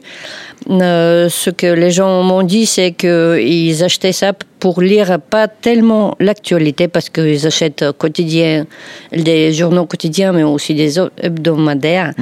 Euh, 0.70 1.30
ce 1.30 1.50
que 1.50 1.68
les 1.68 1.92
gens 1.92 2.24
m'ont 2.24 2.44
dit, 2.44 2.66
c'est 2.66 2.92
qu'ils 2.92 3.84
achetaient 3.84 4.12
ça 4.12 4.34
pour 4.60 4.82
lire 4.82 5.20
pas 5.20 5.48
tellement 5.48 6.16
l'actualité, 6.20 6.88
parce 6.88 7.10
qu'ils 7.10 7.46
achètent 7.48 7.86
quotidien, 7.98 8.66
des 9.12 9.54
journaux 9.54 9.86
quotidiens, 9.86 10.34
mais 10.34 10.44
aussi 10.44 10.74
des 10.74 11.00
hebdomadaires. 11.22 12.14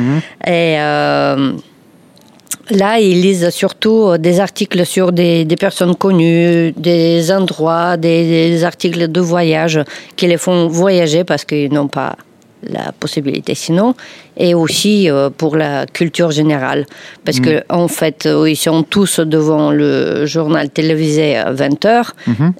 Et 0.46 0.76
euh, 0.80 1.54
là, 2.70 3.00
ils 3.00 3.22
lisent 3.22 3.50
surtout 3.50 4.18
des 4.18 4.40
articles 4.40 4.86
sur 4.86 5.12
des, 5.12 5.46
personnes 5.60 5.96
connues, 5.96 6.72
des 6.72 7.32
endroits, 7.32 7.98
des 7.98 8.64
articles 8.64 9.12
de 9.12 9.22
voyage 9.22 9.80
qui 10.16 10.28
les 10.28 10.38
font 10.38 10.68
voyager 10.68 11.24
parce 11.24 11.46
qu'ils 11.46 11.72
n'ont 11.72 11.88
pas 11.88 12.16
la 12.70 12.92
possibilité 12.92 13.56
sinon, 13.56 13.96
et 14.38 14.54
aussi 14.54 15.10
euh, 15.10 15.30
pour 15.30 15.56
la 15.56 15.86
culture 15.86 16.32
générale. 16.32 16.86
Parce 17.24 17.40
que 17.40 17.64
en 17.70 17.88
fait, 17.88 18.26
euh, 18.26 18.50
ils 18.50 18.56
sont 18.56 18.84
tous 18.84 19.20
devant 19.20 19.72
le 19.72 20.26
journal 20.26 20.70
télévisé 20.70 21.38
à 21.38 21.54
20h, 21.54 22.10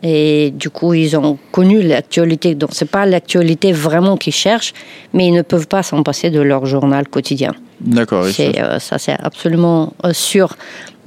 et 0.04 0.52
du 0.56 0.70
coup, 0.70 0.94
ils 0.94 1.16
ont 1.18 1.38
connu 1.52 1.82
l'actualité. 1.82 2.56
Donc, 2.56 2.70
c'est 2.74 2.90
pas 2.90 3.06
l'actualité 3.06 3.72
vraiment 3.72 4.18
qu'ils 4.18 4.34
cherchent, 4.34 4.74
mais 5.14 5.28
ils 5.28 5.34
ne 5.34 5.42
peuvent 5.42 5.68
pas 5.68 5.84
s'en 5.84 6.04
passer 6.04 6.30
de 6.30 6.40
leur 6.42 6.66
journal 6.66 7.08
quotidien. 7.08 7.54
D'accord, 7.82 8.26
C'est, 8.28 8.56
ça. 8.56 8.64
euh, 8.64 8.80
ça, 8.80 8.98
c'est 8.98 9.16
absolument 9.20 9.94
sûr. 10.14 10.56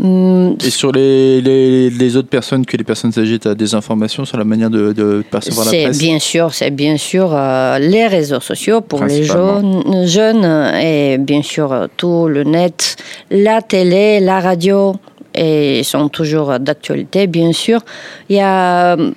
Hum, 0.01 0.57
Et 0.65 0.71
sur 0.71 0.93
les, 0.93 1.41
les, 1.41 1.91
les 1.91 2.17
autres 2.17 2.29
personnes 2.29 2.65
que 2.65 2.77
les 2.77 2.85
personnes 2.85 3.11
âgées, 3.19 3.39
tu 3.41 3.49
as 3.49 3.57
des 3.57 3.75
informations 3.75 4.25
sur 4.25 4.39
la 4.39 4.45
manière 4.45 4.71
de, 4.71 4.93
de 4.93 5.25
percevoir 5.29 5.65
la 5.67 5.71
C'est 5.73 5.83
presse 5.85 5.99
bien 5.99 6.19
sûr, 6.21 6.55
c'est 6.55 6.71
bien 6.71 6.97
sûr 6.97 7.31
euh, 7.33 7.79
les 7.81 8.07
réseaux 8.07 8.39
sociaux 8.41 8.81
pour 8.81 9.05
les 9.05 9.25
jeunes, 9.25 10.07
jeunes 10.07 10.45
et 10.81 11.19
bien 11.19 11.43
sûr 11.43 11.73
euh, 11.73 11.87
tout 11.97 12.29
le 12.29 12.45
net, 12.45 12.97
la 13.31 13.61
télé, 13.61 14.21
la 14.21 14.39
radio 14.39 14.95
et 15.35 15.81
ils 15.81 15.85
sont 15.85 16.09
toujours 16.09 16.61
d'actualité 16.61 17.27
bien 17.27 17.53
sûr. 17.53 17.81
Il 18.29 18.37
y 18.37 18.41
a 18.41 18.97
euh, 18.97 19.11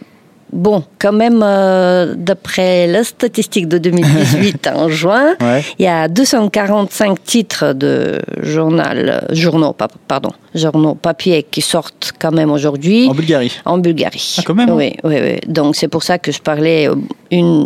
Bon, 0.53 0.83
quand 0.99 1.13
même, 1.13 1.41
euh, 1.43 2.13
d'après 2.17 2.85
la 2.87 3.03
statistique 3.03 3.67
de 3.69 3.77
2018 3.77 4.69
en 4.75 4.89
juin, 4.89 5.35
Ouais. 5.41 5.63
il 5.79 5.85
y 5.85 5.87
a 5.87 6.07
245 6.07 7.23
titres 7.23 7.73
de 7.73 8.19
journal, 8.43 9.25
journaux, 9.31 9.73
pa- 9.73 9.87
pardon, 10.07 10.31
journaux 10.53 10.95
papier 10.95 11.43
qui 11.49 11.61
sortent 11.61 12.11
quand 12.19 12.31
même 12.31 12.51
aujourd'hui. 12.51 13.07
En 13.09 13.13
Bulgarie. 13.13 13.51
En 13.65 13.77
Bulgarie. 13.77 14.35
Ah, 14.39 14.41
quand 14.45 14.53
même, 14.55 14.69
hein. 14.69 14.75
Oui, 14.75 14.93
oui, 15.03 15.15
oui. 15.21 15.39
Donc 15.47 15.75
c'est 15.77 15.87
pour 15.87 16.03
ça 16.03 16.19
que 16.19 16.31
je 16.31 16.41
parlais 16.41 16.89
euh, 16.89 16.95
une 17.31 17.63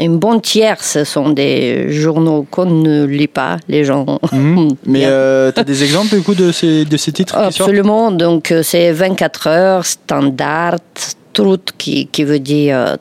une 0.00 0.16
bonne 0.18 0.40
tiers, 0.40 0.82
ce 0.82 1.04
sont 1.04 1.30
des 1.30 1.92
journaux 1.92 2.46
qu'on 2.50 2.64
ne 2.64 3.04
lit 3.04 3.26
pas, 3.26 3.58
les 3.68 3.84
gens. 3.84 4.18
Mhm. 4.32 4.70
Mais 4.86 5.02
euh, 5.04 5.52
tu 5.52 5.60
as 5.60 5.64
des 5.64 5.82
exemples 5.82 6.14
du 6.16 6.22
coup 6.22 6.34
de 6.34 6.52
ces, 6.52 6.84
de 6.86 6.96
ces 6.96 7.12
titres 7.12 7.36
Absolument. 7.36 8.10
Donc 8.10 8.50
euh, 8.50 8.62
c'est 8.62 8.92
24 8.92 9.46
heures, 9.48 9.84
standard, 9.84 10.76
truth 11.34 11.72
qui, 11.76 12.06
qui 12.06 12.24
veut 12.24 12.38
dire 12.38 12.78
euh, 12.78 12.96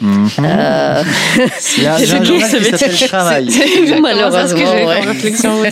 travail. 0.00 0.56
Euh, 0.58 1.02
Il 1.78 1.82
y 1.82 1.86
a, 1.86 1.96
qui, 1.98 3.08
Travail. 3.08 3.48
Malheureusement, 4.00 4.48
ce 4.48 4.52
que 4.54 4.58
j'ai 4.60 4.84
ouais. 4.86 5.00
réflexion. 5.00 5.52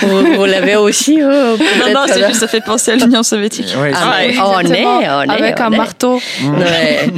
Vous 0.00 0.34
vous 0.36 0.44
l'avez 0.44 0.76
aussi, 0.76 1.20
euh, 1.20 1.56
Non, 1.56 1.92
non, 1.92 2.00
c'est 2.06 2.26
juste, 2.26 2.40
ça 2.40 2.48
fait 2.48 2.60
penser 2.64 2.92
à 2.92 2.96
l'Union 2.96 3.22
soviétique. 3.22 3.68
Ouais, 3.80 3.92
Ah, 3.94 4.16
Ouais. 4.18 4.34
on 4.38 4.60
est, 4.60 4.84
on 4.86 5.00
est, 5.00 5.30
Avec 5.30 5.56
on 5.60 5.64
un 5.64 5.72
est. 5.72 5.76
marteau. 5.76 6.14
Ouais. 6.44 7.10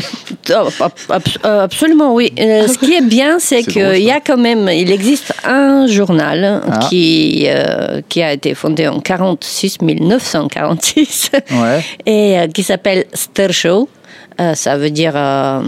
Oh, 0.50 0.68
euh, 1.44 1.64
Absolument, 1.64 2.14
oui. 2.14 2.32
Euh, 2.38 2.66
Ce 2.68 2.78
qui 2.78 2.94
est 2.94 3.02
bien, 3.04 3.38
c'est 3.38 3.62
qu'il 3.62 4.02
y 4.02 4.10
a 4.10 4.20
quand 4.20 4.36
même, 4.38 4.68
il 4.72 4.90
existe 4.90 5.32
un 5.44 5.86
journal 5.86 6.62
Ah. 6.70 6.78
qui, 6.88 7.44
euh, 7.48 8.00
qui 8.08 8.22
a 8.22 8.32
été 8.32 8.54
fondé 8.54 8.88
en 8.88 9.00
46, 9.00 9.80
1946 9.82 11.30
Ouais. 11.50 11.84
et 12.06 12.38
euh, 12.38 12.46
qui 12.48 12.62
s'appelle 12.62 13.04
Stir 13.12 13.52
Show. 13.52 13.88
Euh, 14.40 14.54
ça 14.54 14.76
veut 14.76 14.90
dire 14.90 15.12
euh, 15.16 15.60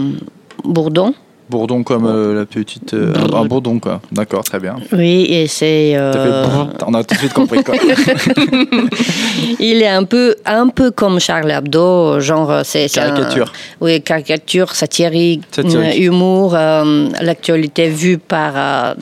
bourdon. 0.63 1.13
Bourdon 1.49 1.83
comme 1.83 2.05
euh, 2.05 2.33
la 2.39 2.45
petite. 2.45 2.93
euh, 2.93 3.13
un, 3.33 3.43
bourdon, 3.45 3.77
quoi. 3.79 3.99
D'accord, 4.09 4.41
très 4.45 4.57
bien. 4.59 4.77
Oui, 4.93 5.25
et 5.29 5.47
c'est. 5.47 5.93
Euh, 5.97 6.65
On 6.87 6.93
a 6.93 7.03
tout 7.03 7.13
de 7.13 7.19
suite 7.19 7.33
compris, 7.33 7.61
quoi. 7.61 7.75
il 9.59 9.81
est 9.81 9.87
un 9.89 10.03
peu, 10.05 10.35
un 10.45 10.69
peu 10.69 10.91
comme 10.91 11.19
Charles 11.19 11.51
Hebdo, 11.51 12.19
genre 12.21 12.61
c'est 12.63 12.85
un- 12.97 13.11
Caricature. 13.11 13.51
oui, 13.81 14.01
caricature, 14.01 14.73
satirique, 14.73 15.43
Satirique. 15.51 15.99
humour, 15.99 16.53
l'actualité 16.53 17.89
vue 17.89 18.17
par 18.17 18.95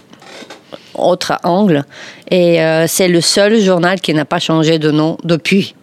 autre 0.96 1.34
angle. 1.44 1.84
Et 2.32 2.58
c'est 2.88 3.08
le 3.08 3.22
seul 3.22 3.60
journal 3.60 4.00
qui 4.02 4.14
n'a 4.14 4.26
pas 4.26 4.40
changé 4.40 4.80
de 4.80 4.92
nom 4.92 5.18
depuis, 5.24 5.76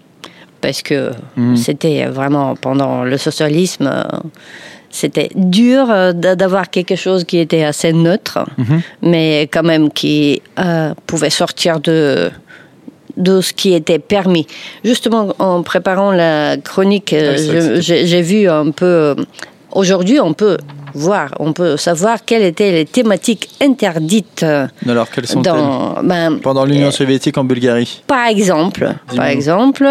parce 0.60 0.82
que 0.82 1.12
Mhm. 1.36 1.56
c'était 1.56 2.06
vraiment 2.06 2.54
pendant 2.56 3.04
le 3.04 3.16
socialisme. 3.18 3.88
C'était 5.00 5.28
dur 5.34 5.90
euh, 5.90 6.12
d'a- 6.12 6.36
d'avoir 6.36 6.70
quelque 6.70 6.96
chose 6.96 7.24
qui 7.24 7.38
était 7.38 7.64
assez 7.64 7.92
neutre, 7.92 8.38
Mhm. 8.58 8.80
mais 9.02 9.48
quand 9.52 9.62
même 9.72 9.90
qui 10.00 10.42
euh, 10.58 10.94
pouvait 11.06 11.30
sortir 11.42 11.80
de 11.80 12.30
de 13.30 13.40
ce 13.40 13.52
qui 13.54 13.72
était 13.72 13.98
permis. 13.98 14.46
Justement, 14.84 15.22
en 15.38 15.62
préparant 15.62 16.12
la 16.12 16.58
chronique, 16.58 17.12
euh, 17.14 17.36
c'était- 17.38 18.04
j'ai 18.10 18.22
vu 18.22 18.46
un 18.60 18.70
peu. 18.72 19.16
Aujourd'hui, 19.72 20.20
on 20.20 20.34
peut 20.34 20.58
voir, 20.92 21.28
on 21.38 21.52
peut 21.54 21.76
savoir 21.78 22.16
quelles 22.26 22.42
étaient 22.52 22.72
les 22.72 22.84
thématiques 22.84 23.48
interdites 23.62 24.44
Alors, 24.86 25.08
quelles 25.10 25.26
sont-elles 25.26 25.50
dans. 25.52 26.02
ben, 26.02 26.38
Pendant 26.42 26.64
l'Union 26.66 26.90
soviétique 26.90 27.36
en 27.38 27.44
Bulgarie. 27.44 28.02
par 28.06 28.26
exemple, 28.28 28.82
par 29.16 29.26
exemple, 29.36 29.86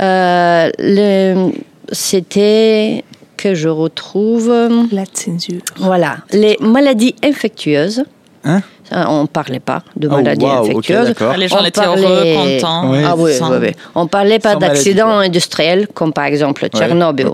euh, 0.00 0.70
le- 0.78 1.50
c'était 1.90 3.04
que 3.42 3.54
je 3.54 3.68
retrouve. 3.68 4.52
La 4.92 5.04
censure. 5.12 5.60
Voilà, 5.78 6.18
les 6.32 6.56
maladies 6.60 7.14
infectieuses. 7.24 8.04
Hein 8.44 8.60
on 8.94 9.22
ne 9.22 9.26
parlait 9.26 9.60
pas 9.60 9.82
de 9.96 10.06
Oh, 10.08 10.16
maladies 10.16 10.44
infectieuses. 10.46 11.14
Les 11.38 11.48
gens 11.48 11.58
On 11.60 11.64
étaient 11.64 11.80
parlait- 11.80 12.02
heureux, 12.02 12.58
contents. 12.58 12.92
Ah 13.06 13.14
oui, 13.16 13.32
sans- 13.34 13.50
oui, 13.52 13.56
oui. 13.62 13.72
On 13.94 14.06
parlait 14.06 14.38
pas 14.38 14.56
d'accidents 14.56 15.18
industriels, 15.18 15.88
comme 15.94 16.12
par 16.12 16.24
exemple 16.26 16.68
Tchernobyl. 16.68 17.30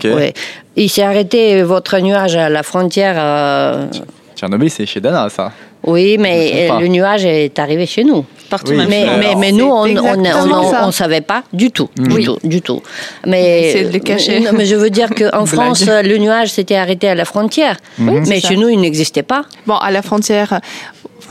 Il 0.76 0.88
s'est 0.88 1.02
arrêté 1.02 1.62
votre 1.62 1.98
nuage 1.98 2.36
à 2.36 2.48
la 2.48 2.62
frontière. 2.62 3.16
euh, 3.18 3.86
Tchernobyl, 4.36 4.70
c'est 4.70 4.86
chez 4.86 5.00
Dana, 5.00 5.28
ça. 5.28 5.50
Oui, 5.84 6.16
mais 6.18 6.68
euh, 6.70 6.80
le 6.80 6.88
nuage 6.88 7.24
est 7.24 7.58
arrivé 7.58 7.86
chez 7.86 8.04
nous. 8.04 8.24
Partout, 8.50 8.72
Oui, 8.72 8.78
même 8.86 9.36
Mais, 9.38 9.52
nous, 9.52 9.66
on 9.66 9.86
on 10.82 10.90
savait 10.90 11.20
pas 11.20 11.42
du 11.52 11.70
tout. 11.70 11.88
Mhm. 11.98 12.08
Du 12.08 12.14
Oui. 12.14 12.24
tout, 12.24 12.38
du 12.44 12.62
tout. 12.62 12.82
Mais, 13.26 13.84
de 13.84 13.92
le 13.92 13.98
cacher. 13.98 14.40
Non, 14.40 14.50
mais 14.54 14.66
je 14.66 14.74
veux 14.74 14.90
dire 14.90 15.10
qu'en. 15.10 15.44
France, 15.54 15.84
le 15.86 16.16
nuage 16.18 16.50
s'était 16.50 16.76
arrêté 16.76 17.08
à 17.08 17.14
la 17.14 17.24
frontière. 17.24 17.76
Mhm. 17.98 18.24
mais 18.26 18.40
chez 18.40 18.54
ça. 18.54 18.60
nous, 18.60 18.68
il 18.68 18.80
n'existait 18.80 19.22
pas. 19.22 19.42
Bon, 19.66 19.76
à 19.76 19.90
la 19.90 20.02
frontière, 20.02 20.60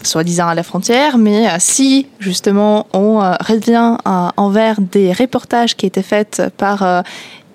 soi-disant 0.03 0.47
à 0.47 0.55
la 0.55 0.63
frontière, 0.63 1.17
mais 1.17 1.47
euh, 1.47 1.51
si 1.59 2.07
justement 2.19 2.87
on 2.93 3.21
euh, 3.21 3.33
revient 3.47 3.97
envers 4.37 4.75
des 4.79 5.11
reportages 5.11 5.75
qui 5.75 5.85
étaient 5.87 6.03
faits 6.03 6.41
par 6.57 6.83
euh, 6.83 7.01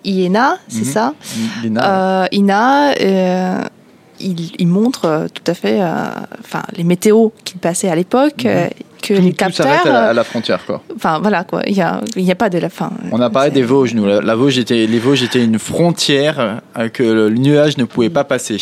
IENA, 0.05 0.57
c'est 0.68 0.78
Mhm. 0.81 0.85
ça? 0.85 1.14
Euh, 1.64 2.26
INA, 2.33 2.92
euh, 3.00 3.59
il, 4.22 4.52
il 4.58 4.68
montre 4.68 5.04
euh, 5.04 5.26
tout 5.32 5.44
à 5.46 5.54
fait 5.54 5.80
euh, 5.80 6.04
enfin, 6.40 6.62
les 6.76 6.85
météos 6.85 7.32
qu'il 7.44 7.58
passait 7.58 7.88
à 7.88 7.94
l'époque. 7.94 8.44
Mhm. 8.44 8.70
Euh, 9.10 9.14
que 9.14 9.14
Tout, 9.14 9.22
les 9.22 9.30
tout 9.30 9.36
capteurs. 9.36 9.66
à 9.66 9.88
la, 9.88 9.98
à 10.06 10.10
euh, 10.10 10.12
la 10.12 10.24
frontière, 10.24 10.64
quoi. 10.66 10.82
Enfin 10.96 11.18
voilà 11.20 11.44
quoi, 11.44 11.62
il 11.66 11.74
y 11.76 11.80
a, 11.80 12.00
y 12.16 12.30
a 12.30 12.34
pas 12.34 12.48
de 12.50 12.58
la 12.58 12.68
fin. 12.68 12.90
On 13.10 13.20
a 13.20 13.30
parlé 13.30 13.50
des 13.50 13.62
Vosges, 13.62 13.94
nous. 13.94 14.06
La, 14.06 14.20
la 14.20 14.34
Vosges 14.34 14.58
était, 14.58 14.86
les 14.86 14.98
Vosges 14.98 15.22
étaient 15.22 15.42
une 15.44 15.58
frontière 15.58 16.60
euh, 16.78 16.88
que 16.88 17.02
le 17.02 17.30
nuage 17.30 17.76
ne 17.78 17.84
pouvait 17.84 18.10
pas 18.10 18.24
passer. 18.24 18.58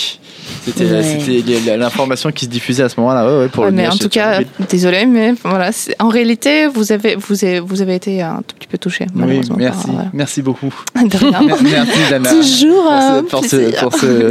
C'était 0.64 0.84
Ouais. 0.84 1.76
l'information 1.76 2.30
qui 2.32 2.44
se 2.46 2.50
diffusait 2.50 2.82
à 2.82 2.88
ce 2.88 2.98
moment-là. 3.00 3.26
Ouais, 3.26 3.38
ouais, 3.42 3.48
pour 3.48 3.64
Ouais, 3.64 3.70
le 3.70 3.76
mais 3.76 3.82
nuage, 3.82 3.94
en 3.94 3.98
tout 3.98 4.08
cas, 4.08 4.40
désolé, 4.68 5.06
mais 5.06 5.34
voilà, 5.44 5.70
en 5.98 6.08
réalité, 6.08 6.66
vous 6.66 6.92
avez, 6.92 7.16
vous 7.16 7.44
avez, 7.44 7.60
vous 7.60 7.82
avez 7.82 7.94
été 7.94 8.22
un 8.22 8.42
tout 8.46 8.54
petit 8.56 8.68
peu 8.68 8.78
touché. 8.78 9.06
Oui, 9.14 9.40
merci, 9.56 9.80
Enfin, 9.88 10.04
merci 10.12 10.42
beaucoup. 10.42 10.72
voilà. 10.94 11.08
De 11.08 11.16
rien. 11.16 11.56
Merci, 11.62 11.98
Dana. 12.10 12.30
Toujours 12.30 12.92
pour 13.28 13.44
ce, 13.44 13.80
pour 13.80 13.92
ce- 13.94 14.30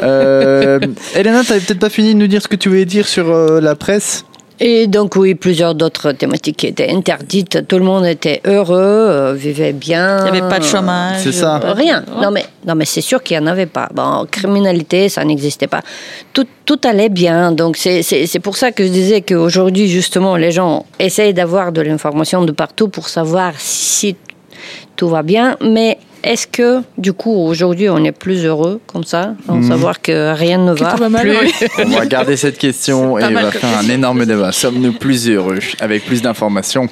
Euh, 0.00 0.78
Elena, 1.14 1.42
t'avais 1.42 1.60
peut-être 1.60 1.78
pas 1.78 1.88
fini 1.88 2.12
de 2.12 2.18
nous 2.18 2.26
dire 2.26 2.42
ce 2.42 2.48
que 2.48 2.56
tu 2.56 2.68
voulais 2.68 2.84
dire 2.84 3.08
sur 3.08 3.30
euh, 3.30 3.60
la 3.62 3.74
presse? 3.74 4.25
Et 4.58 4.86
donc 4.86 5.16
oui, 5.16 5.34
plusieurs 5.34 5.74
d'autres 5.74 6.12
thématiques 6.12 6.56
qui 6.56 6.66
étaient 6.68 6.90
interdites. 6.90 7.66
Tout 7.68 7.78
le 7.78 7.84
monde 7.84 8.06
était 8.06 8.40
heureux, 8.46 8.78
euh, 8.80 9.34
vivait 9.34 9.74
bien. 9.74 10.24
Il 10.26 10.32
n'y 10.32 10.38
avait 10.38 10.48
pas 10.48 10.58
de 10.58 10.64
chômage. 10.64 11.20
C'est 11.22 11.32
ça. 11.32 11.58
Rien. 11.62 12.04
Non 12.22 12.30
mais, 12.30 12.44
non 12.66 12.74
mais 12.74 12.86
c'est 12.86 13.02
sûr 13.02 13.22
qu'il 13.22 13.38
n'y 13.38 13.44
en 13.44 13.48
avait 13.48 13.66
pas. 13.66 13.88
Bon, 13.92 14.26
criminalité, 14.30 15.08
ça 15.10 15.24
n'existait 15.24 15.66
pas. 15.66 15.82
Tout, 16.32 16.46
tout 16.64 16.80
allait 16.84 17.10
bien. 17.10 17.52
Donc 17.52 17.76
c'est- 17.76 18.02
c'est 18.02 18.26
c'est 18.26 18.40
pour 18.40 18.56
ça 18.56 18.72
que 18.72 18.82
je 18.84 18.88
disais 18.88 19.20
qu'aujourd'hui, 19.20 19.88
justement, 19.88 20.36
les 20.36 20.52
gens 20.52 20.86
essayent 20.98 21.34
d'avoir 21.34 21.70
de 21.72 21.82
l'information 21.82 22.42
de 22.44 22.52
partout 22.52 22.88
pour 22.88 23.08
savoir 23.10 23.52
si 23.58 24.16
tout 24.96 25.08
va 25.08 25.22
bien. 25.22 25.56
Mais 25.62 25.98
est-ce 26.24 26.46
que, 26.46 26.80
du 26.98 27.12
coup, 27.12 27.32
aujourd'hui, 27.32 27.88
on 27.88 28.02
est 28.04 28.10
plus 28.12 28.44
heureux 28.44 28.80
comme 28.86 29.04
ça, 29.04 29.34
en 29.48 29.62
savoir 29.62 30.00
que 30.02 30.32
rien 30.34 30.58
ne 30.58 30.72
va 30.72 30.92
tout 30.92 30.96
va 30.98 31.08
mal, 31.08 31.28
plus. 31.28 31.68
On 31.84 31.88
va 31.90 32.06
garder 32.06 32.36
cette 32.36 32.58
question 32.58 33.16
et 33.18 33.24
on 33.24 33.30
va 33.30 33.50
faire 33.52 33.78
un 33.78 33.88
énorme 33.88 34.24
débat. 34.26 34.50
Sommes-nous 34.50 34.92
plus 34.94 35.28
heureux 35.28 35.58
avec 35.80 36.04
plus 36.04 36.22
d'informations? 36.22 36.88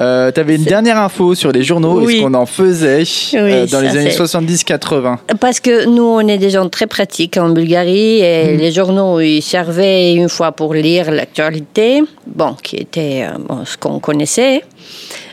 Euh, 0.00 0.30
T'avais 0.30 0.56
une 0.56 0.64
dernière 0.64 0.98
info 0.98 1.34
sur 1.34 1.50
les 1.50 1.62
journaux 1.64 2.02
et 2.02 2.04
Oui. 2.04 2.16
ce 2.18 2.22
qu'on 2.22 2.34
en 2.34 2.46
faisait 2.46 3.02
euh, 3.34 3.66
dans 3.66 3.80
les 3.80 3.96
années 3.96 4.10
c'est- 4.10 4.22
70-80. 4.22 5.16
Parce 5.40 5.58
que 5.60 5.86
nous, 5.86 6.04
on 6.04 6.20
est 6.28 6.38
des 6.38 6.50
gens 6.50 6.68
très 6.68 6.86
pratiques 6.86 7.36
en 7.38 7.48
Bulgarie 7.48 8.20
et 8.20 8.56
les 8.56 8.70
journaux, 8.70 9.18
ils 9.20 9.40
servaient 9.42 10.12
une 10.14 10.28
fois 10.28 10.52
pour 10.52 10.74
lire 10.74 11.10
l'actualité, 11.10 12.02
bon, 12.26 12.54
qui 12.62 12.76
était 12.76 13.24
euh, 13.28 13.38
bon, 13.48 13.64
ce 13.64 13.76
qu'on 13.78 13.98
connaissait 13.98 14.62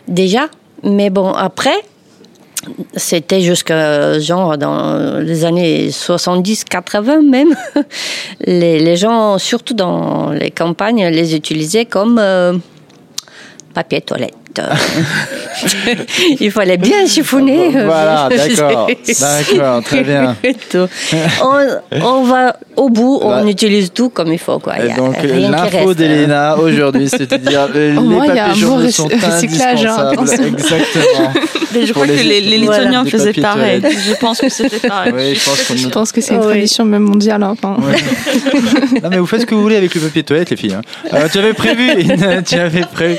déjà. 0.08 0.48
Mais 0.86 1.10
bon, 1.10 1.34
après, 1.34 1.76
c'était 2.96 3.42
jusqu'à 3.42 4.20
genre 4.20 4.58
dans 4.58 5.20
les 5.20 5.44
années 5.44 5.90
70-80 5.90 7.28
même. 7.28 7.56
Les, 8.42 8.80
les 8.80 8.96
gens, 8.96 9.38
surtout 9.38 9.74
dans 9.74 10.30
les 10.30 10.52
campagnes, 10.52 11.08
les 11.08 11.36
utilisaient 11.36 11.86
comme 11.86 12.20
euh, 12.20 12.54
papier 13.74 14.02
toilette. 14.02 14.36
Il 16.40 16.52
fallait 16.52 16.78
bien 16.78 17.06
chiffonner. 17.08 17.70
Voilà, 17.72 18.30
d'accord. 18.30 18.88
D'accord, 19.20 19.84
très 19.84 20.04
bien. 20.04 20.36
On, 21.42 22.02
on 22.02 22.24
va 22.24 22.56
au 22.76 22.90
bout, 22.90 23.20
on 23.22 23.44
Ouais. 23.44 23.52
utilise 23.52 23.92
tout 23.94 24.10
comme 24.10 24.32
il 24.34 24.40
faut. 24.40 24.60
Quoi. 24.60 24.74
Il 24.80 24.86
y 24.86 24.90
Et 24.90 24.92
a 24.92 24.96
donc 24.96 25.16
l'info 25.24 25.88
reste. 25.88 26.00
d'Elena 26.00 26.58
aujourd'hui, 26.58 27.08
c'est-à-dire 27.10 27.68
les, 27.74 27.92
les 27.94 28.00
moins, 28.00 28.26
il 28.26 28.36
y 28.36 28.40
a 28.40 28.46
papiers 28.48 28.64
un 28.64 28.68
bon 28.68 28.72
journaux 28.80 28.90
sont 28.90 29.08
recy- 29.08 29.26
recyclage, 29.26 29.86
hein. 29.86 30.12
Exactement. 30.22 31.34
Mais 31.74 31.86
je 31.86 31.94
crois 31.94 32.06
les- 32.06 32.16
que 32.16 32.22
les, 32.24 32.42
les 32.42 32.58
Voilà. 32.66 32.80
Lituaniens 32.84 33.04
Des 33.04 33.10
faisaient 33.12 33.34
pareil. 33.34 33.82
Je 33.84 34.14
pense 34.16 34.40
que 34.40 34.50
c'était 34.50 34.88
pareil. 34.88 35.14
Oui, 35.16 35.36
je 35.36 35.46
pense 35.50 35.64
qu'on 35.68 35.76
Je 35.78 35.88
pense 35.90 36.12
que 36.12 36.22
c'est 36.22 36.34
une 36.36 36.42
tradition 36.42 36.86
même 36.86 37.04
mondiale. 37.04 37.44
hein, 37.44 37.56
Enfin, 37.62 37.78
Ouais. 37.82 37.96
non 39.04 39.10
mais 39.10 39.18
vous 39.18 39.26
faites 39.26 39.42
ce 39.42 39.46
que 39.46 39.56
vous 39.56 39.62
voulez 39.62 39.78
avec 39.78 39.94
le 39.96 40.02
papier 40.02 40.24
toilette 40.24 40.50
les 40.50 40.58
filles. 40.58 40.74
hein. 40.76 40.82
Euh, 41.14 41.28
tu 41.32 41.38
avais 41.40 41.54
prévu 41.54 41.92
une, 42.02 42.44
tu 42.44 42.56
avais 42.56 42.82
prévu, 42.82 43.18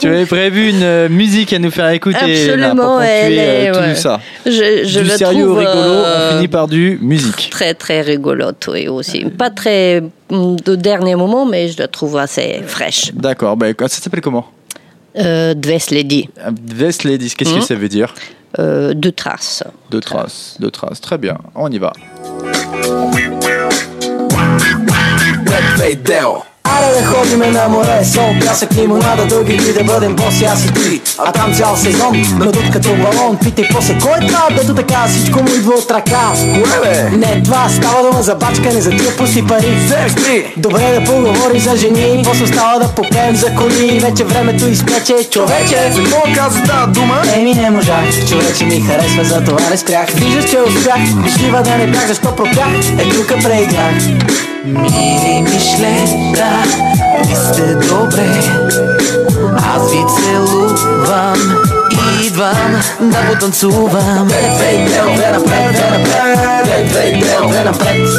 tu 0.00 0.06
avais 0.08 0.26
prévu 0.28 0.70
une 0.70 0.82
euh, 0.82 1.08
musique 1.08 1.52
à 1.52 1.58
nous 1.58 1.70
faire 1.70 1.88
écouter. 1.90 2.16
là, 2.56 2.70
Absolument, 2.70 2.74
pour 2.76 2.94
ponctuer, 2.98 3.08
elle 3.08 3.32
est- 3.32 3.68
euh, 3.70 3.72
tout 3.74 3.78
ouais. 3.80 3.94
ça. 3.94 4.20
Je, 4.46 4.50
je 4.84 5.00
du 5.00 5.04
le 5.04 5.10
sérieux 5.16 5.44
au 5.48 5.54
trouve 5.54 5.58
rigolo, 5.58 5.76
euh, 5.90 6.30
on 6.30 6.36
finit 6.36 6.48
par 6.48 6.68
du 6.68 6.98
musique. 7.02 7.48
très 7.50 7.74
très 7.74 8.00
rigolote, 8.02 8.66
oui 8.72 8.88
aussi. 8.88 9.24
Pas 9.24 9.50
très 9.50 10.00
mm, 10.30 10.56
de 10.64 10.74
dernier 10.76 11.14
moment, 11.16 11.44
mais 11.46 11.68
je 11.68 11.78
la 11.78 11.88
trouve 11.88 12.16
assez 12.16 12.62
fraîche. 12.66 13.12
D'accord. 13.14 13.56
Bah, 13.56 13.66
ça 13.78 13.88
s'appelle 13.88 14.20
comment? 14.20 14.46
Euh, 15.18 15.54
Dves 15.54 15.90
Lady, 15.90 16.28
Euh, 16.46 16.50
Vest 16.74 17.04
Ladies. 17.04 17.34
Qu'est-ce 17.36 17.50
que 17.50 17.56
Mhm. 17.56 17.62
ça 17.62 17.74
veut 17.74 17.88
dire? 17.88 18.14
Euh, 18.58 18.94
deux 18.94 19.12
traces. 19.12 19.64
Deux 19.90 20.00
traces. 20.00 20.56
Deux 20.60 20.70
traces. 20.70 21.00
Très 21.00 21.18
bien. 21.18 21.36
On 21.54 21.70
y 21.70 21.78
va. 21.78 21.92
Аре 26.78 27.00
да 27.00 27.06
ходиме 27.06 27.46
на 27.46 27.68
море, 27.68 28.04
сол, 28.04 28.34
пясък, 28.44 28.74
лимонада, 28.74 29.26
дълги 29.26 29.56
дни 29.56 29.72
да 29.72 29.84
бъдем 29.84 30.16
боси, 30.16 30.44
аз 30.44 30.64
и 30.64 30.72
ти. 30.72 31.00
А 31.18 31.32
там 31.32 31.54
цял 31.54 31.76
сезон, 31.76 32.12
надут 32.38 32.70
като 32.72 32.88
балон 32.88 33.38
Питай 33.42 33.64
после, 33.72 33.98
кой 33.98 34.12
е 34.22 34.26
това, 34.26 34.48
дето 34.50 34.74
така 34.74 35.06
всичко 35.08 35.42
му 35.42 35.48
идва 35.48 35.74
от 35.74 35.90
ръка? 35.90 36.32
Кое 36.34 36.90
бе? 36.90 37.16
Не 37.16 37.42
това, 37.42 37.68
става 37.68 38.02
дума 38.02 38.22
за 38.22 38.34
бачкане, 38.34 38.80
за 38.80 38.90
тия 38.90 39.16
пусти 39.16 39.46
пари. 39.46 39.76
Секси! 39.88 40.44
Добре 40.56 41.00
да 41.00 41.04
поговори 41.04 41.60
за 41.60 41.76
жени, 41.76 42.22
после 42.24 42.46
става 42.46 42.78
да 42.80 42.88
попеем 42.88 43.36
за 43.36 43.54
коли. 43.54 44.00
Вече 44.00 44.24
времето 44.24 44.68
изпече, 44.68 45.30
човече. 45.30 45.92
За 45.92 46.02
какво 46.02 46.22
каза 46.34 46.62
тази 46.62 46.92
дума? 46.92 47.22
Еми 47.36 47.54
не 47.54 47.70
можах, 47.70 48.28
човече 48.28 48.64
ми 48.64 48.80
харесва, 48.80 49.24
за 49.24 49.44
това 49.44 49.70
не 49.70 49.76
спрях. 49.76 50.06
Виждаш, 50.14 50.50
че 50.50 50.58
успях, 50.60 51.00
вижлива 51.24 51.62
да 51.62 51.76
не 51.76 51.86
бях, 51.86 52.06
защо 52.06 52.36
пропях? 52.36 52.68
Е 52.98 53.08
тук 53.08 53.28
преиграх. 53.28 53.94
Мили 54.64 55.42
мишлета, 55.42 56.64
ви 57.29 57.35
сте 57.35 57.75
добре 57.75 58.27
Аз 59.75 59.91
ви 59.91 59.97
целувам 60.15 61.37
Идвам 62.23 62.81
да 62.99 63.17
потанцувам 63.29 64.27
Две, 64.27 64.41
две, 64.55 64.85
две, 64.85 65.15
две 65.15 65.31
напред, 65.31 65.71
две 65.71 65.97
напред 65.97 66.39
Две, 66.63 66.83
две, 66.83 67.11
две, 67.11 67.47
две 67.47 67.63
напред 67.63 68.09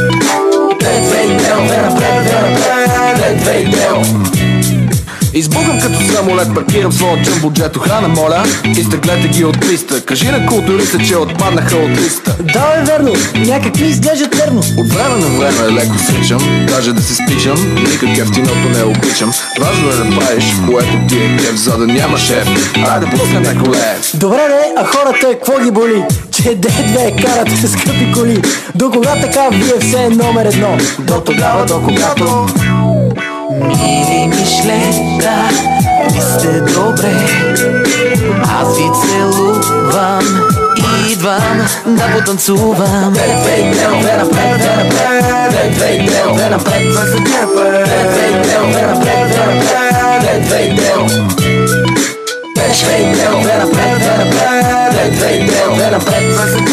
Две, 0.80 1.00
две, 1.00 1.26
две, 1.26 1.66
две 1.66 1.82
напред, 1.82 2.24
две 2.24 2.40
напред 2.40 2.90
Две, 3.16 3.34
две, 3.34 3.64
две 3.64 4.97
Избухам 5.33 5.79
като 5.81 5.99
самолет, 6.13 6.53
паркирам 6.55 6.91
своя 6.91 7.23
джамбо 7.23 7.51
джето. 7.51 7.79
Хана 7.79 8.07
моля, 8.07 8.43
изтеглете 8.77 9.27
ги 9.27 9.45
от 9.45 9.59
писта. 9.59 10.05
Кажи 10.05 10.27
на 10.27 10.45
културиста, 10.45 10.97
че 11.07 11.17
отпаднаха 11.17 11.75
от 11.75 11.89
листа. 11.89 12.35
Да, 12.53 12.73
е 12.77 12.83
верно, 12.83 13.13
някакви 13.35 13.85
изглеждат 13.85 14.35
верно. 14.35 14.59
От 14.77 14.93
време 14.93 15.15
на 15.15 15.27
време 15.27 15.73
леко 15.73 15.95
сичам 15.99 16.65
Даже 16.67 16.93
да 16.93 17.01
се 17.01 17.15
спичам, 17.15 17.75
никак 17.75 18.17
ефтиното 18.17 18.69
не 18.77 18.83
обичам. 18.83 19.33
Важно 19.59 19.89
е 19.89 19.93
да 19.93 20.19
правиш, 20.19 20.45
което 20.67 21.07
ти 21.09 21.15
е 21.15 21.37
кеф 21.37 21.55
За 21.55 21.77
да 21.77 21.87
няма 21.87 22.17
шеф, 22.17 22.47
айде 22.89 23.05
пусна 23.05 23.39
на 23.39 23.63
коле 23.63 23.97
Добре 24.13 24.47
де, 24.47 24.73
а 24.77 24.85
хората 24.85 25.27
какво 25.31 25.63
ги 25.63 25.71
боли? 25.71 26.03
Че 26.31 26.55
де-две 26.55 27.15
карат 27.21 27.49
скъпи 27.71 28.11
коли. 28.13 28.41
До 28.75 28.91
кога 28.91 29.15
така 29.15 29.49
вие 29.51 29.79
все 29.79 30.03
е 30.03 30.09
номер 30.09 30.45
едно? 30.45 30.77
До 30.99 31.21
тогава, 31.21 31.65
до 31.65 31.81
когато 31.81 32.47
Мили 33.51 34.27
мишлета, 34.27 35.49
ви 36.13 36.21
сте 36.21 36.61
добре 36.61 37.13
Аз 38.61 38.77
ви 38.77 38.83
целувам 39.01 40.23
Идвам 41.11 41.67
да 41.85 42.03
потанцувам 42.13 43.13
Две, 43.13 43.25
две, 43.25 43.71
две, 43.71 44.01
две 44.01 44.17
напред, 44.17 44.57
две 44.57 44.75
напред 44.83 45.23
Две, 45.49 45.69
две, 45.69 45.91
две, 46.05 46.23
две 46.33 46.49
напред 46.49 46.83
Две, 46.91 47.05
две, 47.05 47.41
две, 48.19 48.59
две 48.71 48.87
напред, 48.87 49.25
две 49.31 49.45
напред 49.45 49.89
Две, 50.21 50.39
две, 50.39 50.63
две 50.69 50.95
две 53.41 53.57
напред, 53.57 53.97
две 53.99 54.13
напред 54.17 54.79
Две, 54.91 55.09
две, 55.09 55.33
напред 55.91 56.23
Две, 56.29 56.65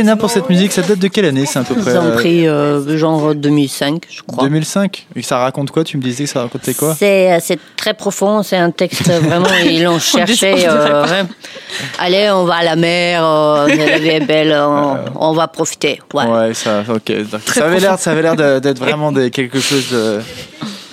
Elena 0.00 0.16
pour 0.16 0.30
cette 0.30 0.48
musique. 0.48 0.72
Ça 0.72 0.82
date 0.82 0.98
de 0.98 1.08
quelle 1.08 1.24
année 1.26 1.46
C'est 1.46 1.58
à 1.58 1.62
peu 1.62 1.74
près 1.74 1.92
Ils 1.92 1.98
ont 1.98 2.04
euh, 2.06 2.14
pris 2.14 2.48
euh, 2.48 2.98
genre 2.98 3.34
2005, 3.34 4.02
je 4.10 4.22
crois. 4.22 4.44
2005. 4.44 5.06
Et 5.16 5.22
ça 5.22 5.38
raconte 5.38 5.70
quoi 5.70 5.84
Tu 5.84 5.96
me 5.96 6.02
disais 6.02 6.24
que 6.24 6.30
ça 6.30 6.42
racontait 6.42 6.74
quoi? 6.74 6.94
C'est, 6.98 7.32
euh, 7.32 7.38
c'est 7.40 7.58
très 7.76 7.94
profond, 7.94 8.42
c'est 8.42 8.56
un 8.56 8.70
texte 8.70 9.02
vraiment, 9.22 9.46
ils 9.64 9.82
l'ont 9.84 9.98
cherché. 9.98 10.66
euh. 10.68 11.24
Allez, 11.98 12.30
on 12.30 12.44
va 12.44 12.56
à 12.56 12.64
la 12.64 12.76
mer, 12.76 13.24
euh, 13.24 13.66
la 13.68 13.98
vie 13.98 14.08
est 14.08 14.20
belle, 14.26 14.52
on, 14.58 14.96
on 15.16 15.32
va 15.32 15.48
profiter. 15.48 16.00
Ouais. 16.14 16.26
Ouais, 16.26 16.54
ça, 16.54 16.82
ok. 16.88 17.30
Donc, 17.30 17.40
Ça 17.46 17.66
avait 17.66 17.80
l'air, 17.80 17.98
ça 17.98 18.10
avait 18.12 18.22
l'air 18.22 18.36
d'être 18.60 18.78
vraiment 18.78 19.12
des- 19.20 19.30
quelque 19.30 19.60
chose 19.60 19.90
de. 19.90 20.20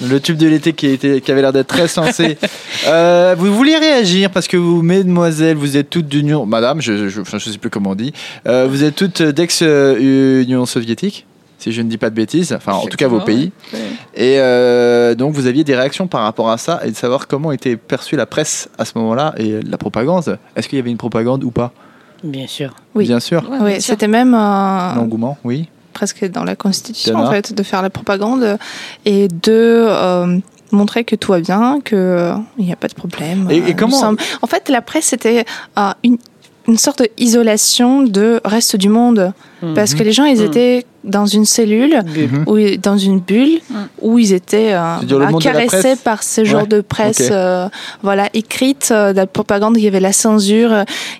Le 0.01 0.19
tube 0.19 0.37
de 0.37 0.47
l'été 0.47 0.73
qui, 0.73 0.87
était, 0.87 1.21
qui 1.21 1.31
avait 1.31 1.41
l'air 1.41 1.53
d'être 1.53 1.67
très 1.67 1.87
sensé. 1.87 2.37
Euh, 2.87 3.35
vous 3.37 3.53
vouliez 3.53 3.75
réagir 3.75 4.29
parce 4.29 4.47
que 4.47 4.55
vous, 4.55 4.81
mesdemoiselles, 4.81 5.57
vous 5.57 5.75
êtes 5.75 5.89
toutes 5.89 6.07
d'Union. 6.07 6.45
Madame, 6.45 6.79
je, 6.79 7.09
je 7.09 7.37
sais 7.37 7.57
plus 7.57 7.69
comment 7.69 7.89
on 7.91 7.95
dit. 7.95 8.13
Euh, 8.47 8.67
vous 8.69 8.83
êtes 8.83 8.95
toutes 8.95 9.21
d'ex-Union 9.21 10.65
soviétique, 10.65 11.25
si 11.57 11.73
je 11.73 11.81
ne 11.81 11.89
dis 11.89 11.97
pas 11.97 12.09
de 12.09 12.15
bêtises. 12.15 12.53
Enfin, 12.53 12.73
en 12.73 12.85
tout 12.85 12.95
cas, 12.95 13.07
vos 13.09 13.19
pays. 13.19 13.51
Et 14.15 14.35
euh, 14.39 15.15
donc, 15.15 15.33
vous 15.33 15.47
aviez 15.47 15.63
des 15.65 15.75
réactions 15.75 16.07
par 16.07 16.21
rapport 16.21 16.49
à 16.49 16.57
ça 16.57 16.79
et 16.85 16.91
de 16.91 16.95
savoir 16.95 17.27
comment 17.27 17.51
était 17.51 17.75
perçue 17.75 18.15
la 18.15 18.25
presse 18.25 18.69
à 18.77 18.85
ce 18.85 18.93
moment-là 18.95 19.33
et 19.37 19.59
la 19.61 19.77
propagande. 19.77 20.37
Est-ce 20.55 20.69
qu'il 20.69 20.77
y 20.77 20.81
avait 20.81 20.91
une 20.91 20.97
propagande 20.97 21.43
ou 21.43 21.51
pas? 21.51 21.73
Bien 22.23 22.47
sûr. 22.47 22.73
Oui. 22.95 23.05
Bien 23.05 23.19
sûr. 23.19 23.43
Oui, 23.61 23.81
c'était 23.81 24.07
même 24.07 24.33
euh, 24.33 24.95
L'engouement, 24.95 25.37
oui. 25.43 25.67
Presque 25.99 26.21
dans 26.37 26.43
la 26.51 26.55
constitution 26.65 27.15
en 27.27 27.31
fait 27.33 27.45
de 27.59 27.63
faire 27.63 27.81
la 27.81 27.89
propagande 27.89 28.45
et 29.05 29.27
de 29.27 29.61
euh, 30.03 30.37
montrer 30.71 31.03
que 31.09 31.15
tout 31.21 31.31
va 31.35 31.39
bien, 31.39 31.79
que 31.89 31.95
euh, 31.95 32.33
n'y 32.59 32.71
a 32.71 32.75
pas 32.83 32.87
de 32.93 32.97
problème. 33.03 33.47
Et- 33.49 33.57
et 33.57 33.71
Euh, 33.71 33.73
comment- 33.81 33.99
sommes- 33.99 34.17
En 34.45 34.47
fait, 34.47 34.63
la 34.69 34.81
presse 34.89 35.05
c'était 35.13 35.45
une 36.03 36.17
une 36.69 36.77
sorte 36.87 37.01
d'isolation 37.17 38.03
de 38.03 38.41
reste 38.43 38.75
du 38.75 38.89
monde 38.89 39.31
parce 39.75 39.93
que 39.95 40.03
les 40.03 40.11
gens 40.11 40.25
ils 40.25 40.39
Mhm. 40.39 40.45
étaient 40.45 40.85
dans 41.03 41.25
une 41.25 41.45
cellule 41.45 42.01
Mhm. 42.05 42.43
ou 42.47 42.57
dans 42.81 42.97
une 42.97 43.19
bulle 43.19 43.59
où 44.01 44.19
ils 44.19 44.33
étaient 44.33 44.73
euh, 44.73 44.95
voilà, 45.07 45.31
caressés 45.39 45.95
par 46.03 46.21
ce 46.21 46.43
genre 46.43 46.63
Ouais, 46.63 46.67
de 46.67 46.81
presse 46.81 47.29
euh, 47.31 47.69
voilà 48.03 48.29
écrite 48.33 48.89
euh, 48.91 49.13
de 49.13 49.17
la 49.17 49.27
propagande 49.27 49.77
il 49.77 49.83
y 49.83 49.87
avait 49.87 50.01
la 50.01 50.11
censure 50.11 50.73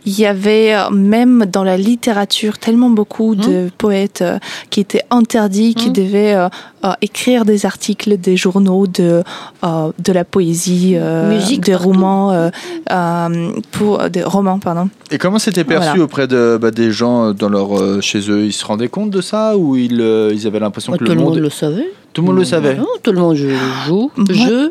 il 0.06 0.20
y 0.20 0.26
avait 0.26 0.74
euh, 0.76 0.90
même 0.92 1.46
dans 1.46 1.64
la 1.64 1.78
littérature 1.78 2.58
tellement 2.58 2.90
beaucoup 2.90 3.34
Mmh. 3.34 3.48
de 3.50 3.70
poètes 3.78 4.22
euh, 4.22 4.40
qui 4.72 4.80
étaient 4.82 5.04
interdits 5.10 5.74
qui 5.74 5.90
devaient 5.92 6.34
euh, 6.36 6.50
euh, 6.84 6.92
écrire 7.02 7.46
des 7.46 7.66
articles 7.66 8.18
des 8.18 8.36
journaux 8.38 8.86
de 8.88 9.24
euh, 9.64 9.92
de 10.08 10.12
la 10.20 10.26
poésie 10.26 10.94
euh, 10.96 11.30
Musique 11.34 11.64
des 11.64 11.72
partout. 11.74 11.88
romans 11.90 12.32
euh, 12.32 12.50
euh, 12.92 13.52
pour 13.72 14.10
des 14.10 14.24
romans 14.24 14.60
pardon 14.60 14.90
Et 15.12 15.18
comment 15.18 15.40
c'était 15.40 15.64
perçu 15.64 15.90
Voilà. 15.90 16.04
auprès 16.04 16.28
de, 16.28 16.58
bah, 16.62 16.72
des 16.72 16.92
gens 16.92 17.32
dans 17.34 17.50
leur, 17.50 17.70
euh, 17.80 18.02
chez 18.02 18.20
eux? 18.27 18.27
Ils 18.28 18.54
se 18.54 18.66
rendaient 18.66 18.88
compte 18.90 19.10
de 19.12 19.22
ça 19.22 19.58
ou 19.58 19.76
ils, 19.76 20.00
euh, 20.02 20.32
ils 20.34 20.46
avaient 20.48 20.60
l'impression 20.60 20.94
Oh, 20.94 20.98
que 20.98 21.04
tout 21.06 21.14
le 21.14 21.22
monde... 21.22 21.38
le 21.38 21.50
savait. 21.50 21.88
Tout 22.14 22.22
le 22.22 22.28
monde 22.30 22.38
le 22.38 22.46
savait 22.46 22.76
Non, 22.76 22.88
tout 23.04 23.12
le 23.12 23.20
monde 23.20 23.36
joue. 23.36 24.10
jeu. 24.32 24.70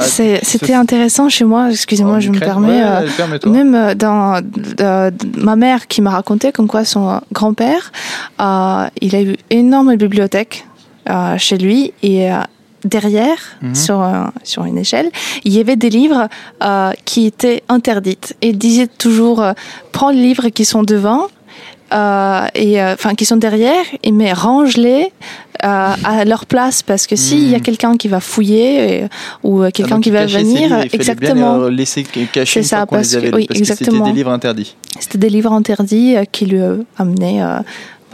C'est- 0.00 0.40
c'était 0.44 0.74
intéressant 0.74 1.28
chez 1.28 1.44
moi 1.44 1.70
excusez-moi 1.70 2.16
En 2.16 2.20
je 2.20 2.30
me 2.30 2.38
permets 2.38 2.82
Ouais, 2.84 3.06
euh. 3.46 3.50
Même 3.50 3.74
euh, 3.74 3.94
dans 3.96 4.40
euh, 4.80 5.10
ma 5.36 5.56
mère 5.56 5.88
qui 5.88 6.00
m'a 6.02 6.10
raconté 6.10 6.52
comme 6.52 6.68
quoi 6.68 6.84
son 6.84 7.20
grand-père, 7.32 7.90
euh, 8.40 8.86
il 9.00 9.16
a 9.16 9.22
eu 9.22 9.34
énorme 9.50 9.96
bibliothèque 9.96 10.66
euh, 11.10 11.36
chez 11.36 11.58
lui 11.58 11.92
et 12.04 12.30
euh, 12.32 12.36
derrière, 12.84 13.38
Mhm. 13.62 13.74
sur, 13.74 14.06
sur 14.44 14.64
une 14.64 14.78
échelle, 14.78 15.10
il 15.44 15.52
y 15.52 15.58
avait 15.58 15.76
des 15.76 15.90
livres 15.90 16.28
euh, 16.62 16.92
qui 17.04 17.26
étaient 17.26 17.62
interdits. 17.68 18.18
Et 18.42 18.50
il 18.50 18.58
disait 18.58 18.86
toujours, 18.86 19.42
euh, 19.42 19.52
prends 19.90 20.10
les 20.10 20.22
livres 20.22 20.48
qui 20.50 20.64
sont 20.64 20.82
devant. 20.84 21.26
Euh, 21.92 22.46
et 22.54 22.80
euh, 22.82 22.94
enfin 22.94 23.14
qui 23.14 23.24
sont 23.24 23.36
derrière 23.36 23.84
et 24.02 24.10
mais 24.12 24.32
range-les 24.32 25.12
euh, 25.64 25.92
à 26.04 26.24
leur 26.24 26.46
place 26.46 26.82
parce 26.82 27.06
que 27.06 27.16
s'il 27.16 27.48
y 27.48 27.54
a 27.54 27.58
Mhm. 27.58 27.62
quelqu'un 27.62 27.96
qui 27.96 28.08
va 28.08 28.20
fouiller 28.20 29.00
et- 29.02 29.04
ou 29.42 29.60
euh, 29.62 29.66
Ah, 29.68 29.70
quelqu'un 29.72 30.00
qui 30.00 30.10
va 30.10 30.26
venir 30.26 30.68
livres, 30.68 30.86
exactement 30.92 31.58
bien 31.58 31.70
les 31.70 31.76
laisser 31.76 32.04
cacher 32.32 32.62
ça, 32.62 32.86
qu'on 32.86 32.96
les 32.96 33.00
parce 33.02 33.14
avait 33.14 33.30
que- 33.30 33.36
oui, 33.36 33.46
parce 33.46 33.60
que 33.60 33.64
c'était 33.66 33.84
exactement. 33.84 34.06
des 34.06 34.12
livres 34.12 34.30
interdits. 34.30 34.76
C'était 34.98 35.18
des 35.18 35.30
livres 35.30 35.52
interdits 35.52 36.16
euh, 36.16 36.24
qui 36.30 36.46
lui 36.46 36.60
amenaient 36.98 37.42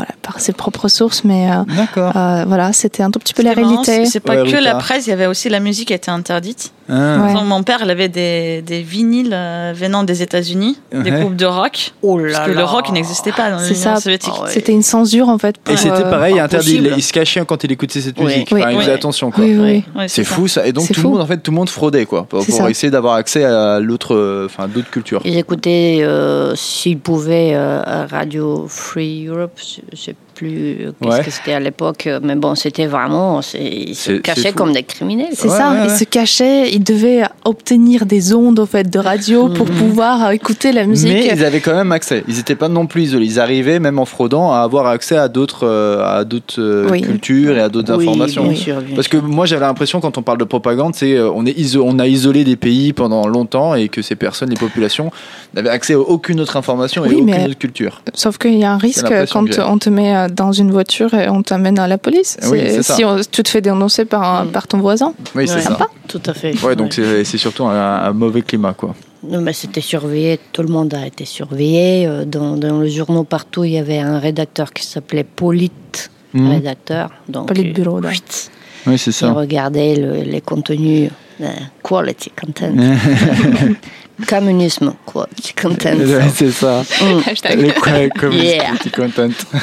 voilà, 0.01 0.15
par 0.23 0.41
ses 0.41 0.53
propres 0.53 0.89
sources, 0.89 1.25
mais 1.25 1.51
euh, 1.51 1.63
D'accord. 1.77 2.17
euh, 2.17 2.45
voilà, 2.47 2.73
c'était 2.73 3.03
un 3.03 3.11
tout 3.11 3.19
petit 3.19 3.35
peu 3.35 3.43
la 3.43 3.53
réalité. 3.53 4.07
C'est 4.07 4.21
pas 4.21 4.33
Ouais, 4.33 4.51
que 4.51 4.57
Rita. 4.57 4.61
la 4.63 4.75
presse, 4.77 5.07
il 5.07 5.11
y 5.11 5.13
avait 5.13 5.27
aussi 5.27 5.51
la 5.51 5.61
musique 5.61 5.89
qui 5.89 5.95
était 5.95 6.11
interdite. 6.11 6.73
Ah. 6.89 7.27
Ouais. 7.27 7.45
Mon 7.45 7.63
père, 7.63 7.81
il 7.85 7.91
avait 7.91 8.09
des, 8.09 8.63
des 8.63 8.81
vinyles 8.81 9.31
euh, 9.33 9.73
venant 9.77 10.03
des 10.03 10.23
États-Unis, 10.23 10.79
des 10.93 11.11
groupes 11.11 11.37
de 11.37 11.45
rock. 11.45 11.93
Oh 12.03 12.19
là 12.19 12.33
Parce 12.33 12.47
que 12.47 12.53
là. 12.53 12.61
le 12.61 12.65
rock 12.65 12.91
n'existait 12.91 13.31
pas 13.33 13.51
dans 13.51 13.59
l'Union 13.59 13.97
soviétique. 14.01 14.33
Ouais. 14.43 14.51
C'était 14.51 14.73
une 14.73 14.83
censure 14.83 15.29
en 15.29 15.39
fait. 15.39 15.59
Pour, 15.59 15.75
Et 15.75 15.77
c'était 15.77 16.05
euh, 16.05 16.11
pareil, 16.11 16.41
interdit. 16.41 16.81
Il, 16.97 17.03
se 17.03 17.13
cachait 17.13 17.45
quand 17.45 17.63
il 17.63 17.71
écoutait 17.73 18.01
cette 18.01 18.19
musique. 18.19 18.49
Oui. 18.51 18.63
Enfin, 18.63 18.71
il 18.73 18.79
faisait 18.79 18.93
attention. 18.93 19.31
Quoi. 19.31 19.45
Oui, 19.45 19.57
oui. 19.59 19.85
Ouais, 19.95 20.09
C'est 20.09 20.25
fou 20.25 20.49
ça. 20.49 20.67
Et 20.67 20.73
donc 20.73 20.89
tout 20.89 20.95
fou. 20.95 21.03
le 21.03 21.09
monde, 21.11 21.21
en 21.21 21.27
fait, 21.27 21.39
tout 21.39 21.51
le 21.51 21.57
monde 21.57 21.69
fraudait 21.69 22.07
quoi, 22.07 22.25
pour, 22.25 22.41
essayer 22.69 22.91
d'avoir 22.91 23.15
accès 23.15 23.45
à 23.45 23.79
l'autre, 23.79 24.47
enfin, 24.47 24.67
d'autres 24.67 24.91
cultures. 24.91 25.21
Ils 25.25 25.39
écoutaient, 25.39 26.01
euh, 26.03 26.55
s'ils 26.57 26.99
pouvaient, 26.99 27.53
euh, 27.55 28.07
Radio 28.11 28.67
Free 28.69 29.27
Europe, 29.27 29.59
je 29.93 29.97
je 29.97 29.97
sais 29.97 30.17
plus 30.41 30.77
qu'est-ce 31.03 31.11
Ouais. 31.19 31.25
que 31.25 31.31
c'était 31.31 31.53
à 31.53 31.61
l'époque, 31.61 32.09
mais 32.23 32.35
bon, 32.35 32.55
c'était 32.55 32.87
vraiment, 32.87 33.41
ils 33.55 33.95
se 33.95 34.13
cachaient 34.13 34.53
comme 34.53 34.73
des 34.73 34.83
criminels. 34.83 35.29
C'est 35.35 35.49
Ouais, 35.49 35.57
ça, 35.57 35.71
ouais, 35.73 35.79
il 35.85 35.91
ouais. 35.91 35.97
se 35.99 36.05
cachait, 36.05 36.71
il 36.73 36.83
devait 36.83 37.23
obtenir 37.45 38.07
des 38.07 38.33
ondes 38.35 38.59
au 38.59 38.67
fait 38.67 38.89
de 38.89 38.99
radio 38.99 39.49
pour 39.49 39.67
pouvoir 39.67 40.31
écouter 40.33 40.73
la 40.73 40.87
musique. 40.87 41.13
Mais 41.13 41.27
ils 41.35 41.45
avaient 41.45 41.61
quand 41.61 41.75
même 41.75 41.93
accès. 41.93 42.25
Ils 42.29 42.37
n'étaient 42.37 42.55
pas 42.55 42.69
non 42.69 42.87
plus 42.87 43.03
isolés. 43.03 43.27
Ils 43.27 43.41
arrivaient, 43.41 43.81
même 43.81 43.99
en 43.99 44.05
fraudant, 44.07 44.53
à 44.53 44.61
avoir 44.61 44.87
accès 44.87 45.17
à 45.17 45.29
d'autres, 45.29 45.67
euh, 45.67 46.03
à 46.21 46.25
d'autres 46.25 46.61
euh, 46.61 46.89
Oui. 46.91 47.03
cultures 47.03 47.57
et 47.57 47.61
à 47.61 47.69
d'autres 47.69 47.95
Oui, 47.97 48.05
informations. 48.09 48.45
bien 48.45 48.55
sûr, 48.57 48.81
bien 48.81 48.95
Parce 48.95 49.09
que 49.09 49.19
moi 49.19 49.45
j'avais 49.47 49.67
l'impression 49.67 50.01
quand 50.01 50.17
on 50.17 50.23
parle 50.23 50.39
de 50.39 50.45
propagande, 50.45 50.95
c'est 50.95 51.15
euh, 51.17 51.31
on 51.35 51.45
est 51.45 51.57
iso- 51.59 51.83
on 51.85 51.99
a 51.99 52.07
isolé 52.07 52.45
des 52.45 52.57
pays 52.57 52.93
pendant 52.93 53.27
longtemps 53.29 53.75
et 53.75 53.89
que 53.89 54.01
ces 54.01 54.17
personnes, 54.17 54.49
les 54.51 54.57
populations, 54.57 55.11
n'avaient 55.55 55.69
accès 55.71 55.95
à 55.95 55.99
aucune 56.01 56.41
autre 56.41 56.57
information 56.57 57.05
et 57.05 57.09
Oui, 57.09 57.15
aucune 57.17 57.27
mais- 57.27 57.45
autre 57.45 57.59
culture. 57.59 58.03
Sauf 58.15 58.39
qu'il 58.39 58.57
y 58.57 58.65
a 58.65 58.73
un 58.73 58.79
risque 58.79 59.05
quand 59.33 59.45
on 59.67 59.79
te 59.79 59.91
met 59.91 60.30
dans 60.31 60.53
une 60.53 60.71
voiture 60.71 61.13
et 61.15 61.29
on 61.29 61.43
t'amène 61.43 61.79
à 61.79 61.87
la 61.87 61.99
police. 61.99 62.37
Oui, 62.51 62.59
c'est 62.67 62.83
ça. 62.83 62.95
si 62.95 63.05
on- 63.05 63.19
tu 63.31 63.43
te 63.43 63.49
fais 63.49 63.61
dénoncer 63.61 64.05
par, 64.05 64.23
un- 64.23 64.45
Mm. 64.47 64.51
par 64.53 64.67
ton 64.67 64.79
voisin. 64.79 65.13
Oui, 65.35 65.47
c'est 65.47 65.57
Ouais. 65.57 65.61
ça. 65.63 65.79
Tout 66.09 66.23
à 66.27 66.35
fait. 66.35 66.61
Ouais, 66.65 66.75
donc 66.77 66.93
c'est 66.93 67.25
c'est 67.25 67.39
surtout 67.39 67.65
un, 67.67 67.75
un 68.09 68.13
mauvais 68.13 68.43
climat 68.43 68.73
quoi. 68.75 68.95
Non, 69.23 69.41
mais 69.43 69.53
c'était 69.53 69.83
surveillé, 69.83 70.41
tout 70.53 70.63
le 70.63 70.69
monde 70.69 70.95
a 70.95 71.07
été 71.07 71.25
surveillé. 71.27 72.07
euh, 72.07 72.25
Dans, 72.25 72.57
dans 72.57 72.79
le 72.81 72.89
journaux 72.89 73.25
partout, 73.25 73.65
il 73.65 73.73
y 73.73 73.79
avait 73.79 73.99
un 73.99 74.19
rédacteur 74.19 74.73
qui 74.73 74.85
s'appelait 74.87 75.25
Polite, 75.25 76.11
Mhm. 76.33 76.51
rédacteur. 76.51 77.11
Donc, 77.29 77.49
Politburo, 77.49 78.01
là. 78.01 78.13
chut, 78.13 78.51
Oui, 78.87 78.97
c'est 78.97 79.11
il 79.11 79.15
ça. 79.15 79.33
regardait 79.33 79.95
le- 79.97 80.23
les 80.23 80.41
contenus, 80.41 81.11
euh, 81.43 81.47
quality 81.83 82.31
content. 82.41 82.73
Communisme, 84.27 84.95
quality 85.13 85.55
content. 85.55 85.97
Ouais, 85.97 86.29
c'est 86.35 86.51
ça. 86.51 86.83
Mm. 87.01 87.57
Les 87.57 87.73
quoi- 87.73 88.09
comme 88.19 88.33
Yeah. 88.33 88.73
content. 88.95 89.29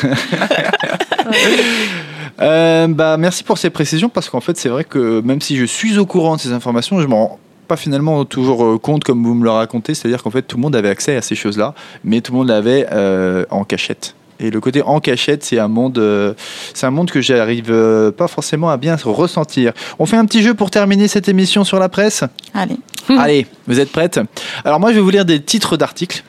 Euh, 2.39 2.87
bah, 2.87 3.17
merci 3.17 3.43
pour 3.43 3.57
ces 3.57 3.71
précisions 3.71 4.09
parce 4.09 4.29
qu'en 4.29 4.41
fait, 4.41 4.55
c'est 4.57 4.69
vrai 4.69 4.83
que 4.83 5.21
même 5.21 5.41
si 5.41 5.57
je 5.57 5.65
suis 5.65 5.97
au 5.97 6.05
courant 6.05 6.35
de 6.35 6.41
ces 6.41 6.51
informations, 6.51 6.99
je 7.01 7.07
m'en 7.07 7.27
rends 7.29 7.39
pas 7.67 7.77
finalement 7.77 8.25
toujours 8.25 8.63
euh, 8.63 8.77
compte 8.77 9.03
comme 9.03 9.23
vous 9.23 9.33
me 9.33 9.43
le 9.43 9.49
racontez. 9.49 9.95
C'est-à-dire 9.95 10.21
qu'en 10.21 10.29
fait, 10.29 10.43
tout 10.43 10.57
le 10.57 10.61
monde 10.61 10.75
avait 10.75 10.89
accès 10.89 11.15
à 11.15 11.23
ces 11.23 11.33
choses-là, 11.33 11.73
mais 12.03 12.21
tout 12.21 12.31
le 12.33 12.37
monde 12.37 12.49
l'avait 12.49 12.85
euh, 12.91 13.43
en 13.49 13.63
cachette. 13.63 14.13
Et 14.39 14.51
le 14.51 14.59
côté 14.59 14.81
en 14.81 14.99
cachette, 14.99 15.43
c'est 15.43 15.59
un 15.59 15.67
monde, 15.67 15.97
euh, 15.97 16.33
c'est 16.73 16.85
un 16.85 16.91
monde 16.91 17.09
que 17.09 17.21
j'arrive 17.21 17.71
euh, 17.71 18.11
pas 18.11 18.27
forcément 18.27 18.69
à 18.69 18.77
bien 18.77 18.95
ressentir. 19.03 19.73
On 19.99 20.05
fait 20.05 20.17
un 20.17 20.25
petit 20.25 20.43
jeu 20.43 20.53
pour 20.53 20.69
terminer 20.69 21.07
cette 21.07 21.27
émission 21.27 21.63
sur 21.63 21.79
la 21.79 21.89
presse? 21.89 22.23
Allez. 22.53 22.77
Allez, 23.09 23.47
vous 23.67 23.79
êtes 23.79 23.91
prêtes? 23.91 24.19
Alors 24.65 24.79
moi, 24.79 24.91
je 24.91 24.95
vais 24.95 25.01
vous 25.01 25.09
lire 25.09 25.25
des 25.25 25.41
titres 25.41 25.77
d'articles 25.77 26.23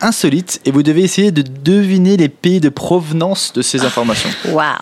insolites 0.00 0.60
et 0.64 0.70
vous 0.70 0.82
devez 0.82 1.02
essayer 1.02 1.30
de 1.30 1.42
deviner 1.42 2.16
les 2.16 2.28
pays 2.28 2.60
de 2.60 2.68
provenance 2.68 3.52
de 3.52 3.62
ces 3.62 3.84
informations. 3.84 4.30
Waouh. 4.50 4.74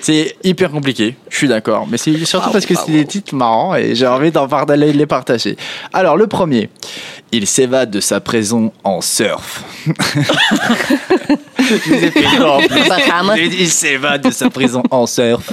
C'est 0.00 0.36
hyper 0.42 0.70
compliqué, 0.70 1.16
je 1.28 1.36
suis 1.36 1.48
d'accord, 1.48 1.86
mais 1.86 1.98
c'est 1.98 2.24
surtout 2.24 2.50
parce 2.50 2.64
que 2.64 2.74
c'est 2.74 2.90
des 2.90 3.04
titres 3.04 3.34
marrants 3.34 3.74
et 3.74 3.94
j'ai 3.94 4.06
envie 4.06 4.30
d'en 4.30 4.46
d'aller 4.46 4.92
les 4.94 5.06
partager. 5.06 5.56
Alors 5.92 6.16
le 6.16 6.26
premier, 6.26 6.70
il 7.32 7.46
s'évade 7.46 7.90
de 7.90 8.00
sa 8.00 8.20
prison 8.20 8.72
en 8.82 9.02
surf. 9.02 9.62
Il 13.36 13.68
s'évade 13.68 14.22
de 14.22 14.30
sa 14.30 14.50
prison 14.50 14.82
en 14.90 15.06
surf. 15.06 15.52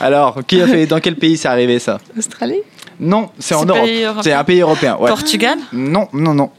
Alors, 0.00 0.40
qui 0.46 0.60
a 0.60 0.66
fait 0.66 0.86
Dans 0.86 1.00
quel 1.00 1.16
pays 1.16 1.36
c'est 1.36 1.48
arrivé 1.48 1.78
ça? 1.78 1.98
Australie? 2.16 2.60
Non, 3.00 3.30
c'est 3.38 3.54
en 3.54 3.64
Europe. 3.64 3.88
C'est 4.22 4.32
un 4.32 4.44
pays 4.44 4.60
européen. 4.60 4.96
ouais. 5.00 5.08
Portugal? 5.08 5.58
Non, 5.72 6.08
non, 6.12 6.34
non. 6.34 6.50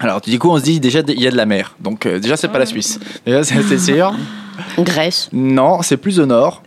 Alors, 0.00 0.22
du 0.22 0.38
coup, 0.38 0.48
on 0.50 0.58
se 0.58 0.64
dit 0.64 0.80
déjà, 0.80 1.00
il 1.06 1.20
y 1.20 1.26
a 1.26 1.30
de 1.30 1.36
la 1.36 1.46
mer. 1.46 1.76
Donc, 1.78 2.06
euh, 2.06 2.18
déjà, 2.18 2.36
c'est 2.36 2.48
pas 2.48 2.58
la 2.58 2.66
Suisse. 2.66 2.98
Déjà, 3.26 3.44
c'est 3.44 3.62
c'est 3.62 3.78
sûr. 3.78 4.14
Grèce. 4.78 5.28
Non, 5.32 5.82
c'est 5.82 5.98
plus 5.98 6.18
au 6.18 6.26
nord. 6.26 6.62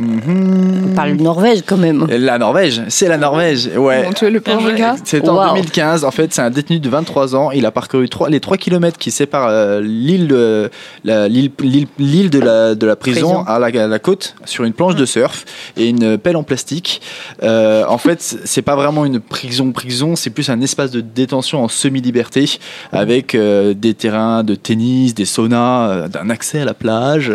On 0.00 0.94
parle 0.94 1.16
de 1.16 1.22
Norvège 1.22 1.62
quand 1.66 1.76
même. 1.76 2.06
La 2.08 2.38
Norvège, 2.38 2.82
c'est 2.88 3.08
la 3.08 3.18
Norvège, 3.18 3.70
ouais. 3.76 4.04
Mon 4.04 4.10
Dieu, 4.10 4.30
le 4.30 4.40
pauvre 4.40 4.70
gars. 4.72 4.96
C'est 5.04 5.28
en 5.28 5.34
Wow. 5.36 5.54
2015. 5.54 6.04
En 6.04 6.10
fait, 6.10 6.32
c'est 6.34 6.42
un 6.42 6.50
détenu 6.50 6.78
de 6.80 6.88
23 6.88 7.36
ans. 7.36 7.50
Il 7.50 7.66
a 7.66 7.70
parcouru 7.70 8.08
les 8.28 8.40
3 8.40 8.56
km 8.56 8.98
qui 8.98 9.10
séparent 9.10 9.48
euh, 9.48 9.80
l'île 9.80 10.28
de 10.28 10.70
la, 11.04 11.28
l'île, 11.28 11.50
l'île- 11.60 11.86
l'île 11.98 12.30
de 12.30 12.38
la, 12.40 12.74
de 12.74 12.86
la 12.86 12.96
prison, 12.96 13.10
Prison. 13.34 13.44
À, 13.46 13.58
la, 13.58 13.66
à 13.66 13.86
la 13.86 13.98
côte 13.98 14.34
sur 14.44 14.64
une 14.64 14.72
planche 14.72 14.94
de 14.96 15.04
surf 15.04 15.44
et 15.76 15.88
une 15.88 16.16
pelle 16.18 16.36
en 16.36 16.42
plastique. 16.42 17.00
Euh, 17.42 17.84
en 17.88 17.98
fait, 17.98 18.20
c'est 18.44 18.62
pas 18.62 18.76
vraiment 18.76 19.04
une 19.04 19.20
prison 19.20 19.72
prison, 19.72 20.16
c'est 20.16 20.30
plus 20.30 20.48
un 20.50 20.60
espace 20.60 20.90
de 20.90 21.00
détention 21.00 21.62
en 21.64 21.68
semi-liberté 21.68 22.58
avec 22.92 23.34
euh, 23.34 23.74
des 23.74 23.94
terrains 23.94 24.42
de 24.44 24.54
tennis, 24.54 25.14
des 25.14 25.24
saunas, 25.24 25.88
euh, 25.90 26.08
un 26.20 26.30
accès 26.30 26.60
à 26.60 26.64
la 26.64 26.74
plage 26.74 27.32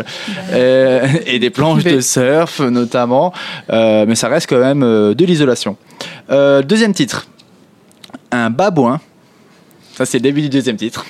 euh, 0.51 1.05
et 1.25 1.39
des 1.39 1.49
planches 1.49 1.83
de 1.83 1.99
surf 2.01 2.54
notamment. 2.59 3.33
Euh, 3.71 4.05
mais 4.07 4.15
ça 4.15 4.27
reste 4.27 4.49
quand 4.49 4.59
même 4.59 4.83
euh, 4.83 5.13
de 5.13 5.25
l'isolation. 5.25 5.77
Euh, 6.29 6.61
deuxième 6.61 6.93
titre. 6.93 7.27
Un 8.31 8.49
babouin. 8.49 8.99
Ça, 9.95 10.05
c'est 10.05 10.17
le 10.17 10.23
début 10.23 10.41
du 10.41 10.49
deuxième 10.49 10.77
titre. 10.77 11.05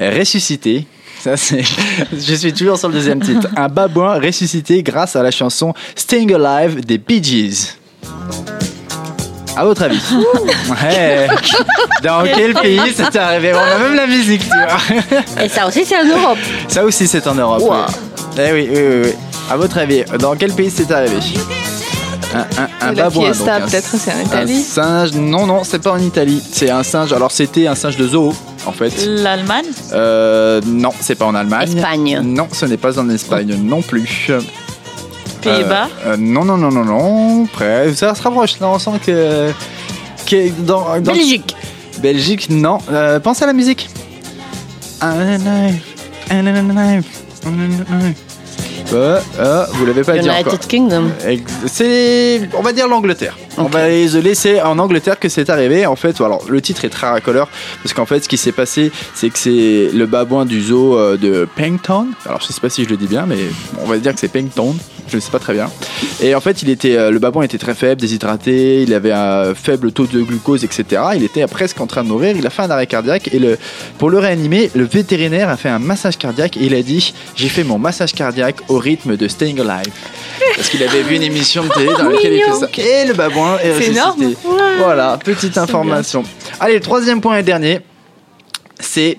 Ressuscité. 0.00 0.86
Ça, 1.20 1.36
c'est. 1.36 1.62
Je 2.12 2.34
suis 2.34 2.52
toujours 2.52 2.78
sur 2.78 2.88
le 2.88 2.94
deuxième 2.94 3.20
titre. 3.20 3.48
Un 3.56 3.68
babouin 3.68 4.20
ressuscité 4.20 4.82
grâce 4.82 5.16
à 5.16 5.22
la 5.22 5.30
chanson 5.30 5.74
Staying 5.94 6.34
Alive 6.34 6.84
des 6.84 6.98
Bee 6.98 7.22
Gees. 7.22 7.76
À 9.56 9.64
votre 9.64 9.82
avis 9.82 10.00
Ouais. 10.70 11.26
Dans 12.04 12.22
quel 12.22 12.54
pays 12.54 12.92
ça 12.94 13.10
t'est 13.10 13.18
arrivé? 13.18 13.52
On 13.54 13.58
a 13.58 13.78
même 13.78 13.94
la 13.94 14.06
musique, 14.06 14.42
tu 14.42 14.56
vois. 14.56 15.44
Et 15.44 15.48
ça 15.48 15.66
aussi, 15.66 15.84
c'est 15.84 15.96
en 15.98 16.04
Europe. 16.04 16.38
Ça 16.68 16.84
aussi, 16.84 17.08
c'est 17.08 17.26
en 17.26 17.34
Europe. 17.34 17.62
Wow. 17.62 17.86
oui. 18.36 18.44
Eh 18.46 18.52
oui, 18.52 18.68
oui, 18.70 18.78
oui, 18.78 19.00
oui. 19.06 19.12
À 19.50 19.56
votre 19.56 19.78
avis, 19.78 20.04
dans 20.18 20.34
quel 20.36 20.52
pays 20.52 20.70
c'est 20.70 20.90
arrivé 20.90 21.16
un, 22.34 22.40
un, 22.40 22.68
un 22.88 22.92
La 22.92 23.04
babouin, 23.04 23.26
fiesta, 23.32 23.44
donc, 23.58 23.62
un- 23.68 23.70
peut-être, 23.70 23.88
c'est 23.96 24.12
en 24.12 24.18
Un 24.18 24.22
Italie. 24.22 24.62
singe, 24.62 25.12
non, 25.14 25.46
non, 25.46 25.64
c'est 25.64 25.78
pas 25.82 25.92
en 25.92 25.98
Italie. 25.98 26.42
C'est 26.52 26.68
un 26.68 26.82
singe, 26.82 27.10
alors 27.14 27.32
c'était 27.32 27.66
un 27.66 27.74
singe 27.74 27.96
de 27.96 28.06
zoo, 28.06 28.34
en 28.66 28.72
fait. 28.72 28.92
L'Allemagne 29.06 29.64
Euh, 29.94 30.60
non, 30.66 30.90
c'est 31.00 31.14
pas 31.14 31.24
en 31.24 31.34
Allemagne. 31.34 31.74
Espagne. 31.78 32.20
Non, 32.22 32.46
ce 32.52 32.66
n'est 32.66 32.76
pas 32.76 32.98
en 32.98 33.08
Espagne 33.08 33.54
non 33.62 33.80
plus. 33.80 34.30
Pays-Bas 35.40 35.88
Euh, 36.04 36.12
euh, 36.12 36.16
Non, 36.18 36.44
non, 36.44 36.58
non, 36.58 36.70
non, 36.70 36.84
non. 36.84 37.46
Près, 37.46 37.94
ça 37.94 38.14
se 38.14 38.22
rapproche. 38.22 38.60
Là, 38.60 38.68
on 38.68 38.78
sent 38.78 38.90
que. 39.06 39.50
que 40.26 40.50
dans, 40.60 41.00
dans- 41.00 41.12
Belgique. 41.12 41.56
Belgique, 42.02 42.50
non. 42.50 42.78
Euh, 42.92 43.20
pense 43.20 43.40
à 43.40 43.46
la 43.46 43.54
musique. 43.54 43.88
Euh, 48.92 49.20
euh, 49.38 49.66
vous 49.72 49.86
l'avez 49.86 50.02
pas 50.02 50.18
dit 50.18 50.28
encore. 50.28 50.40
United 50.40 50.66
Kingdom. 50.66 51.10
C'est, 51.66 52.48
on 52.54 52.62
va 52.62 52.72
dire 52.72 52.88
l'Angleterre. 52.88 53.36
On 53.56 53.64
va 53.64 53.88
les 53.88 54.08
laisser 54.20 54.60
en 54.60 54.78
Angleterre 54.78 55.18
que 55.18 55.28
c'est 55.28 55.50
arrivé. 55.50 55.86
En 55.86 55.96
fait, 55.96 56.20
alors 56.20 56.44
le 56.48 56.60
titre 56.60 56.84
est 56.84 56.90
très 56.90 57.08
racoleur 57.08 57.48
parce 57.82 57.94
qu'en 57.94 58.06
fait, 58.06 58.24
ce 58.24 58.28
qui 58.28 58.36
s'est 58.36 58.52
passé, 58.52 58.90
c'est 59.14 59.30
que 59.30 59.38
c'est 59.38 59.90
le 59.92 60.06
babouin 60.06 60.46
du 60.46 60.62
zoo 60.62 60.96
euh, 60.96 61.16
de 61.16 61.46
Pengton. 61.56 62.08
Alors, 62.26 62.40
je 62.40 62.52
sais 62.52 62.60
pas 62.60 62.70
si 62.70 62.84
je 62.84 62.88
le 62.88 62.96
dis 62.96 63.06
bien, 63.06 63.26
mais 63.26 63.38
on 63.82 63.86
va 63.86 63.98
dire 63.98 64.14
que 64.14 64.20
c'est 64.20 64.32
Pengton. 64.32 64.74
Je 65.08 65.16
ne 65.16 65.20
sais 65.20 65.30
pas 65.30 65.38
très 65.38 65.54
bien. 65.54 65.70
Et 66.20 66.34
en 66.34 66.40
fait, 66.40 66.62
il 66.62 66.70
était, 66.70 66.96
euh, 66.96 67.10
le 67.10 67.18
babouin 67.18 67.42
était 67.44 67.58
très 67.58 67.74
faible, 67.74 68.00
déshydraté, 68.00 68.82
il 68.82 68.92
avait 68.94 69.12
un 69.12 69.54
faible 69.54 69.92
taux 69.92 70.06
de 70.06 70.20
glucose, 70.22 70.64
etc. 70.64 71.02
Il 71.16 71.24
était 71.24 71.46
presque 71.46 71.80
en 71.80 71.86
train 71.86 72.04
de 72.04 72.08
mourir. 72.08 72.36
Il 72.36 72.46
a 72.46 72.50
fait 72.50 72.62
un 72.62 72.70
arrêt 72.70 72.86
cardiaque 72.86 73.28
et 73.32 73.38
le, 73.38 73.58
pour 73.98 74.10
le 74.10 74.18
réanimer, 74.18 74.70
le 74.74 74.84
vétérinaire 74.84 75.48
a 75.48 75.56
fait 75.56 75.68
un 75.68 75.78
massage 75.78 76.18
cardiaque 76.18 76.56
et 76.56 76.64
il 76.64 76.74
a 76.74 76.82
dit 76.82 77.12
J'ai 77.36 77.48
fait 77.48 77.64
mon 77.64 77.78
massage 77.78 78.12
cardiaque 78.12 78.56
au 78.68 78.78
rythme 78.78 79.16
de 79.16 79.28
Staying 79.28 79.60
Alive. 79.60 79.92
Parce 80.56 80.68
qu'il 80.68 80.82
avait 80.82 81.02
vu 81.02 81.16
une 81.16 81.22
émission 81.22 81.64
de 81.64 81.68
télé 81.70 81.92
dans 81.98 82.08
laquelle 82.08 82.32
il 82.34 82.42
fait 82.42 82.52
ça. 82.52 82.68
Et 82.82 83.06
le 83.06 83.14
babouin 83.14 83.56
est 83.58 83.62
C'est 83.64 83.70
ressuscité. 83.70 83.96
énorme. 83.96 84.34
Voilà, 84.78 85.18
petite 85.22 85.58
information. 85.58 86.22
Allez, 86.60 86.74
le 86.74 86.80
troisième 86.80 87.20
point 87.20 87.38
et 87.38 87.42
dernier, 87.42 87.80
c'est 88.80 89.18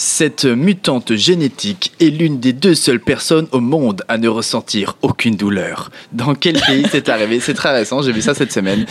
cette 0.00 0.46
mutante 0.46 1.14
génétique 1.14 1.92
est 2.00 2.08
l'une 2.08 2.40
des 2.40 2.54
deux 2.54 2.74
seules 2.74 3.00
personnes 3.00 3.48
au 3.52 3.60
monde 3.60 4.02
à 4.08 4.16
ne 4.16 4.28
ressentir 4.28 4.96
aucune 5.02 5.36
douleur. 5.36 5.90
Dans 6.12 6.34
quel 6.34 6.58
pays 6.58 6.86
c'est 6.90 7.10
arrivé? 7.10 7.38
C'est 7.38 7.52
très 7.52 7.74
récent, 7.74 8.00
j'ai 8.00 8.12
vu 8.12 8.22
ça 8.22 8.32
cette 8.32 8.50
semaine. 8.50 8.86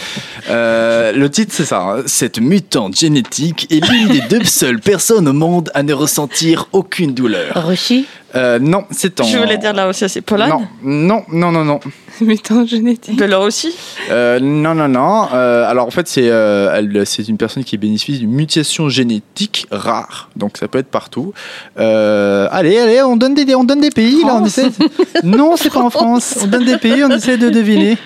Euh, 0.51 1.12
le 1.12 1.28
titre 1.32 1.51
c'est 1.51 1.66
ça, 1.66 1.82
hein. 1.82 2.03
cette 2.05 2.39
mutante 2.39 2.95
génétique 2.95 3.66
est 3.72 3.84
l'une 3.89 4.10
des 4.10 4.22
deux 4.30 4.43
seules 4.43 4.80
personnes 4.80 5.28
au 5.28 5.34
monde 5.34 5.72
à 5.74 5.82
ne 5.82 5.93
ressentir 5.93 6.68
aucune 6.74 7.16
douleur. 7.16 7.53
Russie? 7.66 8.05
Euh, 8.36 8.59
non, 8.59 8.86
c'est 8.91 9.19
en... 9.19 9.23
Je 9.23 9.38
voulais 9.38 9.57
dire 9.57 9.73
là 9.73 9.88
aussi, 9.88 10.07
c'est 10.07 10.21
Pologne 10.21 10.49
Non, 10.49 10.61
non, 10.84 11.23
non, 11.32 11.51
non, 11.51 11.65
non. 11.65 11.80
Mutant 12.21 12.65
génétique. 12.65 13.15
Biélorussie 13.17 13.73
Euh, 14.11 14.39
non, 14.39 14.75
non, 14.75 14.88
non. 14.88 15.27
Euh, 15.34 15.67
alors 15.67 15.88
en 15.88 15.91
fait, 15.91 16.07
c'est 16.07 16.30
euh, 16.30 16.71
elle- 16.75 17.05
c'est 17.05 17.27
une 17.27 17.38
personne 17.38 17.63
qui 17.63 17.77
bénéficie 17.77 18.19
d'une 18.19 18.32
mutation 18.32 18.89
génétique 18.89 19.65
rare. 19.71 20.30
Donc 20.36 20.57
ça 20.57 20.67
peut 20.67 20.77
être 20.80 20.89
partout. 20.91 21.34
Euh, 21.80 22.47
allez, 22.51 22.77
allez, 22.77 23.01
on 23.01 23.15
donne 23.15 23.34
des, 23.34 23.55
on 23.55 23.63
donne 23.63 23.82
des 23.82 23.89
pays 23.89 24.23
là. 24.25 24.36
On 24.41 24.45
essaie. 24.45 24.69
non, 25.23 25.55
c'est 25.55 25.71
pas 25.71 25.82
en 25.82 25.89
France. 25.89 26.38
On 26.43 26.47
donne 26.47 26.65
des 26.65 26.77
pays, 26.77 27.03
on 27.03 27.09
essaie 27.09 27.38
de 27.38 27.49
deviner. 27.49 27.97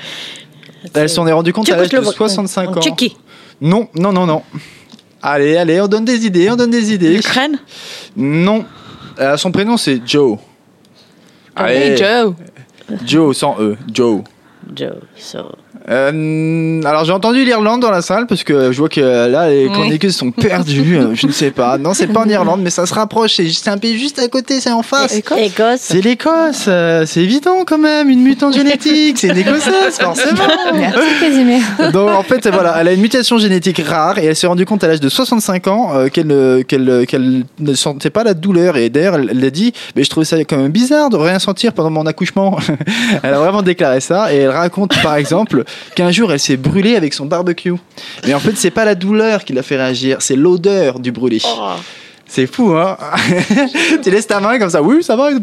Elles 0.94 1.10
s'en 1.10 1.26
est 1.28 1.32
rendu 1.32 1.52
compte 1.54 1.70
à 1.70 1.76
l'âge 1.76 1.90
de 1.90 1.98
Tchécoslovaque. 1.98 2.16
65 2.18 2.70
En 2.70 2.74
ans. 2.78 2.82
Tchéquie. 2.82 3.18
Non, 3.62 3.88
non, 3.96 4.12
non, 4.14 4.26
non. 4.26 4.44
Allez, 5.22 5.56
allez, 5.58 5.80
on 5.82 5.88
donne 5.88 6.06
des 6.06 6.26
idées, 6.26 6.50
on 6.52 6.56
donne 6.56 6.72
des 6.72 6.94
idées. 6.94 7.14
L'Ukraine? 7.16 7.58
Non. 8.18 8.66
Euh, 9.20 9.38
son 9.38 9.52
prénom 9.52 9.78
c'est 9.78 10.02
Joe. 10.06 10.38
Hey 11.58 11.96
Joe. 11.98 12.34
Joe 13.06 13.38
sans 13.38 13.60
E. 13.60 13.78
Joe. 13.92 14.24
Joe. 14.76 14.96
So. 15.16 15.56
Euh, 15.90 16.82
alors 16.86 17.04
j'ai 17.04 17.12
entendu 17.12 17.44
l'Irlande 17.44 17.82
dans 17.82 17.92
la 17.92 18.02
salle 18.02 18.26
parce 18.26 18.44
que 18.44 18.72
je 18.72 18.78
vois 18.78 18.88
que 18.88 19.02
là 19.02 19.50
les 19.50 19.68
chroniqueuses 19.70 20.16
sont 20.16 20.32
perdues. 20.32 20.98
euh, 20.98 21.14
je 21.14 21.28
ne 21.28 21.32
sais 21.32 21.52
pas. 21.52 21.78
Non, 21.78 21.94
c'est 21.94 22.08
pas 22.08 22.22
en 22.22 22.30
Irlande, 22.30 22.62
mais 22.64 22.70
ça 22.70 22.86
se 22.86 22.94
rapproche. 22.94 23.34
C'est 23.36 23.70
un 23.70 23.78
pays 23.78 23.98
juste 23.98 24.18
à 24.20 24.28
côté, 24.30 24.60
c'est 24.62 24.72
en 24.72 24.82
face. 24.84 25.16
Écosse. 25.16 25.80
C'est 25.80 26.02
l'Écosse. 26.02 26.66
euh, 26.68 27.06
c'est 27.06 27.22
évident 27.22 27.64
quand 27.68 27.78
même. 27.78 28.10
Une 28.10 28.22
mutante 28.22 28.54
génétique, 28.56 29.18
c'est 29.18 29.28
une 29.28 29.38
Écossaise 29.38 29.98
forcément. 30.00 30.44
Merci 30.74 31.00
Casimir. 31.20 31.62
Donc 31.92 32.10
en 32.10 32.24
fait 32.24 32.48
voilà, 32.48 32.76
elle 32.80 32.88
a 32.88 32.94
une 32.94 33.02
mutation 33.02 33.38
génétique 33.38 33.82
rare 33.86 34.18
et 34.20 34.26
elle 34.26 34.36
s'est 34.36 34.48
rendue 34.48 34.66
compte 34.66 34.84
à 34.84 34.88
l'âge 34.88 35.00
de 35.02 35.10
65 35.10 35.68
ans 35.68 35.92
euh, 35.96 36.08
qu'elle 36.08 36.28
ne- 36.28 36.62
qu'elle 36.62 37.06
qu'elle 37.08 37.44
ne 37.60 37.74
sentait 37.74 38.10
pas 38.10 38.24
la 38.24 38.34
douleur 38.34 38.78
et 38.78 38.90
d'ailleurs 38.90 39.16
elle 39.16 39.30
elle 39.32 39.44
a 39.44 39.50
dit 39.50 39.74
mais 39.96 40.04
je 40.04 40.10
trouvais 40.10 40.26
ça 40.26 40.38
quand 40.46 40.58
même 40.58 40.72
bizarre 40.72 41.10
de 41.10 41.18
rien 41.18 41.40
sentir 41.40 41.74
pendant 41.74 41.90
mon 41.90 42.06
accouchement. 42.06 42.58
elle 43.24 43.34
a 43.34 43.40
vraiment 43.40 43.62
déclaré 43.62 44.00
ça 44.00 44.34
et 44.34 44.38
elle 44.38 44.50
raconte 44.52 45.02
par 45.02 45.16
exemple 45.16 45.64
qu'un 45.96 46.12
jour 46.12 46.32
elle 46.32 46.40
s'est 46.40 46.58
brûlée 46.58 46.96
avec 46.96 47.14
son 47.14 47.26
barbecue. 47.26 47.74
Mais 48.26 48.34
en 48.34 48.40
fait 48.40 48.56
c'est 48.56 48.72
pas 48.72 48.86
la 48.86 48.96
douleur 48.96 49.44
qui 49.46 49.54
l'a 49.54 49.64
fait 49.64 49.78
réagir, 49.78 50.22
c'est 50.22 50.36
l'odeur 50.36 51.00
du 51.00 51.12
brûlé. 51.12 51.40
C'est 52.36 52.48
fou, 52.48 52.74
hein 52.76 52.98
Tu 54.04 54.10
laisses 54.10 54.26
ta 54.26 54.40
main 54.40 54.58
comme 54.58 54.72
ça, 54.72 54.82
oui, 54.82 55.04
ça 55.04 55.16
va. 55.16 55.30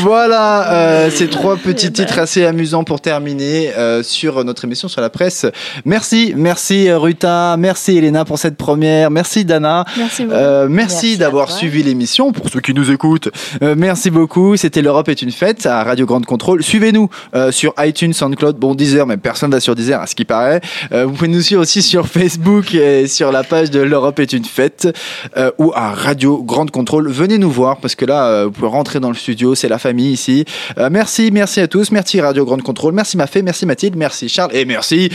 Voilà, 0.00 0.72
euh, 0.72 1.10
ces 1.10 1.28
trois 1.28 1.58
petits 1.58 1.92
titres 1.92 2.18
assez 2.18 2.46
amusants 2.46 2.84
pour 2.84 3.02
terminer 3.02 3.70
euh, 3.76 4.02
sur 4.02 4.42
notre 4.44 4.64
émission 4.64 4.88
sur 4.88 5.02
la 5.02 5.10
presse. 5.10 5.44
Merci, 5.84 6.32
merci 6.34 6.88
euh, 6.88 6.98
Ruta, 6.98 7.56
merci 7.58 7.98
Elena 7.98 8.24
pour 8.24 8.38
cette 8.38 8.56
première, 8.56 9.10
merci 9.10 9.44
Dana. 9.44 9.84
Merci. 9.98 10.26
Euh, 10.30 10.68
merci, 10.70 11.18
d'avoir 11.18 11.50
suivi 11.50 11.82
l'émission. 11.82 12.32
Pour 12.32 12.48
ceux 12.48 12.60
qui 12.60 12.72
nous 12.72 12.90
écoutent, 12.90 13.28
merci 13.60 14.08
beaucoup. 14.08 14.56
C'était 14.56 14.80
l'Europe 14.80 15.10
est 15.10 15.20
une 15.20 15.32
fête 15.32 15.66
à 15.66 15.84
Radio 15.84 16.06
Grande 16.06 16.24
Contrôle. 16.24 16.62
Suivez-nous 16.62 17.10
sur 17.50 17.74
iTunes, 17.78 18.14
SoundCloud, 18.14 18.56
bon 18.56 18.74
Deezer, 18.74 19.06
mais 19.06 19.18
personne 19.18 19.50
va 19.50 19.60
sur 19.60 19.74
Deezer 19.74 20.00
à 20.00 20.06
ce 20.06 20.14
qui 20.14 20.24
paraît. 20.24 20.62
Vous 20.90 21.12
pouvez 21.12 21.28
nous 21.28 21.42
suivre 21.42 21.60
aussi 21.60 21.82
sur 21.82 22.06
Facebook 22.06 22.74
et 22.74 23.06
sur 23.06 23.32
la 23.32 23.44
page 23.44 23.70
de 23.70 23.80
l'Europe 23.80 23.97
est 24.18 24.32
une 24.32 24.44
fête 24.44 24.88
euh, 25.36 25.50
ou 25.58 25.72
à 25.74 25.92
Radio 25.92 26.42
Grande 26.42 26.70
Contrôle. 26.70 27.08
Venez 27.10 27.38
nous 27.38 27.50
voir 27.50 27.78
parce 27.78 27.94
que 27.94 28.04
là, 28.04 28.26
euh, 28.26 28.44
vous 28.46 28.52
pouvez 28.52 28.68
rentrer 28.68 29.00
dans 29.00 29.08
le 29.08 29.14
studio, 29.14 29.54
c'est 29.54 29.68
la 29.68 29.78
famille 29.78 30.12
ici. 30.12 30.44
Euh, 30.78 30.88
merci, 30.90 31.30
merci 31.32 31.60
à 31.60 31.68
tous, 31.68 31.90
merci 31.90 32.20
Radio 32.20 32.44
Grande 32.44 32.62
Contrôle, 32.62 32.94
merci 32.94 33.16
Mafé, 33.16 33.42
merci 33.42 33.66
Mathilde, 33.66 33.96
merci 33.96 34.28
Charles 34.28 34.54
et 34.54 34.64
merci 34.64 35.10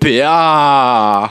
PA. 0.00 1.30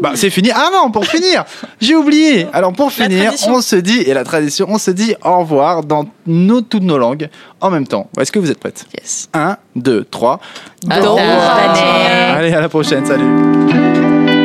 Bah, 0.00 0.12
c'est 0.14 0.30
fini. 0.30 0.50
Ah 0.54 0.70
non, 0.72 0.90
pour 0.90 1.06
finir, 1.06 1.44
j'ai 1.80 1.94
oublié. 1.94 2.46
Alors 2.52 2.72
pour 2.72 2.90
finir, 2.90 3.32
on 3.48 3.60
se 3.60 3.76
dit 3.76 4.00
et 4.00 4.14
la 4.14 4.24
tradition, 4.24 4.66
on 4.68 4.78
se 4.78 4.90
dit 4.90 5.14
au 5.24 5.38
revoir 5.38 5.84
dans 5.84 6.06
nos, 6.26 6.60
toutes 6.62 6.82
nos 6.82 6.98
langues 6.98 7.28
en 7.60 7.70
même 7.70 7.86
temps. 7.86 8.08
Est-ce 8.18 8.32
que 8.32 8.38
vous 8.38 8.50
êtes 8.50 8.58
prêtes? 8.58 8.86
Yes. 8.98 9.28
1, 9.34 9.56
2, 9.76 10.04
3. 10.10 10.40
Au 10.86 10.94
revoir. 10.94 12.36
Allez, 12.36 12.52
à 12.52 12.60
la 12.60 12.68
prochaine. 12.68 13.04
Salut. 13.04 14.39